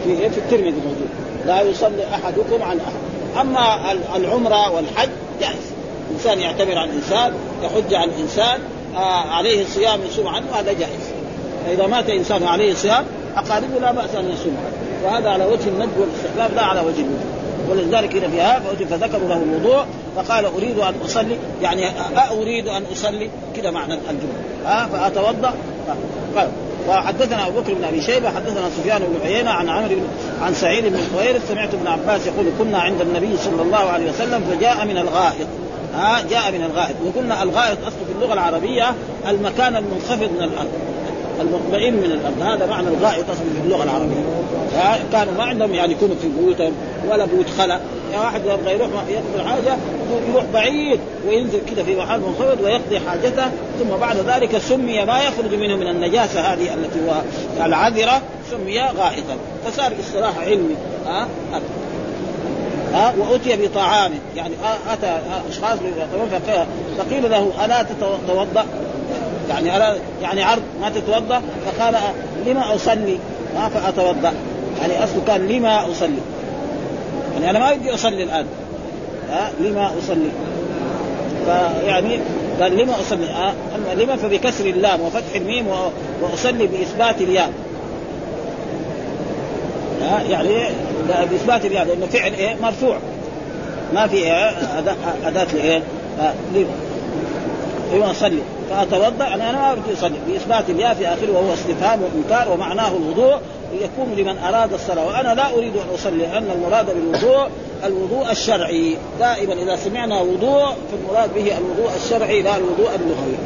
في 0.04 0.10
إيه؟ 0.10 0.28
في 0.28 0.38
الترمذي 0.38 0.70
موجود. 0.70 1.08
لا 1.46 1.60
يصلي 1.62 2.04
أحدكم 2.14 2.62
عن 2.62 2.80
أحد. 2.80 3.40
أما 3.40 3.92
العمرة 4.16 4.70
والحج 4.70 5.08
جائز. 5.40 5.72
إنسان 6.14 6.40
يعتبر 6.40 6.78
عن 6.78 6.88
انسان 6.88 7.32
يحج 7.62 7.94
عن 7.94 8.10
إنسان 8.20 8.60
آه 8.96 9.30
عليه 9.30 9.64
صيام 9.66 10.00
يصوم 10.08 10.28
عنه 10.28 10.46
هذا 10.54 10.72
جائز. 10.72 11.10
فإذا 11.66 11.86
مات 11.86 12.10
إنسان 12.10 12.44
عليه 12.44 12.74
صيام 12.74 13.04
أقاربه 13.36 13.78
لا 13.80 13.92
بأس 13.92 14.14
أن 14.14 14.30
يصوم 14.30 14.56
وهذا 15.04 15.30
على 15.30 15.44
وجه 15.44 15.68
الندب 15.68 15.98
والاستحباب 15.98 16.54
لا 16.56 16.62
على 16.62 16.80
وجه 16.80 17.00
الوجوب 17.00 17.44
ولذلك 17.70 18.16
هنا 18.16 18.28
في 18.28 18.40
هذا 18.40 18.86
فذكروا 18.90 19.28
له 19.28 19.42
الوضوء 19.42 19.84
فقال 20.16 20.44
أريد 20.44 20.78
أن 20.78 20.94
أصلي 21.04 21.36
يعني 21.62 21.90
أريد 22.32 22.68
أن 22.68 22.84
أصلي 22.92 23.30
كذا 23.56 23.70
معنى 23.70 23.94
الجملة. 23.94 24.34
ها؟ 24.66 24.86
فأتوضأ. 24.86 25.54
قال 26.36 26.48
وحدثنا 26.88 27.46
أبو 27.46 27.60
بكر 27.60 27.74
بن 27.74 27.84
أبي 27.84 28.02
شيبة 28.02 28.30
حدثنا 28.30 28.70
سفيان 28.78 28.98
بن 28.98 29.26
عيينة 29.26 29.50
عن 29.50 29.68
عمرو 29.68 29.96
عن 30.42 30.54
سعيد 30.54 30.84
بن 30.84 30.98
خوير 31.14 31.40
سمعت 31.48 31.74
ابن 31.74 31.86
عباس 31.86 32.26
يقول 32.26 32.46
كنا 32.58 32.78
عند 32.78 33.00
النبي 33.00 33.36
صلى 33.36 33.62
الله 33.62 33.90
عليه 33.90 34.10
وسلم 34.10 34.44
فجاء 34.50 34.84
من 34.84 34.98
الغائط. 34.98 35.46
ها؟ 35.94 36.22
جاء 36.30 36.52
من 36.52 36.64
الغائط. 36.64 36.96
وقلنا 37.06 37.42
الغائط 37.42 37.78
أصله 37.78 38.04
في 38.06 38.12
اللغة 38.16 38.32
العربية 38.32 38.94
المكان 39.28 39.76
المنخفض 39.76 40.30
من 40.30 40.42
الأرض. 40.42 40.93
المطمئن 41.40 41.94
من 41.94 42.04
الأرض. 42.04 42.42
هذا 42.42 42.66
معنى 42.66 42.88
الغائط 42.88 43.24
أصلا 43.30 43.44
في 43.54 43.64
اللغة 43.64 43.84
العربية. 43.84 44.24
كانوا 45.12 45.34
ما 45.38 45.44
عندهم 45.44 45.74
يعني 45.74 45.92
يكونوا 45.92 46.14
في 46.22 46.28
بيوتهم 46.28 46.72
ولا 47.10 47.24
بيوت 47.24 47.46
خلا. 47.58 47.80
يعني 48.12 48.24
واحد 48.24 48.40
يبغى 48.40 48.74
يروح 48.74 48.90
يقضي 49.08 49.50
حاجة 49.50 49.76
يروح 50.30 50.44
بعيد 50.52 51.00
وينزل 51.28 51.60
كذا 51.70 51.84
في 51.84 51.96
محل 51.96 52.20
منخفض 52.20 52.60
ويقضي 52.60 53.00
حاجته. 53.00 53.44
ثم 53.78 53.96
بعد 54.00 54.16
ذلك 54.16 54.58
سمي 54.58 55.04
ما 55.04 55.22
يخرج 55.22 55.54
منه 55.54 55.76
من 55.76 55.88
النجاسة 55.88 56.40
هذه 56.40 56.74
التي 56.74 56.98
هو 57.08 57.22
العذرة 57.66 58.22
سمي 58.50 58.80
غائطا 58.80 59.36
فصار 59.66 59.92
اصطلاح 60.00 60.38
علمي. 60.38 60.76
ها؟ 61.06 61.28
ها؟ 62.92 63.14
وأتي 63.18 63.66
بطعام. 63.66 64.12
يعني 64.36 64.54
أتى 64.92 65.20
أشخاص 65.50 65.78
فقيل 66.98 67.30
له 67.30 67.64
ألا 67.64 67.82
تتوضأ؟ 67.82 68.66
يعني 69.48 69.76
ألا 69.76 69.96
يعني 70.22 70.42
عرض 70.42 70.62
ما 70.80 70.90
تتوضأ 70.90 71.42
فقال 71.66 71.94
لما 72.46 72.74
أصلي؟ 72.74 73.18
ما 73.54 73.68
فاتوضا 73.68 74.32
يعني 74.80 75.04
أصله 75.04 75.22
كان 75.26 75.48
لما 75.48 75.90
أصلي؟ 75.90 76.18
يعني 77.34 77.50
أنا 77.50 77.58
ما 77.58 77.72
بدي 77.72 77.94
أصلي 77.94 78.22
الآن. 78.22 78.46
ها؟ 79.30 79.50
لما 79.60 79.90
أصلي؟ 79.98 80.30
فيعني 81.46 82.20
قال 82.60 82.76
لما 82.76 83.00
أصلي؟ 83.00 83.26
أه 83.30 83.54
لما؟ 83.94 84.16
فبكسر 84.16 84.66
اللام 84.66 85.00
وفتح 85.00 85.34
الميم 85.34 85.66
وأصلي 86.22 86.66
بإثبات 86.66 87.20
الياء. 87.20 87.50
يعني 90.30 90.48
بإثبات 91.30 91.64
الياء 91.64 91.84
لأنه 91.84 92.06
فعل 92.06 92.32
إيه؟ 92.32 92.56
مرفوع. 92.62 92.98
ما 93.94 94.06
في 94.06 94.16
إيه؟ 94.16 94.50
اداه 95.26 95.46
لإيه؟ 95.54 95.82
لما. 96.54 96.83
أصلي. 98.02 98.38
فأتوضأ 98.70 99.26
أنا 99.34 99.52
ما 99.52 99.74
بدي 99.74 99.98
أصلي. 99.98 100.18
بإثبات 100.28 100.70
الياء 100.70 100.94
في 100.94 101.08
آخره 101.08 101.32
وهو 101.32 101.54
استفهام 101.54 102.00
وإنكار 102.02 102.52
ومعناه 102.52 102.96
الوضوء 102.96 103.36
يكون 103.74 104.14
لمن 104.16 104.38
أراد 104.38 104.72
الصلاة. 104.72 105.06
وأنا 105.06 105.34
لا 105.34 105.54
أريد 105.54 105.76
أن 105.76 105.94
أصلي 105.94 106.16
لأن 106.16 106.50
المراد 106.50 106.86
بالوضوء 106.86 107.48
الوضوء 107.84 108.30
الشرعي. 108.30 108.96
دائما 109.20 109.52
إذا 109.52 109.76
سمعنا 109.76 110.20
وضوء 110.20 110.66
فالمراد 110.92 111.34
به 111.34 111.58
الوضوء 111.58 111.90
الشرعي 112.04 112.42
لا 112.42 112.56
الوضوء 112.56 112.90
اللغوي 112.94 113.36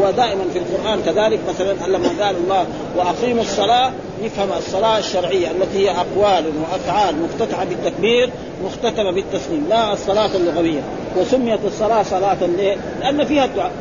ودائما 0.00 0.44
في 0.52 0.58
القرآن 0.58 1.02
كذلك 1.02 1.40
مثلا 1.48 1.86
لما 1.86 2.08
قال 2.08 2.36
الله 2.36 2.66
وأقيموا 2.96 3.42
الصلاة 3.42 3.92
نفهم 4.24 4.48
الصلاة 4.58 4.98
الشرعية 4.98 5.50
التي 5.50 5.78
هي 5.78 5.90
أقوال 5.90 6.44
وأفعال 6.62 7.14
مفتتحه 7.22 7.64
بالتكبير 7.64 8.30
مختتمة 8.64 9.10
بالتسليم. 9.10 9.66
لا 9.68 9.92
الصلاة 9.92 10.30
اللغوية. 10.36 10.80
وسميت 11.16 11.60
الصلاة 11.64 12.02
صلاة 12.02 12.46
ليه؟ 12.56 12.76
لأن 13.00 13.24
فيها 13.24 13.44
الدعاء. 13.44 13.72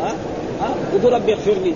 ها؟ 0.00 0.14
ها؟ 0.60 0.74
يقول 0.94 1.12
ربي 1.12 1.32
اغفر 1.32 1.52
لي. 1.52 1.74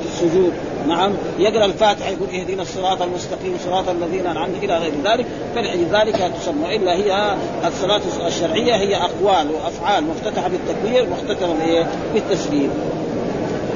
في 0.00 0.06
السجود 0.06 0.52
نعم. 0.88 1.12
يقرأ 1.38 1.64
الفاتحة 1.64 2.10
يقول 2.10 2.28
اهدنا 2.28 2.62
الصراط 2.62 3.02
المستقيم 3.02 3.56
صراط 3.64 3.88
الذين 3.88 4.26
أنعمت 4.26 4.62
إلى 4.62 4.78
غير 4.78 4.92
ذلك. 5.04 5.26
فلذلك 5.54 6.32
تسمى. 6.40 6.64
والا 6.64 6.92
هي 6.92 7.36
الصلاه 7.66 8.00
الشرعية 8.26 8.74
هي 8.74 8.96
أقوال 8.96 9.46
وأفعال 9.50 10.04
مفتتحة 10.04 10.48
بالتكبير 10.48 11.06
مختتمة 11.10 11.86
بالتسليم. 12.14 12.70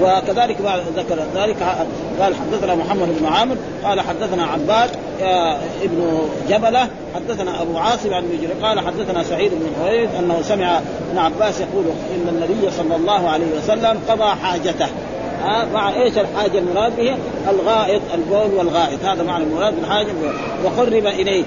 وكذلك 0.03 0.62
بعد 0.62 0.82
ذكر 0.97 1.18
ذلك 1.34 1.57
قال 2.20 2.34
حدثنا 2.34 2.74
محمد 2.74 3.09
بن 3.20 3.26
عامر 3.26 3.57
قال 3.84 4.01
حدثنا 4.01 4.47
عباد 4.47 4.90
ابن 5.82 6.28
جبلة 6.49 6.88
حدثنا 7.14 7.62
أبو 7.62 7.78
عاصم 7.78 8.14
عن 8.14 8.24
مجري 8.24 8.53
قال 8.62 8.80
حدثنا 8.80 9.22
سعيد 9.22 9.53
بن 9.55 9.66
حويرث 9.80 10.18
أنه 10.18 10.42
سمع 10.42 10.78
ابن 11.11 11.18
عباس 11.18 11.61
يقول 11.61 11.84
إن 12.14 12.28
النبي 12.28 12.70
صلى 12.70 12.97
الله 12.97 13.28
عليه 13.28 13.47
وسلم 13.59 14.01
قضى 14.09 14.40
حاجته. 14.42 14.86
مع 15.74 16.03
إيش 16.03 16.18
الحاجة 16.18 16.59
المراد 16.59 16.97
به؟ 16.97 17.16
الغائط 17.51 18.03
البول 18.14 18.55
والغائط. 18.55 19.05
هذا 19.05 19.22
معنى 19.22 19.45
المراد 19.45 19.76
بالحاجة 19.76 20.09
وقرب 20.64 21.07
إليه 21.07 21.45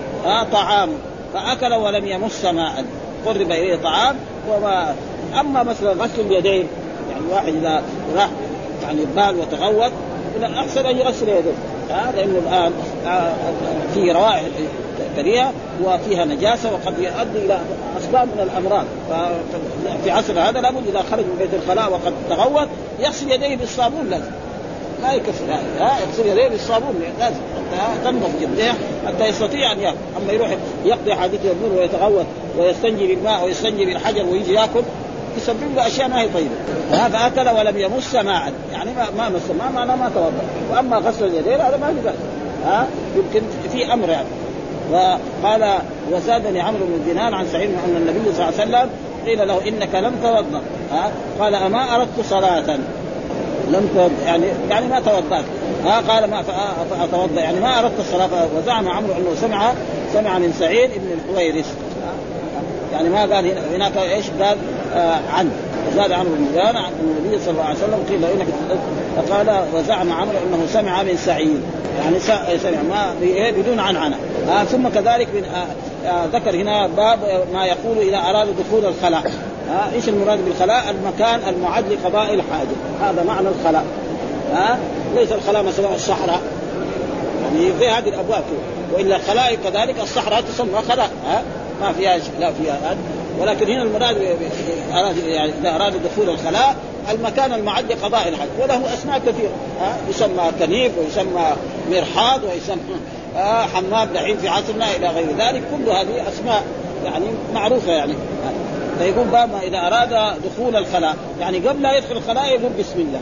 طعام. 0.51 0.89
فأكل 1.33 1.73
ولم 1.73 2.07
يمس 2.07 2.45
ماء. 2.45 2.85
قرب 3.25 3.51
إليه 3.51 3.75
طعام 3.75 4.15
وما 4.49 4.95
أما 5.39 5.63
مثلا 5.63 5.91
غسل 5.91 6.21
اليدين 6.21 6.67
يعني 7.31 7.33
واحد 7.33 7.55
إذا 7.55 7.83
راح 8.15 8.29
يعني 8.83 9.05
بال 9.15 9.39
وتغوط 9.39 9.91
احسن 10.43 10.85
ان 10.85 10.97
يغسل 10.97 11.29
يديه 11.29 11.51
ها؟ 11.89 12.11
لأنه 12.15 12.39
الآن 12.47 12.71
في 13.93 14.11
روائح 14.11 14.43
كريهه 15.15 15.53
وفيها 15.83 16.25
نجاسة 16.25 16.73
وقد 16.73 16.99
يؤدي 16.99 17.45
إلى 17.45 17.59
أسباب 17.99 18.27
من 18.27 18.43
الأمراض. 18.43 18.85
في 20.03 20.11
عصر 20.11 20.39
هذا 20.39 20.61
لابد 20.61 20.87
إذا 20.87 21.03
خرج 21.11 21.23
من 21.23 21.35
بيت 21.39 21.63
الخلاء 21.63 21.91
وقد 21.91 22.13
تغوط 22.29 22.67
يغسل 22.99 23.31
يديه 23.31 23.55
بالصابون 23.55 24.09
لازم. 24.09 24.31
ما 25.03 25.13
يكفي 25.13 25.43
ها؟ 25.79 25.99
يغسل 25.99 26.27
يديه 26.27 26.47
بالصابون 26.47 27.03
لازم. 27.19 27.39
حتى 27.77 28.11
تنظف 28.11 28.41
يديه 28.41 28.73
حتى 29.07 29.27
يستطيع 29.27 29.71
أن 29.71 29.79
ياكل 29.79 29.97
أما 30.23 30.33
يروح 30.33 30.49
يقضي 30.85 31.15
حاجته 31.15 31.49
يبول 31.49 31.77
ويتغوط 31.77 32.25
ويستنجي 32.57 33.07
بالماء 33.07 33.45
ويستنجي 33.45 33.85
بالحجر 33.85 34.25
ويجي 34.25 34.53
يأكل 34.53 34.81
يسبب 35.37 35.75
له 35.75 35.87
أشياء 35.87 36.07
ما 36.07 36.21
هي 36.21 36.27
طيبة. 36.27 36.55
هذا 36.91 37.27
أكل 37.27 37.49
ولم 37.49 37.77
يمس 37.77 38.15
ماء. 38.15 38.53
يعني 38.71 38.91
ما 38.93 39.05
ما 39.17 39.29
مس 39.29 39.41
ماء 39.59 39.71
معناه 39.75 39.95
ما 39.95 40.09
توضأ. 40.15 40.31
وأما 40.71 40.97
غسل 40.97 41.25
اليدين 41.25 41.61
هذا 41.61 41.77
ما 41.77 41.87
في 41.87 42.07
ذلك 42.07 42.15
ها؟ 42.65 42.87
يمكن 43.15 43.41
في 43.71 43.93
أمر 43.93 44.09
يعني. 44.09 44.27
وقال 44.91 45.73
وزادني 46.11 46.61
عمرو 46.61 46.85
بن 46.85 47.03
دينار 47.05 47.35
عن 47.35 47.47
سعيد 47.51 47.69
ان 47.69 47.95
النبي 47.95 48.33
صلى 48.33 48.49
الله 48.49 48.59
عليه 48.59 48.69
وسلم 48.69 48.89
قيل 49.25 49.47
له 49.47 49.67
إنك 49.67 49.95
لم 49.95 50.15
توضأ. 50.23 50.61
ها؟ 50.91 51.11
قال 51.39 51.55
أما 51.55 51.95
أردت 51.95 52.21
صلاة. 52.29 52.77
لم 53.71 53.89
توضأ. 53.95 54.25
يعني 54.25 54.45
يعني 54.69 54.87
ما 54.87 54.99
توضأت. 54.99 55.45
ها؟ 55.85 56.01
قال 56.07 56.29
ما 56.29 56.43
فاتوضا 56.89 57.41
يعني 57.41 57.59
ما 57.59 57.79
أردت 57.79 57.99
الصلاة. 57.99 58.47
وزعم 58.57 58.87
عمرو 58.87 59.13
أنه 59.13 59.35
سمع 59.41 59.71
سمع 60.13 60.37
من 60.37 60.53
سعيد 60.59 60.89
بن 60.95 61.19
الحويرث. 61.19 61.75
يعني 62.93 63.09
ما 63.09 63.19
قال 63.19 63.51
هناك 63.73 63.97
إيش؟ 63.97 64.25
قال 64.41 64.57
عنه. 65.33 65.51
وزاد 65.91 66.11
عمرو 66.11 66.35
بن 66.35 66.47
دينار 66.53 66.77
عن 66.77 66.91
النبي 67.23 67.43
صلى 67.43 67.51
الله 67.51 67.63
عليه 67.63 67.77
وسلم 67.77 68.05
قيل 68.09 68.21
له 68.21 68.33
إنك 68.33 68.47
فقال 69.17 69.59
وزعم 69.73 70.13
عمرو 70.13 70.37
إنه 70.47 70.67
سمع 70.73 71.03
من 71.03 71.17
سعيد. 71.17 71.61
يعني 72.03 72.19
سمع 72.59 72.81
ما 72.89 73.13
بدون 73.51 73.79
عنعنه 73.79 74.15
آه 74.49 74.63
ثم 74.63 74.87
كذلك 74.87 75.27
من 75.35 75.43
آه 75.43 75.67
آه 76.09 76.25
ذكر 76.25 76.55
هنا 76.55 76.87
باب 76.87 77.19
ما 77.53 77.65
يقول 77.65 77.97
إذا 77.97 78.17
أراد 78.17 78.47
دخول 78.47 78.85
الخلاء. 78.85 79.31
آه 79.69 79.95
إيش 79.95 80.09
المراد 80.09 80.45
بالخلاء؟ 80.45 80.83
المكان 80.89 81.39
المعد 81.49 81.83
لقضاء 81.91 82.33
الحاجة. 82.33 82.75
هذا 83.01 83.23
معنى 83.23 83.47
الخلاء. 83.47 83.83
آه 84.53 84.77
ليس 85.15 85.31
الخلاء 85.31 85.63
مثلا 85.63 85.95
الصحراء. 85.95 86.41
يعني 87.43 87.73
في 87.79 87.87
هذه 87.87 88.09
الأبواب 88.09 88.43
وإلا 88.93 89.15
الخلاء 89.15 89.57
كذلك 89.63 89.95
الصحراء 90.03 90.41
تسمى 90.41 90.81
خلاء. 90.89 91.09
ها 91.27 91.41
ما 91.81 91.91
فيها 91.91 92.17
لا 92.39 92.51
فيها 92.51 92.95
ولكن 93.39 93.67
هنا 93.67 93.83
المراد 93.83 94.17
يعني 95.27 95.51
إذا 95.61 95.75
اراد 95.75 95.93
دخول 96.03 96.29
الخلاء 96.29 96.75
المكان 97.11 97.53
المعد 97.53 97.91
لقضاء 97.91 98.27
الحج 98.27 98.47
وله 98.61 98.93
أسماء 98.93 99.19
كثيرة. 99.19 99.51
ها 99.81 99.97
يسمى 100.09 100.51
كنيف 100.59 100.91
ويسمى 100.97 101.55
مرحاض 101.91 102.41
ويسمى 102.43 102.95
حمام 103.73 104.09
دحين 104.13 104.37
في 104.37 104.47
عصرنا 104.47 104.95
إلى 104.95 105.07
غير 105.07 105.27
ذلك. 105.37 105.63
كل 105.71 105.91
هذه 105.91 106.27
أسماء 106.29 106.63
يعني 107.05 107.25
معروفة 107.53 107.91
يعني. 107.91 108.13
فيقول 108.99 109.27
باب 109.27 109.49
إذا 109.63 109.77
أراد 109.77 110.41
دخول 110.41 110.75
الخلاء. 110.75 111.15
يعني 111.39 111.57
قبل 111.57 111.81
لا 111.81 111.97
يدخل 111.97 112.17
الخلاء 112.17 112.47
يقول 112.47 112.71
بسم 112.79 112.99
الله. 112.99 113.19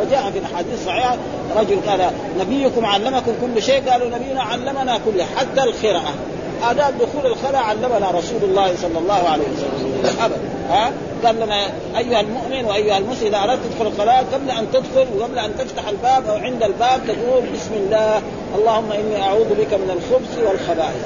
وجاء 0.00 0.30
في 0.30 0.38
الاحاديث 0.38 0.74
الصحيحه 0.74 1.16
رجل 1.56 1.78
قال 1.88 2.10
نبيكم 2.40 2.86
علمكم 2.86 3.32
كل 3.42 3.62
شيء 3.62 3.90
قالوا 3.90 4.08
نبينا 4.08 4.42
علمنا 4.42 4.98
كل 5.04 5.22
حتى 5.22 5.62
القراءة. 5.62 6.14
آداب 6.62 6.94
دخول 6.98 7.26
الخلاء 7.26 7.62
علمنا 7.62 8.10
رسول 8.10 8.42
الله 8.42 8.76
صلى 8.76 8.98
الله 8.98 9.28
عليه 9.28 9.42
وسلم. 9.42 10.16
ابدا 10.20 10.40
ها؟ 10.70 10.92
قال 11.24 11.36
لنا 11.36 11.66
أيها 11.98 12.20
المؤمن 12.20 12.64
وأيها 12.64 12.98
المسلم 12.98 13.26
إذا 13.26 13.38
أردت 13.38 13.60
تدخل 13.64 13.86
الخلاء 13.86 14.24
قبل 14.32 14.50
أن 14.50 14.66
تدخل 14.72 15.06
وقبل 15.18 15.38
أن 15.38 15.56
تفتح 15.58 15.88
الباب 15.88 16.26
أو 16.26 16.36
عند 16.36 16.62
الباب 16.62 17.00
تقول 17.06 17.42
بسم 17.54 17.74
الله 17.74 18.22
اللهم 18.58 18.92
إني 18.92 19.22
أعوذ 19.22 19.48
بك 19.48 19.74
من 19.74 19.90
الخبث 19.90 20.38
والخبائث. 20.48 21.04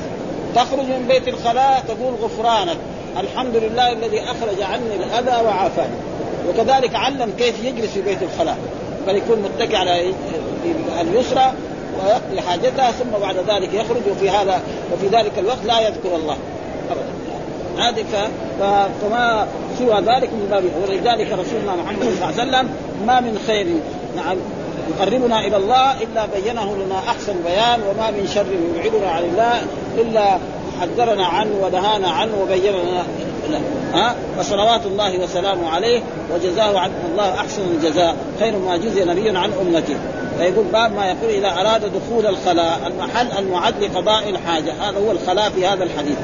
تخرج 0.54 0.86
من 0.86 1.06
بيت 1.08 1.28
الخلاء 1.28 1.84
تقول 1.88 2.14
غفرانك 2.22 2.76
الحمد 3.20 3.56
لله 3.56 3.92
الذي 3.92 4.20
أخرج 4.20 4.62
عني 4.62 4.94
الأذى 4.94 5.46
وعافاني. 5.46 5.96
وكذلك 6.48 6.94
علم 6.94 7.32
كيف 7.38 7.64
يجلس 7.64 7.90
في 7.90 8.00
بيت 8.02 8.22
الخلاء. 8.22 8.58
بل 9.06 9.16
يكون 9.16 9.38
متكئ 9.38 9.76
على 9.76 10.12
اليسرى 11.00 11.52
ويقضي 12.06 12.48
حاجتها 12.48 12.90
ثم 12.90 13.20
بعد 13.20 13.36
ذلك 13.36 13.74
يخرج 13.74 14.02
وفي 14.10 14.30
هذا 14.30 14.60
وفي 14.92 15.06
ذلك 15.06 15.32
الوقت 15.38 15.64
لا 15.66 15.80
يذكر 15.80 16.16
الله 16.16 16.36
ابدا. 16.90 17.20
هذه 17.78 18.04
فما 19.00 19.46
سوى 19.78 19.94
ذلك 19.94 20.30
من 20.32 20.48
باب 20.50 20.64
ولذلك 20.82 21.32
رسولنا 21.32 21.76
محمد 21.82 22.02
صلى 22.02 22.12
الله 22.12 22.26
عليه 22.26 22.34
وسلم 22.34 22.70
ما 23.06 23.20
من 23.20 23.38
خير 23.46 23.66
نعم 24.16 24.36
يقربنا 24.90 25.40
إلى 25.40 25.56
الله 25.56 26.02
إلا 26.02 26.26
بينه 26.26 26.76
لنا 26.76 26.98
أحسن 27.08 27.34
بيان 27.46 27.80
وما 27.82 28.10
من 28.10 28.26
شر 28.34 28.46
يبعدنا 28.52 29.10
عن 29.10 29.24
الله 29.24 29.62
إلا 29.98 30.38
حذرنا 30.80 31.26
عنه 31.26 31.50
ونهانا 31.62 32.08
عنه 32.08 32.32
وبين 32.42 32.72
لنا 32.72 33.04
ها؟ 33.94 34.14
فصلوات 34.38 34.86
الله 34.86 35.18
وسلامه 35.18 35.70
عليه 35.70 36.00
وجزاه 36.34 36.78
عن 36.78 36.90
الله 37.12 37.34
أحسن 37.34 37.62
الجزاء 37.62 38.16
خير 38.40 38.58
ما 38.58 38.76
جزي 38.76 39.04
نبي 39.04 39.28
عن 39.28 39.52
أمته. 39.60 39.96
فيقول 40.38 40.64
باب 40.64 40.92
ما 40.92 41.06
يقول 41.06 41.30
إذا 41.30 41.60
أراد 41.60 41.80
دخول 41.80 42.26
الخلاء 42.26 42.80
المحل 42.86 43.38
المعد 43.38 43.82
لقضاء 43.82 44.30
الحاجة. 44.30 44.72
هذا 44.80 44.98
هو 44.98 45.10
الخلاء 45.10 45.50
في 45.50 45.66
هذا 45.66 45.84
الحديث. 45.84 46.16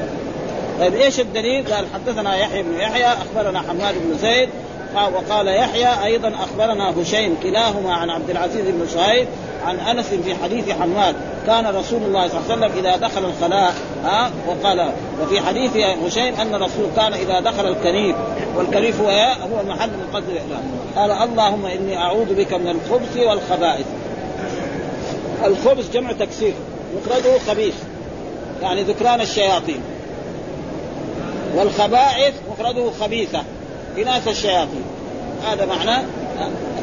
طيب 0.80 0.94
إيش 0.94 1.20
الدليل؟ 1.20 1.74
قال 1.74 1.84
حدثنا 1.94 2.36
يحيى 2.36 2.62
بن 2.62 2.74
يحيى 2.74 3.06
أخبرنا 3.06 3.60
حماد 3.60 3.94
بن 3.94 4.18
زيد 4.18 4.48
وقال 4.94 5.48
يحيى 5.48 6.04
أيضا 6.04 6.28
أخبرنا 6.28 7.02
هشيم 7.02 7.36
كلاهما 7.42 7.94
عن 7.94 8.10
عبد 8.10 8.30
العزيز 8.30 8.64
بن 8.66 8.86
صهيب 8.88 9.28
عن 9.64 9.78
أنس 9.78 10.06
في 10.06 10.34
حديث 10.34 10.70
حماد 10.70 11.16
كان 11.46 11.66
رسول 11.66 12.02
الله 12.02 12.28
صلى 12.28 12.40
الله 12.40 12.52
عليه 12.52 12.66
وسلم 12.66 12.78
إذا 12.78 12.96
دخل 12.96 13.24
الخلاء 13.24 13.74
ها 14.04 14.30
وقال 14.48 14.92
وفي 15.22 15.40
حديث 15.40 15.76
هشيم 15.76 16.34
أن 16.34 16.54
الرسول 16.54 16.86
كان 16.96 17.14
إذا 17.14 17.40
دخل 17.40 17.68
الكنيف 17.68 18.16
والكنيف 18.56 19.00
هو 19.00 19.08
هو 19.52 19.62
محل 19.68 19.88
من 19.88 20.08
قصد 20.14 20.24
الاعلام 20.28 20.62
قال 20.96 21.30
اللهم 21.30 21.66
إني 21.66 21.96
أعوذ 21.96 22.34
بك 22.34 22.54
من 22.54 22.68
الخبث 22.68 23.16
والخبائث. 23.16 23.86
الخبث 25.44 25.92
جمع 25.92 26.12
تكسير 26.12 26.54
مفرده 26.96 27.38
خبيث 27.38 27.74
يعني 28.62 28.82
ذكران 28.82 29.20
الشياطين. 29.20 29.80
والخبائث 31.56 32.34
مفرده 32.50 32.90
خبيثة 33.00 33.42
إناث 33.98 34.28
الشياطين. 34.28 34.84
هذا 35.50 35.66
معناه 35.66 36.02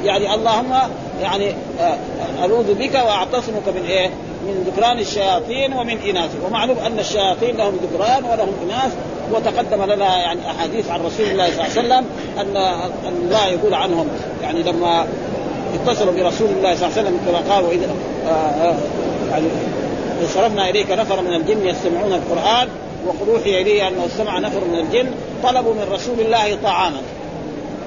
يعني 0.03 0.33
اللهم 0.33 0.73
يعني 1.21 1.53
آه، 1.79 1.97
أعوذ 2.41 2.73
بك 2.73 2.93
وأعتصمك 2.93 3.67
من 3.75 3.85
إيه؟ 3.89 4.09
من 4.43 4.71
ذكران 4.73 4.99
الشياطين 4.99 5.73
ومن 5.73 5.97
إناثهم 6.09 6.43
ومعلوم 6.45 6.77
أن 6.77 6.99
الشياطين 6.99 7.57
لهم 7.57 7.79
ذكران 7.83 8.23
ولهم 8.23 8.53
إناث. 8.63 8.93
وتقدم 9.31 9.83
لنا 9.83 10.17
يعني 10.17 10.39
أحاديث 10.51 10.89
عن 10.89 11.01
رسول 11.05 11.25
الله 11.25 11.45
صلى 11.45 11.53
الله 11.53 11.63
عليه 11.63 11.79
وسلم 11.79 12.05
أن 12.37 12.57
الله 13.07 13.47
يقول 13.47 13.73
عنهم. 13.73 14.07
يعني 14.41 14.63
لما 14.63 15.05
اتصلوا 15.73 16.13
برسول 16.13 16.47
الله 16.49 16.75
صلى 16.75 16.87
الله 16.87 16.97
عليه 16.97 17.01
وسلم 17.07 17.19
كما 17.27 17.55
قال 17.55 17.65
وإذا 17.65 17.87
آه، 18.27 18.31
آه، 18.31 18.75
يعني 19.31 19.47
صرفنا 20.27 20.69
إليك 20.69 20.91
نفر 20.91 21.21
من 21.21 21.33
الجن 21.33 21.67
يستمعون 21.67 22.13
القرآن 22.13 22.67
وقد 23.07 23.29
اوحي 23.29 23.61
إلي 23.61 23.87
أنه 23.87 24.05
استمع 24.05 24.39
نفر 24.39 24.59
من 24.71 24.79
الجن 24.79 25.11
طلبوا 25.43 25.73
من 25.73 25.87
رسول 25.91 26.19
الله 26.19 26.57
طعاما. 26.63 27.01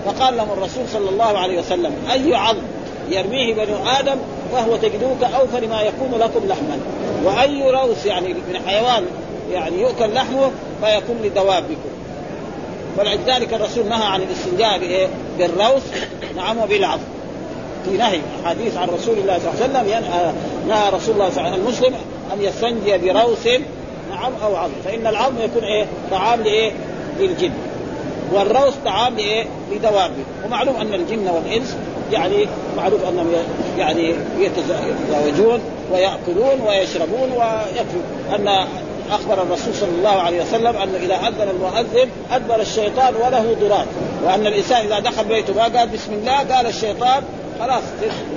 فقال 0.06 0.36
لهم 0.36 0.48
الرسول 0.52 0.84
صلى 0.92 1.10
الله 1.10 1.38
عليه 1.38 1.58
وسلم 1.58 1.92
أي 2.12 2.34
عظم؟ 2.34 2.62
يرميه 3.10 3.54
بنو 3.54 3.76
آدم 4.00 4.16
فهو 4.52 4.76
تجدوك 4.76 5.22
أوفر 5.22 5.66
ما 5.66 5.82
يكون 5.82 6.20
لكم 6.20 6.46
لحما. 6.48 6.78
وأي 7.24 7.70
روس 7.70 8.06
يعني 8.06 8.28
من 8.28 8.60
حيوان 8.66 9.04
يعني 9.52 9.80
يؤكل 9.80 10.14
لحمه 10.14 10.50
فيكون 10.82 11.16
لدوابكم. 11.24 11.90
ولذلك 12.98 13.54
الرسول 13.54 13.88
نهى 13.88 14.04
عن 14.04 14.22
الاستنجاء 14.22 14.78
بايه؟ 14.78 15.08
بالروس 15.38 15.82
نعم 16.36 16.58
وبالعظم 16.58 17.02
في 17.84 17.96
نهي 17.96 18.20
حديث 18.44 18.76
عن 18.76 18.88
رسول 18.88 19.18
الله 19.18 19.38
صلى 19.38 19.50
الله 19.66 19.78
عليه 19.78 19.98
وسلم 19.98 20.04
نهى 20.68 20.90
رسول 20.92 21.14
الله 21.14 21.30
صلى 21.30 21.38
الله 21.38 21.50
عليه 21.50 21.62
وسلم 21.62 21.66
المسلم 21.66 21.94
أن 22.32 22.42
يستنجي 22.42 22.98
بروس 22.98 23.46
نعم 24.10 24.32
أو 24.42 24.56
عظم 24.56 24.72
فإن 24.84 25.06
العظم 25.06 25.34
يكون 25.40 25.64
إيه؟ 25.64 25.86
طعام 26.10 26.40
لإيه؟ 26.40 26.72
للجن. 27.20 27.52
والروس 28.32 28.74
طعام 28.84 29.14
لإيه؟ 29.14 29.44
لدوابه. 29.72 30.24
ومعلوم 30.44 30.76
أن 30.76 30.94
الجن 30.94 31.28
والإنس 31.28 31.76
يعني 32.12 32.48
معروف 32.76 33.08
أنهم 33.08 33.32
يعني 33.78 34.14
يتزوجون 34.38 35.60
ويأكلون 35.92 36.60
ويشربون 36.66 37.30
ويكفي 37.30 38.34
أن 38.34 38.66
أخبر 39.10 39.42
الرسول 39.42 39.74
صلى 39.74 39.90
الله 39.98 40.22
عليه 40.22 40.42
وسلم 40.42 40.76
انه 40.76 40.96
إذا 40.96 41.14
أذن 41.14 41.48
المؤذن 41.50 42.08
أدبر 42.32 42.60
الشيطان 42.60 43.14
وله 43.14 43.56
ضرات 43.60 43.86
وأن 44.24 44.46
الإنسان 44.46 44.86
إذا 44.86 44.98
دخل 44.98 45.24
بيته 45.24 45.54
ما 45.54 45.62
قال 45.62 45.88
بسم 45.88 46.12
الله 46.12 46.56
قال 46.56 46.66
الشيطان 46.66 47.22
خلاص 47.60 47.82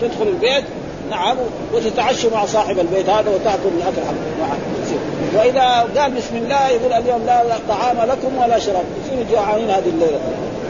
تدخل 0.01 0.27
البيت. 0.27 0.63
نعم 1.09 1.37
وتتعشى 1.73 2.27
مع 2.29 2.45
صاحب 2.45 2.79
البيت 2.79 3.09
هذا 3.09 3.29
وتأكل 3.29 3.69
من 3.69 3.83
أكل 3.87 4.01
وإذا 5.37 6.01
قال 6.01 6.11
بسم 6.11 6.35
الله 6.35 6.67
يقول 6.67 6.93
اليوم 6.93 7.25
لا 7.25 7.43
طعام 7.69 7.97
لكم 7.97 8.37
ولا 8.37 8.59
شراب. 8.59 8.83
يصيروا 9.05 9.25
جوعانين 9.31 9.69
هذه 9.69 9.89
الليلة. 9.89 10.19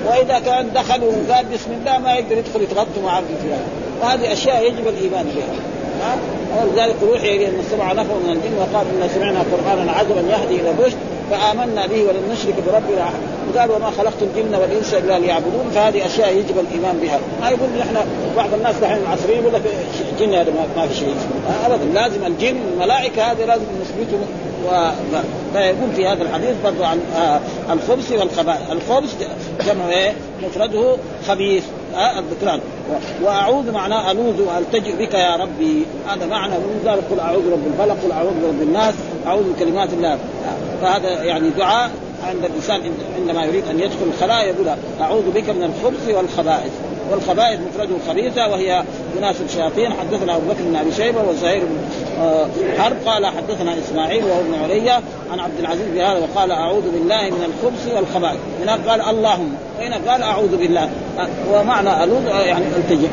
وإذا 0.07 0.39
كان 0.39 0.73
دخلوا 0.73 1.11
وقال 1.11 1.45
بسم 1.45 1.71
الله 1.71 1.97
ما 1.97 2.13
يقدر 2.13 2.37
يدخل 2.37 2.61
يتغطوا 2.61 2.85
في 2.93 3.33
الفراش 3.33 3.59
وهذه 4.01 4.33
أشياء 4.33 4.63
يجب 4.63 4.87
الإيمان 4.87 5.25
بها. 5.35 5.45
ها؟ 6.01 6.17
ولذلك 6.63 6.95
روحي 7.03 7.35
إلى 7.35 7.47
أن 7.47 7.63
سمع 7.71 7.93
نفر 7.93 8.13
من 8.13 8.29
الجن 8.29 8.57
وقال 8.57 8.85
انا 8.97 9.07
سمعنا 9.07 9.39
قرآنا 9.39 9.91
عجبا 9.91 10.21
يهدي 10.21 10.61
إلى 10.61 10.69
الرشد 10.71 10.97
فآمنا 11.31 11.87
به 11.87 12.03
ولن 12.03 12.23
نشرك 12.31 12.55
بربنا 12.67 13.03
أحد. 13.03 13.19
وقال 13.53 13.71
وما 13.71 13.91
خلقت 13.97 14.21
الجن 14.21 14.55
والإنس 14.55 14.93
إلا 14.93 15.19
ليعبدون. 15.19 15.71
فهذه 15.75 16.05
أشياء 16.05 16.33
يجب 16.33 16.59
الإيمان 16.59 16.99
بها. 17.01 17.19
ما 17.41 17.49
يقول 17.49 17.69
نحن 17.79 17.95
بعض 18.37 18.53
الناس 18.53 18.75
دحين 18.75 18.97
العصريين 18.97 19.41
يقول 19.41 19.53
لك 19.53 19.61
جن 20.19 20.33
هذا 20.33 20.51
ما 20.75 20.87
في 20.87 20.95
شيء. 20.95 21.15
ابدا. 21.65 21.85
لازم 21.93 22.25
الجن 22.25 22.57
الملائكه 22.73 23.31
هذه 23.31 23.45
لازم 23.45 23.65
نثبته. 23.81 24.19
فيقول 25.53 25.91
في 25.95 26.07
هذا 26.07 26.23
الحديث 26.23 26.55
برضو 26.63 26.83
عن 26.83 26.99
آه 27.15 27.39
الخبز 27.73 28.13
والخبائث. 28.13 28.71
الخبز 28.71 29.09
جمع 29.67 29.89
إيه؟ 29.89 30.13
مفرده 30.43 30.95
خبيث. 31.27 31.63
آه 31.95 32.19
الذكران. 32.19 32.59
وأعوذ 33.23 33.71
معناه 33.71 34.11
ألوذ 34.11 34.41
وألتجئ 34.41 34.95
بك 35.05 35.13
يا 35.13 35.35
ربي. 35.35 35.85
هذا 36.07 36.25
معنى 36.25 36.53
من 36.53 36.81
ذلك 36.85 37.03
قل 37.11 37.19
أعوذ 37.19 37.49
برب 37.49 37.67
الفلق 37.73 38.03
قل 38.03 38.11
أعوذ 38.11 38.33
برب 38.43 38.61
الناس 38.61 38.93
أعوذ 39.27 39.53
بكلمات 39.53 39.93
الله. 39.93 40.17
فهذا 40.81 41.23
يعني 41.23 41.49
دعاء 41.49 41.91
عند 42.27 42.45
الإنسان 42.45 42.81
عندما 43.19 43.45
يريد 43.45 43.63
أن 43.67 43.79
يدخل 43.79 44.05
الخلاء 44.13 44.45
يقول 44.45 44.67
أعوذ 45.01 45.31
بك 45.31 45.49
من 45.49 45.63
الخبث 45.63 46.15
والخبائث. 46.15 46.71
والخبائث 47.11 47.59
مفرده 47.59 47.95
خبيثة 48.09 48.47
وهي 48.47 48.83
أناس 49.17 49.35
الشياطين 49.41 49.93
حدثنا 49.93 50.35
أبو 50.35 50.49
بكر 50.49 50.63
بن 50.63 50.75
أبي 50.75 50.91
شيبة 50.91 51.21
وزهير 51.29 51.61
بن 51.65 51.77
آه، 52.21 52.47
حرب. 52.77 52.95
قال 53.05 53.25
حدثنا 53.25 53.79
إسماعيل 53.79 54.23
وهو 54.23 54.39
ابن 54.39 54.63
عليا 54.63 55.01
عن 55.31 55.39
عبد 55.39 55.59
العزيز 55.59 55.87
بهذا 55.95 56.19
وقال 56.19 56.51
أعوذ 56.51 56.81
بالله 56.81 57.29
من 57.29 57.43
الخبث 57.53 57.95
والخبائث. 57.95 58.39
هناك 58.61 58.79
قال 58.87 59.01
اللهم. 59.01 59.55
هنا 59.79 60.11
قال 60.11 60.23
أعوذ 60.23 60.57
بالله. 60.57 60.89
آه، 61.19 61.27
ومعنى 61.53 62.03
ألوذ 62.03 62.27
آه، 62.27 62.41
يعني 62.41 62.65
التجئ 62.77 63.07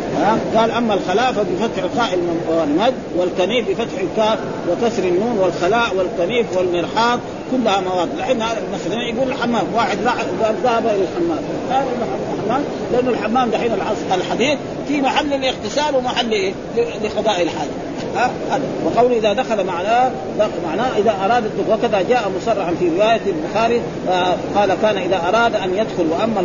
قال 0.57 0.71
أما 0.71 0.95
الخلاء 0.95 1.33
فبفتح 1.33 1.83
الخاء 1.83 2.19
والمد 2.49 2.95
والكنيف 3.17 3.69
بفتح 3.69 4.01
الكاف 4.01 4.39
وكسر 4.71 5.05
النون 5.05 5.39
والخلاء 5.39 5.97
والكنيف 5.97 6.57
والمرحاض 6.57 7.21
كلها 7.53 7.81
مواد. 7.81 8.09
لأن 8.19 8.43
مثلا 8.75 9.03
يقول 9.03 9.29
الحمام 9.29 9.65
واحد 9.75 9.99
ذهب 10.65 10.87
إلى 10.87 11.03
الحمام. 11.03 11.39
الحمام 12.35 12.63
لأنه 12.93 13.11
الحمام 13.11 13.51
دحين 13.51 13.73
الحديث 14.15 14.59
في 14.89 15.01
محل 15.01 15.33
الاغتسال 15.33 15.97
ومحل 15.97 16.33
إيه؟ 16.33 16.53
لقضاء 17.05 17.43
الحاجة. 17.43 17.71
هذا. 18.51 18.63
وقول 18.85 19.13
إذا 19.13 19.33
دخل 19.33 19.65
معناه 19.65 20.11
معناه 20.67 20.99
إذا 20.99 21.15
أراد 21.25 21.45
الدخول 21.45 21.75
وكذا 21.75 22.03
جاء 22.09 22.31
مصرحا 22.41 22.75
في 22.81 22.89
رواية 22.89 23.21
البخاري 23.27 23.81
قال 24.57 24.75
كان 24.83 24.97
إذا 24.97 25.23
أراد 25.29 25.55
أن 25.55 25.71
يدخل 25.75 26.07
وأما 26.11 26.41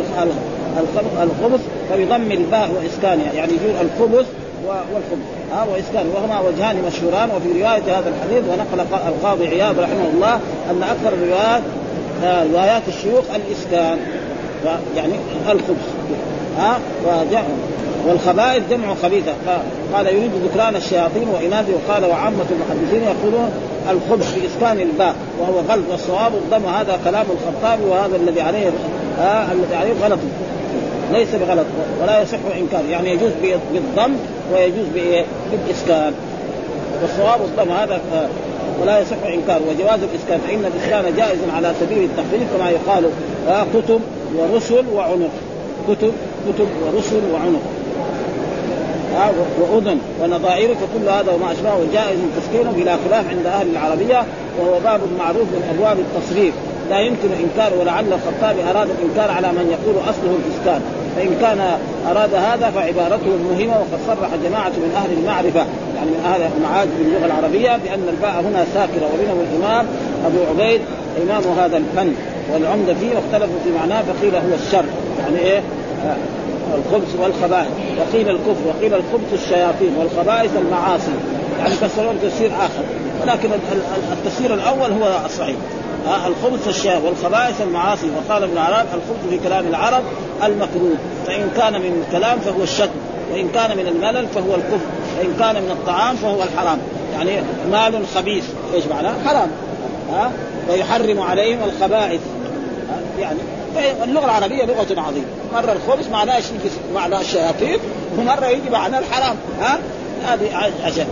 الخبث 1.22 1.60
فبضم 1.90 2.32
الباء 2.32 2.70
وإسكانها 2.70 3.32
يعني 3.32 3.52
يجوز 3.52 3.74
الخبث 3.80 4.26
والخبث. 4.66 5.41
ها 5.52 5.64
واسكان 5.72 6.06
وهما 6.14 6.40
وجهان 6.40 6.82
مشهوران 6.86 7.28
وفي 7.30 7.62
رواية 7.62 7.98
هذا 7.98 8.08
الحديث 8.08 8.44
ونقل 8.50 8.86
القاضي 9.08 9.48
عياض 9.48 9.78
رحمه 9.78 10.08
الله 10.14 10.34
أن 10.70 10.82
أكثر 10.82 11.12
الروايات 11.12 11.62
آه، 12.24 12.44
روايات 12.52 12.82
الشيوخ 12.88 13.24
الإسكان 13.34 13.98
يعني 14.96 15.12
الخبث 15.50 15.94
ها 16.58 16.78
وجاء 17.06 17.44
والخبائث 18.06 18.62
جمع 18.70 18.94
خبيثة. 19.02 19.32
قال 19.94 20.06
يريد 20.06 20.30
ذكران 20.44 20.76
الشياطين 20.76 21.28
وإناثه 21.28 21.72
وقال 21.72 22.04
وعامة 22.04 22.44
المحدثين 22.50 23.02
يقولون 23.02 23.50
الخبث 23.90 24.38
بإسكان 24.38 24.80
الباء 24.80 25.14
وهو 25.40 25.60
غلط 25.68 25.84
والصواب 25.90 26.32
الضم 26.34 26.68
هذا 26.68 26.98
كلام 27.04 27.26
الخطابي 27.30 27.84
وهذا 27.84 28.16
الذي 28.16 28.40
عليه 28.40 28.70
آه 29.20 29.52
الذي 29.52 29.74
عليه 29.74 29.92
غلط 30.02 30.18
ليس 31.12 31.28
بغلط 31.34 31.66
ولا 32.02 32.22
يصح 32.22 32.38
إنكار 32.58 32.84
يعني 32.90 33.10
يجوز 33.10 33.30
بالضم 33.72 34.16
ويجوز 34.54 34.86
بالإسكان. 34.94 36.12
والصواب 37.02 37.40
الضم 37.40 37.72
هذا 37.72 38.00
ولا 38.82 38.98
يصح 38.98 39.16
إنكار. 39.26 39.60
وجواز 39.68 40.00
الإسكان 40.02 40.40
فإن 40.48 40.64
الإسكان 40.64 41.16
جائز 41.16 41.38
على 41.56 41.72
سبيل 41.80 41.98
التخفيف 42.04 42.42
كما 42.56 42.70
يقال 42.70 43.04
آه، 43.48 43.66
كتب 43.74 44.00
ورسل 44.36 44.84
وعنق. 44.94 45.30
كتب 45.88 46.12
كتب 46.48 46.68
ورسل 46.86 47.20
وعنق. 47.34 47.62
آه، 49.16 49.30
وأذن 49.60 49.98
ونظائر 50.22 50.68
فكل 50.68 51.08
هذا 51.08 51.32
وما 51.32 51.52
أشبهه 51.52 51.80
جائز 51.92 52.18
تسكينه 52.36 52.72
بلا 52.72 52.96
خلاف 53.08 53.28
عند 53.28 53.46
أهل 53.46 53.66
العربية 53.72 54.24
وهو 54.60 54.80
باب 54.84 55.00
معروف 55.18 55.42
من 55.42 55.74
أبواب 55.74 55.96
التصريف. 55.98 56.54
لا 56.90 57.00
يمكن 57.00 57.28
إنكار 57.42 57.78
ولعل 57.80 58.04
الخطابي 58.12 58.70
أراد 58.70 58.88
الإنكار 58.90 59.30
على 59.30 59.48
من 59.52 59.76
يقول 59.76 59.94
أصله 60.10 60.36
الإسكان. 60.44 61.01
فإن 61.16 61.36
كان 61.40 61.78
أراد 62.10 62.34
هذا 62.34 62.70
فعبارته 62.70 63.26
مهمه 63.50 63.76
وقد 63.78 64.00
صرح 64.06 64.30
جماعة 64.44 64.68
من 64.68 64.92
أهل 64.96 65.18
المعرفة 65.18 65.66
يعني 65.96 66.10
من 66.10 66.22
أهل 66.24 66.40
المعاجم 66.56 66.90
باللغة 66.98 67.26
العربية 67.26 67.76
بأن 67.84 68.08
الباء 68.08 68.40
هنا 68.40 68.64
ساكنة 68.74 69.06
ومنهم 69.14 69.46
الإمام 69.50 69.86
أبو 70.26 70.38
عبيد 70.50 70.80
إمام 71.22 71.42
هذا 71.58 71.76
الفن 71.76 72.12
والعمدة 72.52 72.94
فيه 72.94 73.14
واختلفوا 73.16 73.58
في 73.64 73.70
معناه 73.80 74.02
فقيل 74.02 74.34
هو 74.34 74.54
الشر 74.66 74.84
يعني 75.20 75.38
إيه؟ 75.38 75.62
آه، 76.06 76.16
الخبث 76.74 77.20
والخبائث 77.20 77.70
وقيل 77.98 78.28
الكفر 78.28 78.66
وقيل 78.68 78.94
الخبث 78.94 79.32
الشياطين 79.32 79.94
والخبائث 79.98 80.50
المعاصي 80.56 81.12
يعني 81.58 81.74
فسرون 81.74 82.18
تفسير 82.22 82.50
آخر 82.50 82.84
ولكن 83.22 83.48
التفسير 84.12 84.54
الأول 84.54 84.92
هو 84.92 85.20
الصحيح. 85.26 85.56
الخبث 86.06 86.68
الشيء 86.68 87.00
والخبائث 87.04 87.60
المعاصي 87.60 88.06
وقال 88.16 88.42
ابن 88.42 88.58
عرب 88.58 88.86
الخبث 88.86 89.28
في 89.30 89.38
كلام 89.38 89.66
العرب 89.66 90.02
المكروه 90.44 90.94
فإن 91.26 91.50
كان 91.56 91.72
من 91.72 92.04
الكلام 92.06 92.38
فهو 92.38 92.62
الشك 92.62 92.90
وإن 93.32 93.48
كان 93.48 93.76
من 93.76 93.86
الملل 93.86 94.26
فهو 94.28 94.54
الكفر 94.54 94.86
فان 95.16 95.36
كان 95.38 95.62
من 95.62 95.70
الطعام 95.70 96.16
فهو 96.16 96.42
الحرام. 96.42 96.78
يعني 97.12 97.42
مال 97.70 98.06
خبيث 98.14 98.44
إيش 98.74 98.86
معناه؟ 98.86 99.14
حرام. 99.26 99.48
ها 100.12 100.30
ويحرم 100.70 101.20
عليهم 101.20 101.58
الخبائث. 101.64 102.20
يعني 103.20 103.38
اللغة 104.04 104.24
العربية 104.24 104.64
لغة 104.64 105.00
عظيمة. 105.00 105.26
مرة 105.54 105.72
الخبث 105.72 106.10
معناه 106.10 106.36
يجي 106.36 106.70
معناه 106.94 107.20
الشياطين 107.20 107.78
ومرة 108.18 108.46
يجي 108.46 108.70
معناه 108.70 108.98
الحرام. 108.98 109.36
ها 109.60 109.78
هذه 110.26 110.72
عشان 110.84 111.06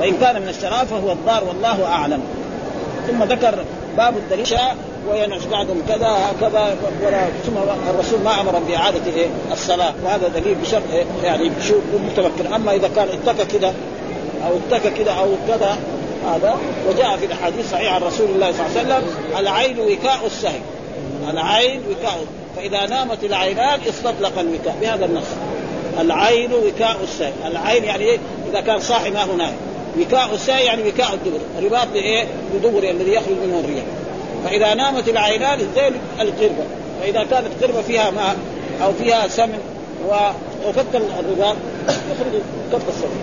وإن 0.00 0.14
كان 0.20 0.42
من 0.42 0.48
الشراب 0.48 0.86
فهو 0.86 1.12
الضار 1.12 1.44
والله 1.44 1.86
أعلم. 1.86 2.20
ثم 3.08 3.22
ذكر 3.24 3.64
باب 3.96 4.16
الدليل. 4.16 4.58
وينعش 5.08 5.44
بعضهم 5.44 5.82
كذا 5.88 6.08
هكذا 6.08 6.76
ولا 7.02 7.26
ثم 7.46 7.56
الرسول 7.90 8.20
ما 8.24 8.40
أمر 8.40 8.58
بإعادة 8.68 9.00
إيه؟ 9.16 9.26
الصلاة. 9.52 9.94
وهذا 10.04 10.28
دليل 10.28 10.54
بشرط 10.54 10.82
إيه؟ 10.92 11.04
يعني 11.24 11.50
شو 11.68 11.74
متمكن 12.06 12.52
أما 12.54 12.74
إذا 12.74 12.88
كان 12.88 13.08
اتكى 13.08 13.58
كذا 13.58 13.74
أو 14.46 14.52
اتكى 14.56 14.90
كذا 14.90 15.10
أو 15.10 15.28
كذا 15.48 15.76
هذا 16.26 16.58
وجاء 16.88 17.16
في 17.16 17.26
الأحاديث 17.26 17.70
صحيحة 17.70 17.94
عن 17.94 18.02
رسول 18.02 18.30
الله 18.30 18.52
صلى 18.52 18.66
الله 18.66 18.94
عليه 18.94 19.04
وسلم 19.04 19.14
العين 19.38 19.78
وكاء 19.80 20.26
السهل 20.26 20.60
العين 21.30 21.80
وكاء 21.90 22.18
فإذا 22.56 22.86
نامت 22.86 23.24
العينان 23.24 23.80
استطلق 23.88 24.38
الوكاء. 24.38 24.76
بهذا 24.80 25.04
النص. 25.04 25.26
العين 26.00 26.52
وكاء 26.52 26.96
السهل 27.02 27.32
العين 27.46 27.84
يعني 27.84 28.04
إيه؟ 28.04 28.18
إذا 28.50 28.60
كان 28.60 28.80
صاحي 28.80 29.10
ما 29.10 29.22
هو 29.22 29.36
نايم 29.36 29.56
وكاء 30.00 30.34
السهل 30.34 30.64
يعني 30.64 30.88
وكاء 30.88 31.14
الدبر. 31.14 31.66
رباط 31.66 31.88
بإيه؟ 31.92 32.24
بدبر 32.54 32.90
الذي 32.90 33.12
يخرج 33.12 33.36
منه 33.44 33.60
الريح 33.64 33.84
فإذا 34.44 34.74
نامت 34.74 35.08
العينان 35.08 35.58
زي 35.58 35.88
القربة. 36.20 36.64
فإذا 37.00 37.24
كانت 37.30 37.48
قربة 37.62 37.82
فيها 37.82 38.10
ماء 38.10 38.36
أو 38.82 38.92
فيها 38.92 39.28
سمن 39.28 39.58
وفك 40.66 40.94
الرباط 40.94 41.56
يخرج 41.88 42.40
كف 42.72 42.88
السمن. 42.88 43.22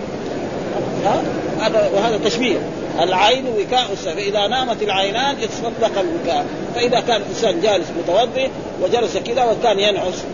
هذا 1.60 1.90
وهذا 1.94 2.20
تشبيه. 2.24 2.58
العين 3.00 3.44
وكاء 3.46 3.86
السمع 3.92 4.14
فإذا 4.14 4.46
نامت 4.46 4.82
العينان 4.82 5.36
اتصدق 5.36 6.00
الوكاء. 6.00 6.46
فإذا 6.74 7.00
كان 7.00 7.22
الإنسان 7.22 7.60
جالس 7.60 7.86
متوضئ 7.98 8.48
وجلس 8.82 9.16
كذا 9.16 9.44
وكان 9.44 9.78
ينعس 9.78 10.24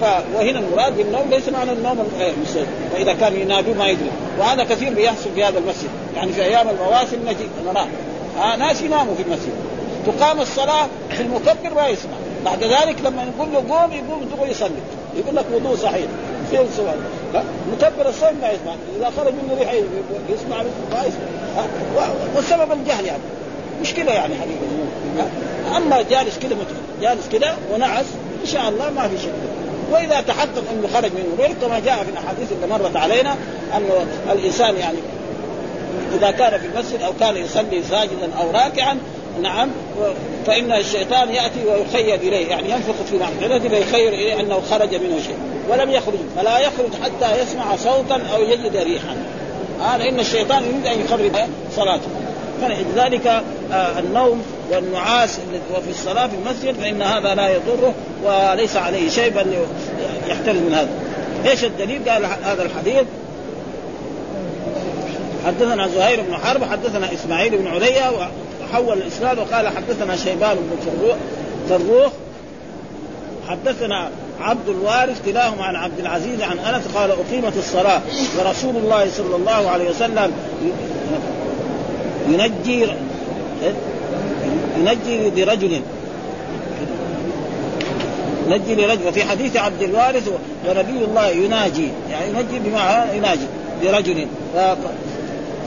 ف... 0.00 0.04
وهنا 0.34 0.58
المراد 0.58 0.96
بالنوم 0.96 1.30
ليس 1.30 1.48
معنى 1.48 1.72
النوم 1.72 2.08
المسجد 2.20 2.66
فإذا 2.92 3.12
كان 3.12 3.36
ينادوا 3.36 3.74
ما 3.74 3.88
يدري. 3.88 4.10
وهذا 4.38 4.64
كثير 4.64 4.94
بيحصل 4.94 5.30
في 5.34 5.44
هذا 5.44 5.58
المسجد. 5.58 5.88
يعني 6.16 6.32
في 6.32 6.42
أيام 6.42 6.68
المواسم 6.68 7.16
نجي 7.26 7.46
نراه 7.66 7.86
آه 8.42 8.56
ناس 8.56 8.82
يناموا 8.82 9.14
في 9.14 9.22
المسجد. 9.22 9.52
تقام 10.06 10.40
الصلاة 10.40 10.86
في 11.10 11.22
المكبر 11.22 11.74
ما 11.74 11.88
يسمع. 11.88 12.12
بعد 12.44 12.64
ذلك 12.64 12.96
لما 13.04 13.24
نقول 13.24 13.52
له 13.52 13.76
قوم 13.76 13.92
يقوم 13.92 14.28
دغري 14.36 14.50
يصلي. 14.50 14.70
يقول 15.16 15.36
لك 15.36 15.44
وضوء 15.54 15.76
صحيح. 15.76 16.06
فين 16.50 16.66
سؤال 16.76 16.98
مكبر 17.72 18.08
الصوم 18.08 18.34
ما 18.42 18.50
يسمع. 18.50 18.74
إذا 18.98 19.12
خرج 19.16 19.32
منه 19.32 19.58
ريحه 19.58 19.74
يسمع 20.28 20.62
ما 20.92 21.04
يسمع. 21.04 21.64
والسبب 22.36 22.72
الجهل 22.72 23.04
يعني. 23.04 23.22
مشكلة 23.82 24.12
يعني 24.12 24.34
حقيقة. 24.34 25.28
أما 25.76 26.02
جالس 26.02 26.38
كذا 26.38 26.56
جالس 27.02 27.28
كذا 27.32 27.56
ونعس 27.72 28.06
إن 28.42 28.46
شاء 28.46 28.68
الله 28.68 28.90
ما 28.90 29.08
في 29.08 29.18
شيء. 29.18 29.32
وإذا 29.90 30.20
تحقق 30.20 30.64
أنه 30.72 30.88
خرج 30.94 31.10
منه. 31.12 31.36
ريح 31.38 31.52
كما 31.52 31.78
جاء 31.78 32.04
في 32.04 32.10
الأحاديث 32.10 32.52
اللي 32.52 32.66
مرت 32.66 32.96
علينا 32.96 33.36
انه 33.76 34.06
الإنسان 34.32 34.76
يعني 34.76 34.98
إذا 36.18 36.30
كان 36.30 36.60
في 36.60 36.66
المسجد 36.66 37.02
أو 37.02 37.12
كان 37.20 37.36
يصلي 37.36 37.82
ساجدا 37.90 38.34
أو 38.40 38.50
راكعا 38.50 38.98
نعم 39.42 39.70
فإن 40.46 40.72
الشيطان 40.72 41.30
يأتي 41.30 41.64
ويخيل 41.66 42.20
إليه 42.20 42.46
يعني 42.46 42.70
ينفخ 42.70 42.94
في 43.10 43.18
معدته 43.18 43.68
فيخيل 43.68 44.14
إليه 44.14 44.40
أنه 44.40 44.60
خرج 44.70 44.94
منه 44.94 45.20
شيء 45.26 45.36
ولم 45.68 45.90
يخرج 45.90 46.18
فلا 46.36 46.58
يخرج 46.58 46.90
حتى 47.02 47.42
يسمع 47.42 47.76
صوتا 47.76 48.22
أو 48.34 48.42
يجد 48.42 48.76
ريحا. 48.76 49.16
هذا 49.80 50.04
آه 50.04 50.08
ان 50.08 50.20
الشيطان 50.20 50.64
يريد 50.64 50.86
أن 50.86 51.04
يخرب 51.04 51.48
صلاته. 51.76 52.08
فلذلك 52.62 53.26
آه 53.72 53.98
النوم 53.98 54.42
والنعاس 54.70 55.38
وفي 55.76 55.90
الصلاة 55.90 56.26
في 56.26 56.34
المسجد 56.34 56.74
فإن 56.80 57.02
هذا 57.02 57.34
لا 57.34 57.48
يضره 57.48 57.94
وليس 58.24 58.76
عليه 58.76 59.08
شيء 59.08 59.30
بل 59.30 59.46
يحترز 60.28 60.56
من 60.56 60.74
هذا. 60.74 60.88
إيش 61.50 61.64
الدليل؟ 61.64 62.08
قال 62.08 62.26
هذا 62.44 62.62
الحديث. 62.62 63.04
حدثنا 65.46 65.88
زهير 65.88 66.22
بن 66.22 66.34
حرب 66.34 66.64
حدثنا 66.64 67.12
إسماعيل 67.12 67.58
بن 67.58 67.66
عليا 67.66 68.10
وحول 68.10 68.98
الإسناد 68.98 69.38
وقال 69.38 69.68
حدثنا 69.68 70.16
شيبان 70.16 70.56
بن 70.56 70.92
فروخ 71.68 72.12
حدثنا 73.48 74.10
عبد 74.40 74.68
الوارث 74.68 75.24
كلاهما 75.24 75.64
عن 75.64 75.76
عبد 75.76 75.98
العزيز 75.98 76.42
عن 76.42 76.58
أنس 76.58 76.84
قال 76.94 77.10
أقيمت 77.10 77.56
الصلاة 77.56 78.00
ورسول 78.38 78.76
الله 78.76 79.10
صلى 79.16 79.36
الله 79.36 79.70
عليه 79.70 79.90
وسلم 79.90 80.32
ينجي 82.28 82.86
ينجي 84.76 85.44
لرجل 85.44 85.80
ينجي 88.48 88.74
لرجل. 88.74 89.08
وفي 89.08 89.24
حديث 89.24 89.56
عبد 89.56 89.82
الوارث 89.82 90.30
ونبي 90.68 91.04
الله 91.04 91.28
يناجي. 91.28 91.88
يعني 92.10 92.28
ينجي 92.28 92.58
بمعنى 92.58 93.16
يناجي 93.16 93.46
لرجل. 93.82 94.26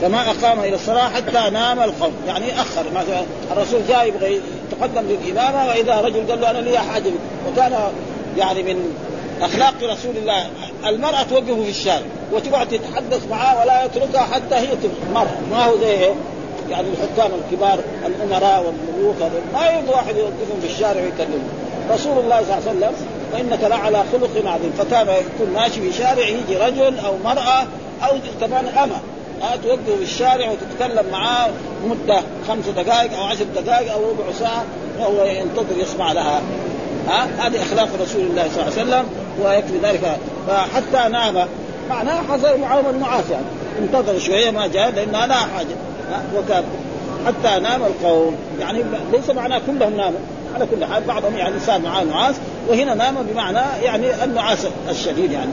فما 0.02 0.30
أقام 0.30 0.60
إلى 0.60 0.74
الصلاة 0.74 1.08
حتى 1.08 1.50
نام 1.50 1.80
القوم. 1.80 2.12
يعني 2.26 2.60
أخر. 2.60 2.84
مثلا 2.94 3.22
الرسول 3.52 3.80
جاء 3.88 4.08
يبغى 4.08 4.40
يتقدم 4.72 5.02
للإمامة 5.08 5.68
وإذا 5.68 6.00
رجل 6.00 6.30
قال 6.30 6.40
له 6.40 6.50
أنا 6.50 6.58
لي 6.58 6.78
حاجة 6.78 7.10
وكان 7.48 7.72
يعني 8.38 8.62
من 8.62 8.94
أخلاق 9.42 9.74
رسول 9.82 10.16
الله. 10.16 10.46
المرأة 10.86 11.22
توقفه 11.22 11.62
في 11.62 11.70
الشارع 11.70 12.06
وتقعد 12.32 12.68
تتحدث 12.68 13.28
معاه 13.30 13.60
ولا 13.60 13.84
يتركها 13.84 14.20
حتى 14.20 14.54
هي 14.54 14.68
مرة 15.14 15.38
ما 15.50 15.64
هو 15.64 15.78
زي 15.78 15.96
يعني 16.70 16.86
الحكام 16.88 17.30
الكبار 17.40 17.78
الأمراء 18.06 18.64
والملوك 18.66 19.16
ما 19.54 19.66
يبغى 19.66 19.94
واحد 19.94 20.16
يوقفهم 20.16 20.60
في 20.62 20.66
الشارع 20.66 21.02
ويكلمهم. 21.02 21.48
رسول 21.90 22.18
الله 22.18 22.40
صلى 22.40 22.58
الله 22.58 22.68
عليه 22.68 22.70
وسلم 22.70 22.92
وانك 23.32 23.64
لعلى 23.64 24.04
خلق 24.12 24.50
عظيم. 24.50 24.72
فكان 24.78 25.06
يكون 25.08 25.54
ماشي 25.54 25.80
في 25.80 25.92
شارع 25.92 26.26
يجي 26.28 26.56
رجل 26.56 26.98
أو 26.98 27.14
مرأة 27.24 27.66
أو 28.02 28.16
كمان 28.40 28.66
اما 28.66 29.00
توقفه 29.62 29.96
في 29.96 30.02
الشارع 30.02 30.50
وتتكلم 30.50 31.06
معاه 31.12 31.50
مدة 31.86 32.20
خمس 32.48 32.64
دقائق 32.68 33.18
أو 33.18 33.24
عشر 33.24 33.44
دقائق 33.56 33.92
أو 33.92 34.00
ربع 34.00 34.32
ساعة 34.38 34.64
وهو 35.00 35.24
ينتظر 35.24 35.78
يسمع 35.78 36.12
لها. 36.12 36.40
ها 37.08 37.28
هذه 37.38 37.62
أخلاق 37.62 37.88
رسول 38.02 38.20
الله 38.20 38.48
صلى 38.54 38.62
الله 38.62 38.72
عليه 38.78 38.82
وسلم 38.82 39.04
ويكفي 39.44 39.78
ذلك. 39.82 40.16
فحتى 40.48 41.08
نام. 41.08 41.46
معناه 41.90 42.22
حصل 42.22 42.60
معهم 42.60 42.86
النعاس 42.90 43.24
يعني. 43.30 43.44
انتظر 43.78 44.18
شوية 44.18 44.50
ما 44.50 44.66
جاء 44.66 44.90
لأنها 44.90 45.26
لا 45.26 45.34
حاجة. 45.34 45.76
وكان 46.36 46.64
حتى 47.26 47.60
نام 47.60 47.82
القوم. 47.82 48.36
يعني 48.60 48.84
ليس 49.12 49.30
معناه 49.30 49.60
كلهم 49.66 49.96
ناموا. 49.96 50.20
على 50.54 50.66
كل 50.66 50.84
حال 50.84 51.02
بعضهم 51.04 51.36
يعني 51.36 51.60
صار 51.66 51.78
معاه 51.78 52.04
نعاس 52.04 52.34
وهنا 52.68 52.94
نام 52.94 53.14
بمعنى 53.32 53.60
يعني 53.82 54.24
النعاس 54.24 54.66
الشديد 54.90 55.32
يعني. 55.32 55.50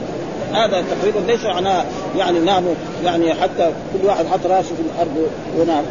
هذا 0.52 0.84
تقريبا 0.90 1.32
ليس 1.32 1.44
معناه 1.44 1.84
يعني 2.18 2.38
ناموا 2.38 2.74
يعني 3.04 3.34
حتى 3.34 3.72
كل 3.92 4.06
واحد 4.06 4.26
حط 4.26 4.46
راسه 4.46 4.68
في 4.74 4.82
الأرض 4.94 5.28
ونام. 5.58 5.84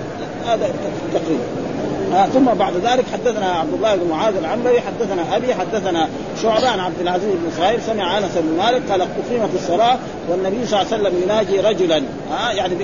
هذا 0.46 0.70
تقريبا. 1.14 1.69
آه 2.14 2.26
ثم 2.26 2.46
بعد 2.46 2.74
ذلك 2.74 3.06
حدثنا 3.14 3.46
عبد 3.52 3.74
الله 3.74 3.96
بن 3.96 4.10
معاذ 4.10 4.36
العنبري 4.36 4.82
حدثنا 4.82 5.36
أبي 5.36 5.54
حدثنا 5.56 6.10
شعبه 6.42 6.70
عن 6.70 6.80
عبد 6.80 7.00
العزيز 7.02 7.32
بن 7.34 7.52
صهيب 7.58 7.80
سمع 7.88 8.18
أنس 8.18 8.32
بن 8.36 8.58
مالك 8.58 8.92
قال 8.92 9.02
أقيمت 9.02 9.50
الصلاة 9.56 9.98
والنبي 10.30 10.66
صلى 10.66 10.82
الله 10.82 10.94
عليه 10.94 11.04
وسلم 11.04 11.24
يناجي 11.24 11.60
رجلا. 11.60 12.04
آه 12.32 12.52
يعني 12.52 12.76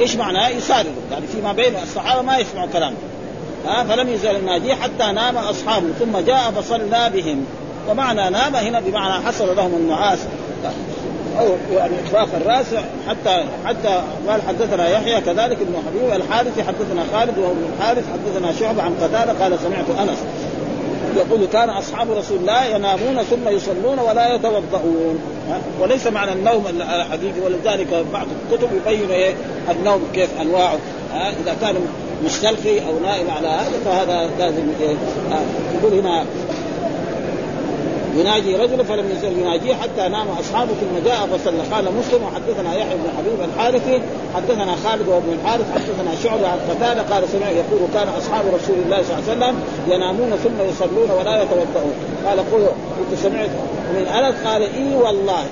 إيش 0.00 0.16
معناه 0.16 0.48
يسارع 0.48 0.90
يعني 1.10 1.26
فيما 1.26 1.52
بين 1.52 1.74
الصحابة 1.82 2.22
ما 2.22 2.38
يسمعوا 2.38 2.68
كلامه 2.72 2.96
آه 3.66 3.84
فلم 3.84 4.08
يزل 4.08 4.36
يناجيه 4.36 4.74
حتى 4.74 5.12
نام 5.12 5.36
أصحابه 5.36 5.86
ثم 6.00 6.18
جاء 6.18 6.50
فصلى 6.50 7.10
بهم. 7.14 7.44
ومعنى 7.90 8.30
نام 8.30 8.56
هنا 8.56 8.80
بمعنى 8.80 9.26
حصل 9.26 9.56
لهم 9.56 9.74
النعاس. 9.74 10.18
أو 11.40 11.76
يعني 11.76 11.92
اخفاق 12.04 12.28
الرأس 12.40 12.66
حتى 13.08 13.44
حتى 13.66 14.02
قال 14.28 14.42
حدثنا 14.42 14.88
يحيى 14.88 15.20
كذلك 15.20 15.58
ابن 15.60 15.74
حبيب 15.86 16.22
الحارثي 16.22 16.62
حدثنا 16.62 17.04
خالد 17.12 17.38
وهو 17.38 17.50
ابن 17.50 17.64
الحارث 17.76 18.04
حدثنا 18.12 18.52
شعبة 18.52 18.82
عن 18.82 18.94
قتادة 18.94 19.32
قال 19.32 19.58
سمعت 19.58 20.08
أنس 20.08 20.18
يقول 21.16 21.46
كان 21.46 21.70
أصحاب 21.70 22.10
رسول 22.10 22.38
الله 22.38 22.64
ينامون 22.64 23.22
ثم 23.30 23.48
يصلون 23.48 23.98
ولا 23.98 24.34
يتوضؤون. 24.34 25.18
وليس 25.80 26.06
معنى 26.06 26.32
النوم 26.32 26.66
الحقيقي 26.66 27.40
ولذلك 27.44 28.04
بعض 28.12 28.26
الكتب 28.50 28.68
يبين 28.76 29.10
إيه؟ 29.10 29.34
النوم 29.70 30.08
كيف 30.14 30.40
أنواعه. 30.40 30.78
إذا 31.14 31.56
كان 31.60 31.74
مستلقي 32.24 32.78
أو 32.78 32.98
نائم 33.02 33.30
على 33.30 33.48
هذا 33.48 33.78
فهذا 33.84 34.30
لازم 34.38 34.62
إيه؟ 34.80 34.94
يقول 35.78 35.98
هنا 35.98 36.24
يناجي 38.16 38.56
رجل 38.56 38.84
فلم 38.84 39.10
يزل 39.10 39.38
يناجيه 39.38 39.74
حتى 39.74 40.08
نام 40.08 40.28
أصحابه 40.28 40.70
ثم 40.72 41.04
جاء 41.04 41.28
فصلى 41.32 41.62
قال 41.72 41.84
مسلم 41.84 42.22
وحدثنا 42.22 42.74
يحيى 42.74 42.94
بن 42.94 43.10
حبيب 43.18 43.50
الحارثي 43.50 44.02
حدثنا 44.34 44.76
خالد 44.84 45.08
وابن 45.08 45.32
الحارث 45.32 45.64
حدثنا 45.74 46.14
شعبة 46.22 46.48
عن 46.48 46.58
قتادة 46.70 47.02
قال 47.02 47.28
سمع 47.28 47.48
يقول 47.50 47.80
كان 47.94 48.08
أصحاب 48.08 48.44
رسول 48.46 48.76
الله 48.84 49.02
صلى 49.02 49.18
الله 49.18 49.30
عليه 49.30 49.54
وسلم 49.54 49.60
ينامون 49.88 50.30
ثم 50.44 50.68
يصلون 50.68 51.10
ولا 51.10 51.42
يتوضؤون 51.42 51.94
قال 52.26 52.38
قل 52.38 52.66
سمعت. 53.22 53.50
من 53.94 54.06
أنس 54.06 54.34
قال 54.46 54.62
إي 54.62 54.96
والله. 54.96 55.44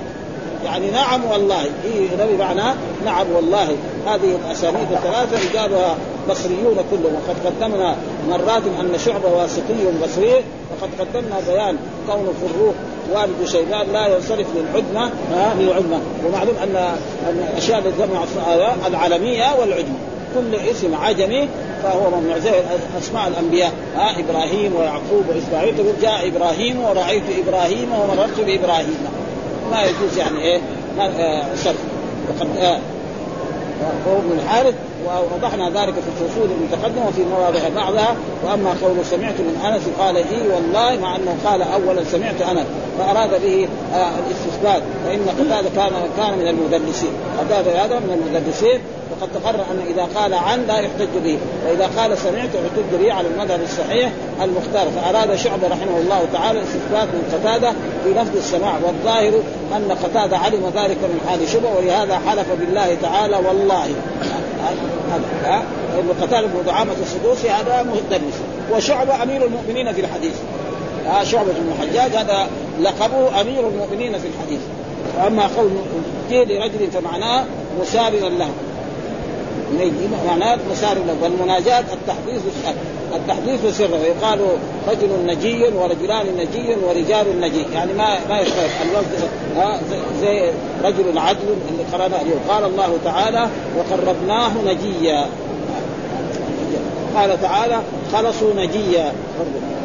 يعني 0.65 0.91
نعم 0.91 1.25
والله. 1.25 1.61
هي 1.61 2.25
نبي 2.25 2.37
معناه 2.37 2.75
نعم 3.05 3.25
والله. 3.35 3.67
هذه 4.07 4.37
الأسانيد 4.45 4.91
الثلاثة 4.91 5.49
رجالها 5.49 5.97
بصريون 6.29 6.77
كلهم. 6.91 7.15
وقد 7.15 7.35
قدمنا 7.45 7.95
مرات 8.29 8.63
أن 8.79 8.99
شعبه 9.05 9.29
واسطي 9.37 9.85
بصري 10.03 10.33
وقد 10.71 10.89
قدمنا 10.99 11.35
بيان 11.47 11.77
كون 12.07 12.33
فروق 12.41 12.73
والد 13.13 13.47
شيبان 13.47 13.93
لا 13.93 14.07
ينصرف 14.07 14.47
للعدمة 14.55 15.11
ها 15.33 15.53
للعدمة. 15.59 15.99
ومعلوم 16.25 16.55
ان 16.63 16.75
أن 17.29 17.47
الاشياء 17.51 17.79
التي 17.79 18.03
العالمية 18.87 19.45
والعدمة. 19.59 19.95
كل 20.35 20.55
اسم 20.55 20.95
عجمي 20.95 21.47
فهو 21.83 22.09
ممنوع. 22.09 22.37
زي 22.37 22.51
أسماء 22.99 23.27
الأنبياء. 23.27 23.71
ها 23.95 24.19
إبراهيم 24.19 24.75
ويعقوب 24.75 25.23
وإسماعيل 25.29 25.75
تقول 25.77 25.93
جاء 26.01 26.27
إبراهيم 26.27 26.83
ورأيت 26.83 27.23
إبراهيم 27.47 27.89
ومررت 27.93 28.39
بإبراهيم. 28.39 28.97
ما 29.71 29.83
يجوز 29.83 30.17
يعني 30.17 30.41
إيه؟ 30.41 30.61
صرف. 31.55 31.75
وقد 32.29 32.57
آه 32.57 32.79
وهو 34.05 34.19
بن 34.19 34.39
الحارث 34.39 34.73
ووضحنا 35.05 35.69
ذلك 35.69 35.93
في 35.93 36.09
الفصول 36.13 36.49
المتقدمة 36.51 37.07
وفي 37.07 37.23
مواضع 37.23 37.59
بعضها. 37.75 38.15
وأما 38.43 38.69
قول 38.81 39.05
سمعت 39.05 39.39
من 39.39 39.61
أنس 39.65 39.83
قال 39.99 40.17
إي 40.17 40.47
والله 40.53 41.01
مع 41.01 41.15
أنه 41.15 41.37
قال 41.45 41.61
أولا 41.61 42.03
سمعت 42.03 42.41
أنا 42.41 42.63
فأراد 42.99 43.41
به 43.41 43.67
آه 43.95 44.11
الاستثبات. 44.27 44.83
فإن 45.05 45.25
قتادة 45.29 45.69
كان 45.75 45.91
كان 46.17 46.37
من 46.37 46.47
المدلسين 46.47 47.11
قتادة 47.39 47.85
هذا 47.85 47.99
من 47.99 48.21
المدلسين 48.27 48.81
وقد 49.11 49.29
تقرر 49.33 49.65
أن 49.71 49.79
إذا 49.89 50.07
قال 50.15 50.33
عن 50.33 50.65
لا 50.67 50.79
يحتج 50.79 51.17
به 51.23 51.37
وإذا 51.67 51.89
قال 51.97 52.17
سمعت 52.17 52.49
يحتج 52.55 53.03
به 53.03 53.13
على 53.13 53.27
المذهب 53.27 53.61
الصحيح 53.61 54.11
المختار. 54.41 54.87
فأراد 54.95 55.35
شعبه 55.35 55.67
رحمه 55.67 55.97
الله 55.97 56.25
تعالى 56.33 56.63
استثبات 56.63 57.07
من 57.07 57.23
قتادة 57.33 57.71
في 58.03 58.09
لفظ 58.09 58.37
السماع 58.37 58.73
والظاهر 58.85 59.33
أن 59.75 59.97
قتادة 60.03 60.37
علم 60.37 60.71
ذلك 60.75 60.97
من 60.97 61.19
حال 61.27 61.49
شبه 61.49 61.69
ولهذا 61.77 62.19
حلف 62.27 62.47
بالله 62.59 62.97
تعالى 63.01 63.35
والله. 63.35 63.87
هذا 65.45 65.65
قتاده 66.21 66.47
بن 66.47 66.65
دعامه 66.65 66.93
السدوسي 67.01 67.49
هذا 67.49 67.83
مدلس 67.83 68.35
وشعبه 68.71 69.23
أمير 69.23 69.45
المؤمنين 69.45 69.93
في 69.93 70.01
الحديث. 70.01 70.35
آه 71.07 71.23
شعبة 71.23 71.51
بن 71.51 71.71
الحجاج 71.71 72.15
هذا 72.15 72.47
لقبه 72.81 73.41
أمير 73.41 73.67
المؤمنين 73.67 74.19
في 74.19 74.27
الحديث. 74.27 74.59
وأما 75.17 75.47
قول 75.57 75.71
قيل 76.29 76.57
لرجل 76.57 76.91
فمعناه 76.91 77.45
مساررا 77.81 78.29
له. 78.29 78.49
معناه 80.27 80.57
مسار 80.71 80.93
له 80.93 81.15
والمناجاة 81.21 81.79
التحديث 81.79 82.41
التحديث 83.15 83.77
سرا 83.77 83.97
ويقال 83.97 84.39
رجل 84.87 85.09
نجي 85.25 85.63
ورجلان 85.63 86.25
نجي 86.37 86.75
ورجال 86.87 87.41
نجي. 87.41 87.65
يعني 87.73 87.93
ما 87.93 88.17
ما 88.29 88.39
يختلف. 88.39 88.81
اللفظ 88.81 89.23
زي 90.21 90.51
رجل 90.83 91.17
عدل 91.17 91.55
اللي 91.71 91.83
قرانا 91.93 92.21
اليوم. 92.21 92.39
قال 92.49 92.63
الله 92.63 92.97
تعالى 93.05 93.47
وقربناه 93.77 94.51
نجيا. 94.65 95.25
قال 97.15 97.41
تعالى 97.41 97.79
خلصوا 98.13 98.53
نجيا. 98.55 99.13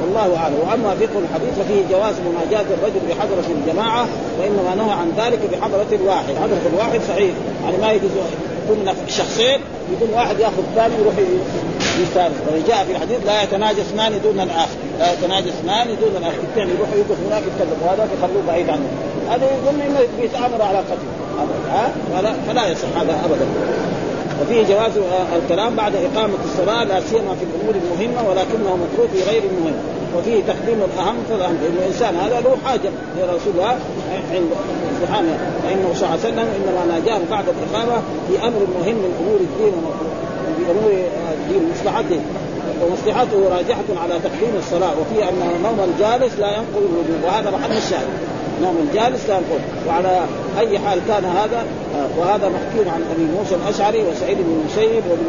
والله 0.03 0.37
أعلم. 0.37 0.55
وأما 0.68 0.95
فقه 0.95 1.18
الحديث 1.18 1.55
ففيه 1.59 1.97
جواز 1.97 2.14
مناجاه 2.20 2.66
الرجل 2.74 3.01
بحضره 3.09 3.45
الجماعة 3.51 4.07
وإنما 4.41 4.74
نهى 4.74 4.93
عن 4.93 5.12
ذلك 5.16 5.39
بحضره 5.53 5.87
الواحد. 5.93 6.35
حضرة 6.43 6.70
الواحد 6.72 7.01
صحيح. 7.09 7.35
يعني 7.64 7.76
ما 7.76 7.93
يجوز. 7.93 8.11
يكون 8.70 8.93
شخصين 9.09 9.61
يكون 9.93 10.09
واحد 10.14 10.41
يأخذ 10.41 10.59
الثاني 10.59 10.95
يروح 10.95 11.14
يستانس 12.03 12.34
ولجاء 12.46 12.84
في 12.84 12.92
الحديث 12.92 13.26
لا 13.26 13.42
يتناجى 13.42 13.80
اثنان 13.80 14.20
دون 14.22 14.40
الآخر. 14.40 14.78
لا 14.99 15.12
يتناجى 15.12 15.49
اثنان 15.49 15.86
دون 15.86 16.16
الآخر. 16.16 16.38
الثاني 16.49 16.70
يروح 16.70 16.88
يوقف 16.96 17.18
هناك 17.26 17.42
يتكلم. 17.42 17.78
وهذا 17.82 18.09
يخلوه 18.18 18.42
بعيد 18.49 18.70
عنه. 18.70 18.88
هذا 19.30 19.46
يظن 19.46 19.80
إنه 19.80 20.01
بيتامر 20.20 20.62
على 20.62 20.78
قتل 20.78 21.09
ها؟ 21.70 21.90
فلا, 22.14 22.32
فلا 22.46 22.68
يصح 22.68 22.88
هذا 22.96 23.20
ابدا. 23.24 23.46
وفيه 24.42 24.62
جواز 24.74 24.92
الكلام 25.42 25.76
بعد 25.76 25.92
إقامة 25.94 26.34
الصلاة 26.44 26.84
لا 26.84 27.01
سيما 27.01 27.34
في 27.34 27.44
الأمور 27.44 27.74
المهمة 27.74 28.28
ولكنه 28.28 28.76
متروك 28.76 29.11
في 29.11 29.30
غير 29.30 29.42
المهم 29.42 29.74
وفيه 30.16 30.42
تقديم 30.42 30.82
الأهم 30.84 31.16
فالأهم 31.28 31.59
لأن 31.62 31.76
الإنسان 31.78 32.16
هذا 32.16 32.40
له 32.40 32.57
حاجة 32.64 32.90
لرسول 33.18 33.53
الله. 33.55 33.78
سبحانه. 35.01 35.38
فإنه 35.62 35.94
صلى 35.94 36.09
الله 36.09 36.18
عليه 36.24 36.28
وسلم 36.28 36.49
إنما 36.57 36.94
ناجاه 36.94 37.20
بعد 37.30 37.44
الإقامة 37.49 38.03
في 38.28 38.46
أمر 38.46 38.61
مهم 38.80 38.94
من 38.94 39.12
أمور 39.20 39.40
الدين 39.40 39.72
في 40.59 40.71
أمور 40.73 40.93
الدين 41.33 41.63
مصلحته. 41.75 42.21
ومصلحته 42.83 43.57
راجحة 43.57 43.89
على 44.03 44.15
تقديم 44.25 44.53
الصلاة 44.59 44.93
وفي 45.01 45.29
أن 45.29 45.35
نوم 45.63 45.79
الجالس 45.89 46.33
لا 46.39 46.49
ينقض 46.49 46.83
الوجوب 46.91 47.21
وهذا 47.25 47.51
محل 47.51 47.77
الشاهد. 47.77 48.09
نوم 48.63 48.77
الجالس 48.89 49.29
لا 49.29 49.35
ينقض. 49.35 49.61
وعلى 49.89 50.21
أي 50.59 50.79
حال 50.79 50.99
كان 51.09 51.25
هذا 51.25 51.65
وهذا 52.19 52.49
محكي 52.49 52.91
عن 52.91 53.03
أبي 53.15 53.25
موسى 53.39 53.55
الأشعري 53.55 54.03
وسعيد 54.09 54.39
بن 54.39 54.61
المسيب 54.61 55.03
وابن 55.11 55.27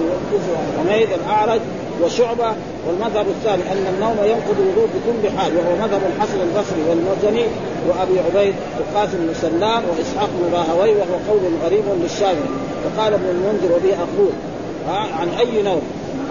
حميد 0.80 1.08
الأعرج 1.20 1.62
وشعبة. 2.04 2.54
والمذهب 2.88 3.26
الثاني 3.28 3.64
أن 3.72 3.86
النوم 3.94 4.18
ينقض 4.32 4.58
الوضوء 4.60 4.88
بكل 4.96 5.38
حال 5.38 5.52
وهو 5.58 5.76
مذهب 5.84 6.02
الحسن 6.16 6.40
البصري 6.48 6.84
والمزني 6.90 7.46
وأبي 7.88 8.20
عبيد 8.20 8.56
القاسم 8.80 9.18
بن 9.18 9.34
سلام 9.34 9.84
وإسحاق 9.90 10.30
بن 10.40 10.54
راهوي 10.54 10.92
وهو 10.92 11.16
قول 11.30 11.42
غريب 11.66 11.84
للشافعي 12.02 12.50
وقال 12.86 13.14
ابن 13.14 13.30
المنذر 13.36 13.76
وبه 13.76 13.94
أخوه 13.94 14.32
عن 14.92 15.30
أي 15.40 15.62
نوم 15.62 15.82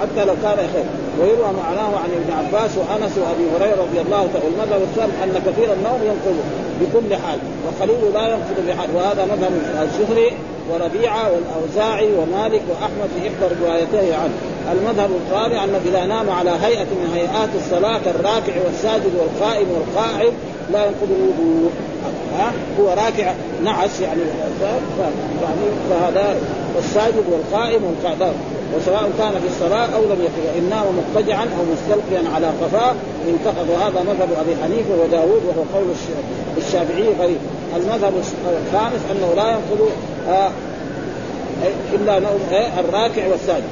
حتى 0.00 0.24
لو 0.24 0.34
كان 0.42 0.56
خير. 0.56 0.84
ويروى 1.20 1.52
معناه 1.62 1.96
عن 1.96 2.10
ابن 2.18 2.32
عباس 2.38 2.70
وأنس 2.76 3.12
وأبي 3.18 3.46
هريرة 3.56 3.82
رضي 3.82 4.00
الله 4.00 4.28
تعالى 4.32 4.46
والمذهب 4.46 4.82
الثالث 4.82 5.22
أن 5.22 5.42
كثير 5.46 5.72
النوم 5.72 6.00
ينقض 6.02 6.36
بكل 6.80 7.14
حال 7.16 7.38
وقليل 7.66 8.14
لا 8.14 8.28
ينقض 8.28 8.66
بحال. 8.68 8.88
وهذا 8.94 9.24
مذهب 9.24 9.52
الزهري 9.82 10.32
وربيعه 10.70 11.30
والأوزاعي 11.32 12.08
ومالك 12.12 12.62
وأحمد 12.70 13.08
في 13.14 13.28
إحدى 13.28 13.54
روايتيه 13.64 14.14
عنه. 14.16 14.34
المذهب 14.72 15.10
الرابع 15.30 15.64
انه 15.64 15.80
اذا 15.86 16.04
نام 16.06 16.30
على 16.30 16.50
هيئة 16.50 16.84
من 16.84 17.10
هيئات 17.14 17.48
الصلاة 17.54 17.98
كالراكع 18.04 18.52
والساجد 18.64 19.12
والقائم 19.18 19.66
والقاعد 19.70 20.32
لا 20.72 20.86
ينقض 20.86 21.08
الوضوء. 21.10 21.70
ها؟ 22.36 22.52
هو 22.80 22.88
راكع 22.88 23.32
نعس 23.64 24.00
يعني 24.00 24.20
يعني 25.42 25.66
فهذا 25.90 26.36
الساجد 26.78 27.24
والقائم 27.30 27.84
والقعدان 27.84 28.34
وسواء 28.76 29.10
كان 29.18 29.30
في 29.30 29.48
الصلاة 29.48 29.86
أو 29.96 30.02
لم 30.02 30.22
يكن 30.22 30.58
إن 30.58 30.70
نام 30.70 30.84
مضطجعا 30.98 31.42
أو 31.42 31.64
مستلقيا 31.72 32.34
على 32.34 32.46
قفاه 32.46 32.94
انتقض 33.28 33.70
وهذا 33.70 34.02
مذهب 34.02 34.28
أبي 34.40 34.56
حنيفة 34.62 34.90
وداود 35.04 35.42
وهو 35.48 35.64
قول 35.74 35.86
الشافعي 36.56 37.08
غريب. 37.20 37.38
المذهب 37.76 38.12
الخامس 38.66 39.00
أنه 39.10 39.34
لا 39.36 39.48
ينقض 39.50 39.90
آه 40.28 40.50
إلا 41.94 42.18
نوم 42.18 42.40
آه 42.52 42.80
الراكع 42.80 43.28
والساجد. 43.28 43.64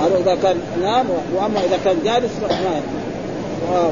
هذا 0.00 0.18
إذا 0.18 0.34
كان 0.42 0.56
نام 0.82 1.06
وأما 1.36 1.60
إذا 1.60 1.78
كان 1.84 1.96
جالس 2.04 2.32
فما 2.32 2.80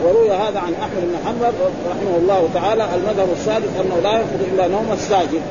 وروي 0.04 0.30
هذا 0.30 0.58
عن 0.58 0.74
أحمد 0.74 1.02
بن 1.02 1.16
حنبل 1.26 1.52
رحمه 1.90 2.16
الله 2.20 2.48
تعالى 2.54 2.84
المذهب 2.94 3.28
السادس 3.38 3.68
أنه 3.80 3.96
لا 4.02 4.12
ينقض 4.12 4.40
إلا 4.52 4.68
نوم 4.68 4.92
الساجد. 4.92 5.42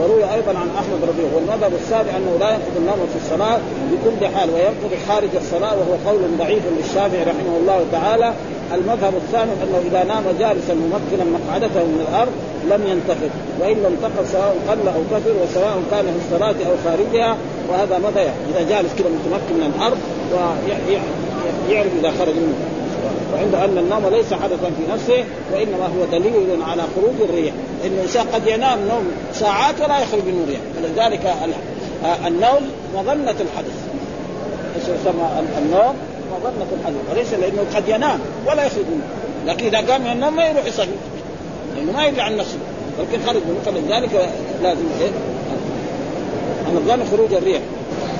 وروي 0.00 0.24
أيضا 0.34 0.50
عن 0.50 0.68
أحمد 0.80 1.00
رضي 1.02 1.22
الله 1.22 1.34
والمذهب 1.36 1.72
السابع 1.82 2.10
أنه 2.16 2.36
لا 2.40 2.50
ينقض 2.50 2.76
النوم 2.76 3.00
في 3.12 3.18
الصلاة 3.24 3.58
بكل 3.90 4.26
حال 4.34 4.48
وينقض 4.50 4.92
خارج 5.08 5.28
الصلاة 5.36 5.74
وهو 5.78 5.94
قول 6.08 6.20
ضعيف 6.38 6.62
للشافعي 6.78 7.22
رحمه 7.22 7.56
الله 7.60 7.84
تعالى. 7.92 8.32
المذهب 8.74 9.14
الثامن 9.22 9.56
أنه 9.62 9.78
إذا 9.88 10.04
نام 10.04 10.24
جالسا 10.40 10.74
ممكنا 10.74 11.24
مقعدته 11.36 11.82
من 11.92 12.06
الأرض 12.08 12.32
لم 12.72 12.82
ينتقد 12.92 13.30
والا 13.60 13.88
انتقد 13.88 14.24
سواء 14.32 14.56
قل 14.68 14.88
أو 14.88 15.02
كثر 15.12 15.34
وسواء 15.42 15.76
كان 15.90 16.04
في 16.04 16.18
الصلاة 16.24 16.58
أو 16.68 16.74
خارجها 16.84 17.36
وهذا 17.68 17.98
متى 17.98 18.22
إذا 18.50 18.62
جالس 18.70 18.92
كذا 18.98 19.08
متمكن 19.16 19.54
من 19.60 19.72
الأرض 19.76 19.98
ويعرف 20.32 21.92
إذا 22.00 22.10
خرج 22.18 22.34
منه. 22.34 22.81
وعند 23.34 23.54
أن 23.54 23.78
النوم 23.78 24.06
ليس 24.14 24.34
حدثا 24.34 24.70
في 24.76 24.92
نفسه 24.92 25.24
وإنما 25.52 25.86
هو 25.86 26.18
دليل 26.18 26.62
على 26.62 26.82
خروج 26.96 27.28
الريح. 27.28 27.54
إن 27.84 27.90
الإنسان 27.90 28.26
قد 28.26 28.46
ينام 28.46 28.78
نوم 28.78 29.10
ساعات 29.34 29.74
ولا 29.80 30.00
يخرج 30.02 30.20
منه 30.26 30.46
ريح 30.48 30.60
فلذلك 30.76 31.34
النوم 32.26 32.70
مظنة 32.94 33.36
الحدث. 33.40 33.78
إيش 34.76 34.84
يسمى 34.84 35.28
النوم؟ 35.58 35.94
مظنة 36.32 36.66
الحدث. 36.80 36.96
وليس 37.10 37.32
لأنه 37.32 37.64
قد 37.74 37.88
ينام 37.88 38.18
ولا 38.46 38.64
يخرج 38.64 38.84
منه. 38.90 39.04
لكن 39.46 39.66
إذا 39.66 39.92
قام 39.92 40.00
من 40.00 40.10
النوم 40.10 40.36
ما 40.36 40.46
يروح 40.46 40.66
يصلي. 40.66 40.86
لأنه 41.76 41.92
ما 41.92 42.06
يدري 42.06 42.20
عن 42.20 42.36
نفسه. 42.36 42.58
ولكن 42.98 43.26
خرج 43.26 43.42
منه. 43.48 43.60
فلذلك 43.64 44.28
لازم 44.62 44.84
إيه؟ 45.00 45.10
الظن 46.76 47.04
خروج 47.10 47.34
الريح. 47.34 47.60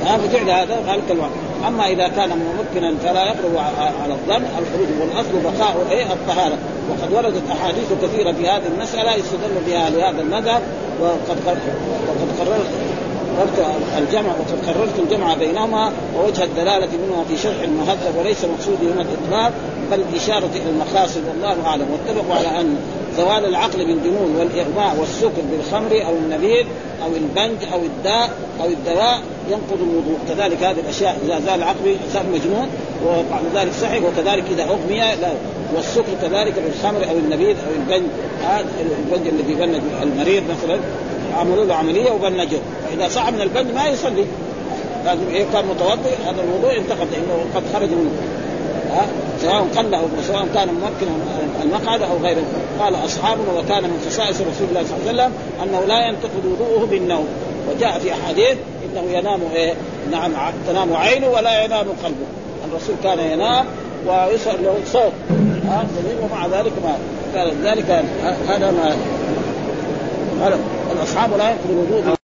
ها 0.05 0.19
فجعل 0.19 0.51
هذا؟ 0.51 0.77
ذلك 0.89 1.11
الوقت 1.11 1.31
أما 1.67 1.87
إذا 1.87 2.09
كان 2.09 2.29
ممكنا 2.29 2.95
فلا 3.05 3.25
يقرب 3.25 3.57
على 4.03 4.13
الظن 4.13 4.45
الخروج 4.59 4.89
والأصل 5.01 5.33
بقاء 5.45 5.87
إيه؟ 5.91 6.13
الطهارة. 6.13 6.59
وقد 6.91 7.13
وردت 7.13 7.43
أحاديث 7.53 7.87
كثيرة 8.03 8.33
في 8.33 8.49
هذه 8.49 8.63
المسألة 8.77 9.15
يستدل 9.15 9.55
بها 9.67 9.91
لهذا 9.91 10.21
المذهب 10.21 10.63
وقد 11.01 11.39
وقد 12.09 12.29
قررت 12.41 12.67
قررت 13.39 13.77
الجمع 13.99 14.31
وقد 14.31 14.67
قررت 14.67 14.99
الجمع 14.99 15.35
بينهما 15.35 15.93
ووجه 16.17 16.45
الدلالة 16.45 16.89
منهما 17.05 17.25
في 17.29 17.37
شرح 17.37 17.63
المهذب 17.63 18.17
وليس 18.19 18.45
مقصودي 18.45 18.93
هنا 18.95 19.03
الإطلاق 19.03 19.53
بل 19.91 20.01
الاشاره 20.11 20.51
إلى 20.55 20.71
المقاصد 20.71 21.21
والله 21.29 21.67
أعلم. 21.67 21.87
واتفقوا 21.93 22.35
على 22.35 22.61
أن 22.61 22.77
زوال 23.17 23.45
العقل 23.45 23.79
بالجنون 23.85 24.37
والاغماء 24.39 24.97
والسكر 25.01 25.43
بالخمر 25.51 26.07
أو 26.07 26.13
النبيذ 26.13 26.65
أو 27.03 27.09
البنج 27.17 27.59
أو 27.73 27.79
الداء 27.83 28.31
أو 28.61 28.67
الدواء 28.67 29.21
ينقض 29.51 29.81
الوضوء. 29.83 30.19
كذلك 30.29 30.63
هذه 30.63 30.81
الأشياء 30.81 31.19
إذا 31.25 31.41
زال 31.41 31.55
العقل 31.55 31.97
صار 32.13 32.23
مجنون 32.33 32.69
وبعد 33.07 33.43
ذلك 33.55 33.73
صحي 33.73 34.01
وكذلك 34.01 34.45
إذا 34.51 34.63
أغمي 34.63 34.99
لا. 34.99 35.33
والسكر 35.77 36.13
كذلك 36.23 36.55
بالخمر 36.65 37.11
أو 37.11 37.17
النبيذ 37.17 37.57
أو 37.57 37.73
البنج 37.81 38.09
هذا 38.45 38.67
البنج 38.99 39.29
الذي 39.29 39.55
بنج 39.55 39.81
المريض 40.03 40.43
مثلا 40.43 40.81
عملوا 41.39 41.65
له 41.65 41.75
عملية 41.75 42.11
وبنجه 42.11 42.59
واذا 42.91 43.09
صعب 43.09 43.35
من 43.35 43.41
البنج 43.41 43.75
ما 43.75 43.89
يصلي. 43.89 44.25
لازم 45.05 45.29
إيه 45.35 45.45
كان 45.53 45.65
متوضئ 45.67 46.15
هذا 46.27 46.43
الوضوء 46.43 46.77
انتقد 46.79 47.07
لأنه 47.13 47.45
قد 47.55 47.63
خرج 47.73 47.89
منه. 47.89 48.11
سواء 49.43 49.67
قل 49.77 49.95
أو 49.95 50.05
سواء 50.27 50.47
كان 50.55 50.69
ممكنا 50.69 51.11
المقعد 51.63 52.03
أو 52.03 52.17
غيره 52.23 52.43
قال 52.81 52.95
أصحابنا 52.95 53.53
وكان 53.59 53.83
من 53.83 54.07
خصائص 54.07 54.37
رسول 54.41 54.69
الله 54.69 54.83
صلى 54.85 55.11
الله 55.11 55.23
عليه 55.23 55.23
وسلم 55.23 55.33
أنه 55.63 55.87
لا 55.87 56.07
ينتقد 56.09 56.47
وضوءه 56.47 56.87
بالنوم. 56.87 57.27
وجاء 57.71 57.99
في 57.99 58.13
أحاديث 58.13 58.57
إنه 58.85 59.19
ينام 59.19 59.41
إيه؟ 59.55 59.75
نعم 60.11 60.33
تنام 60.69 60.97
عينه 60.97 61.29
ولا 61.29 61.65
ينام 61.65 61.87
قلبه. 62.05 62.27
الرسول 62.71 62.97
كان 63.03 63.19
ينام 63.19 63.67
ويصل 64.07 64.65
له 64.65 64.75
صوت 64.93 65.13
ها 65.69 65.87
ومع 66.23 66.47
ذلك 66.47 66.73
ما 66.85 66.97
ذلك 67.65 68.05
هذا 68.49 68.71
ما 68.71 68.97
الأصحاب 70.93 71.31
لا 71.39 71.51
ينقض 71.51 71.71
الوضوء 71.71 72.22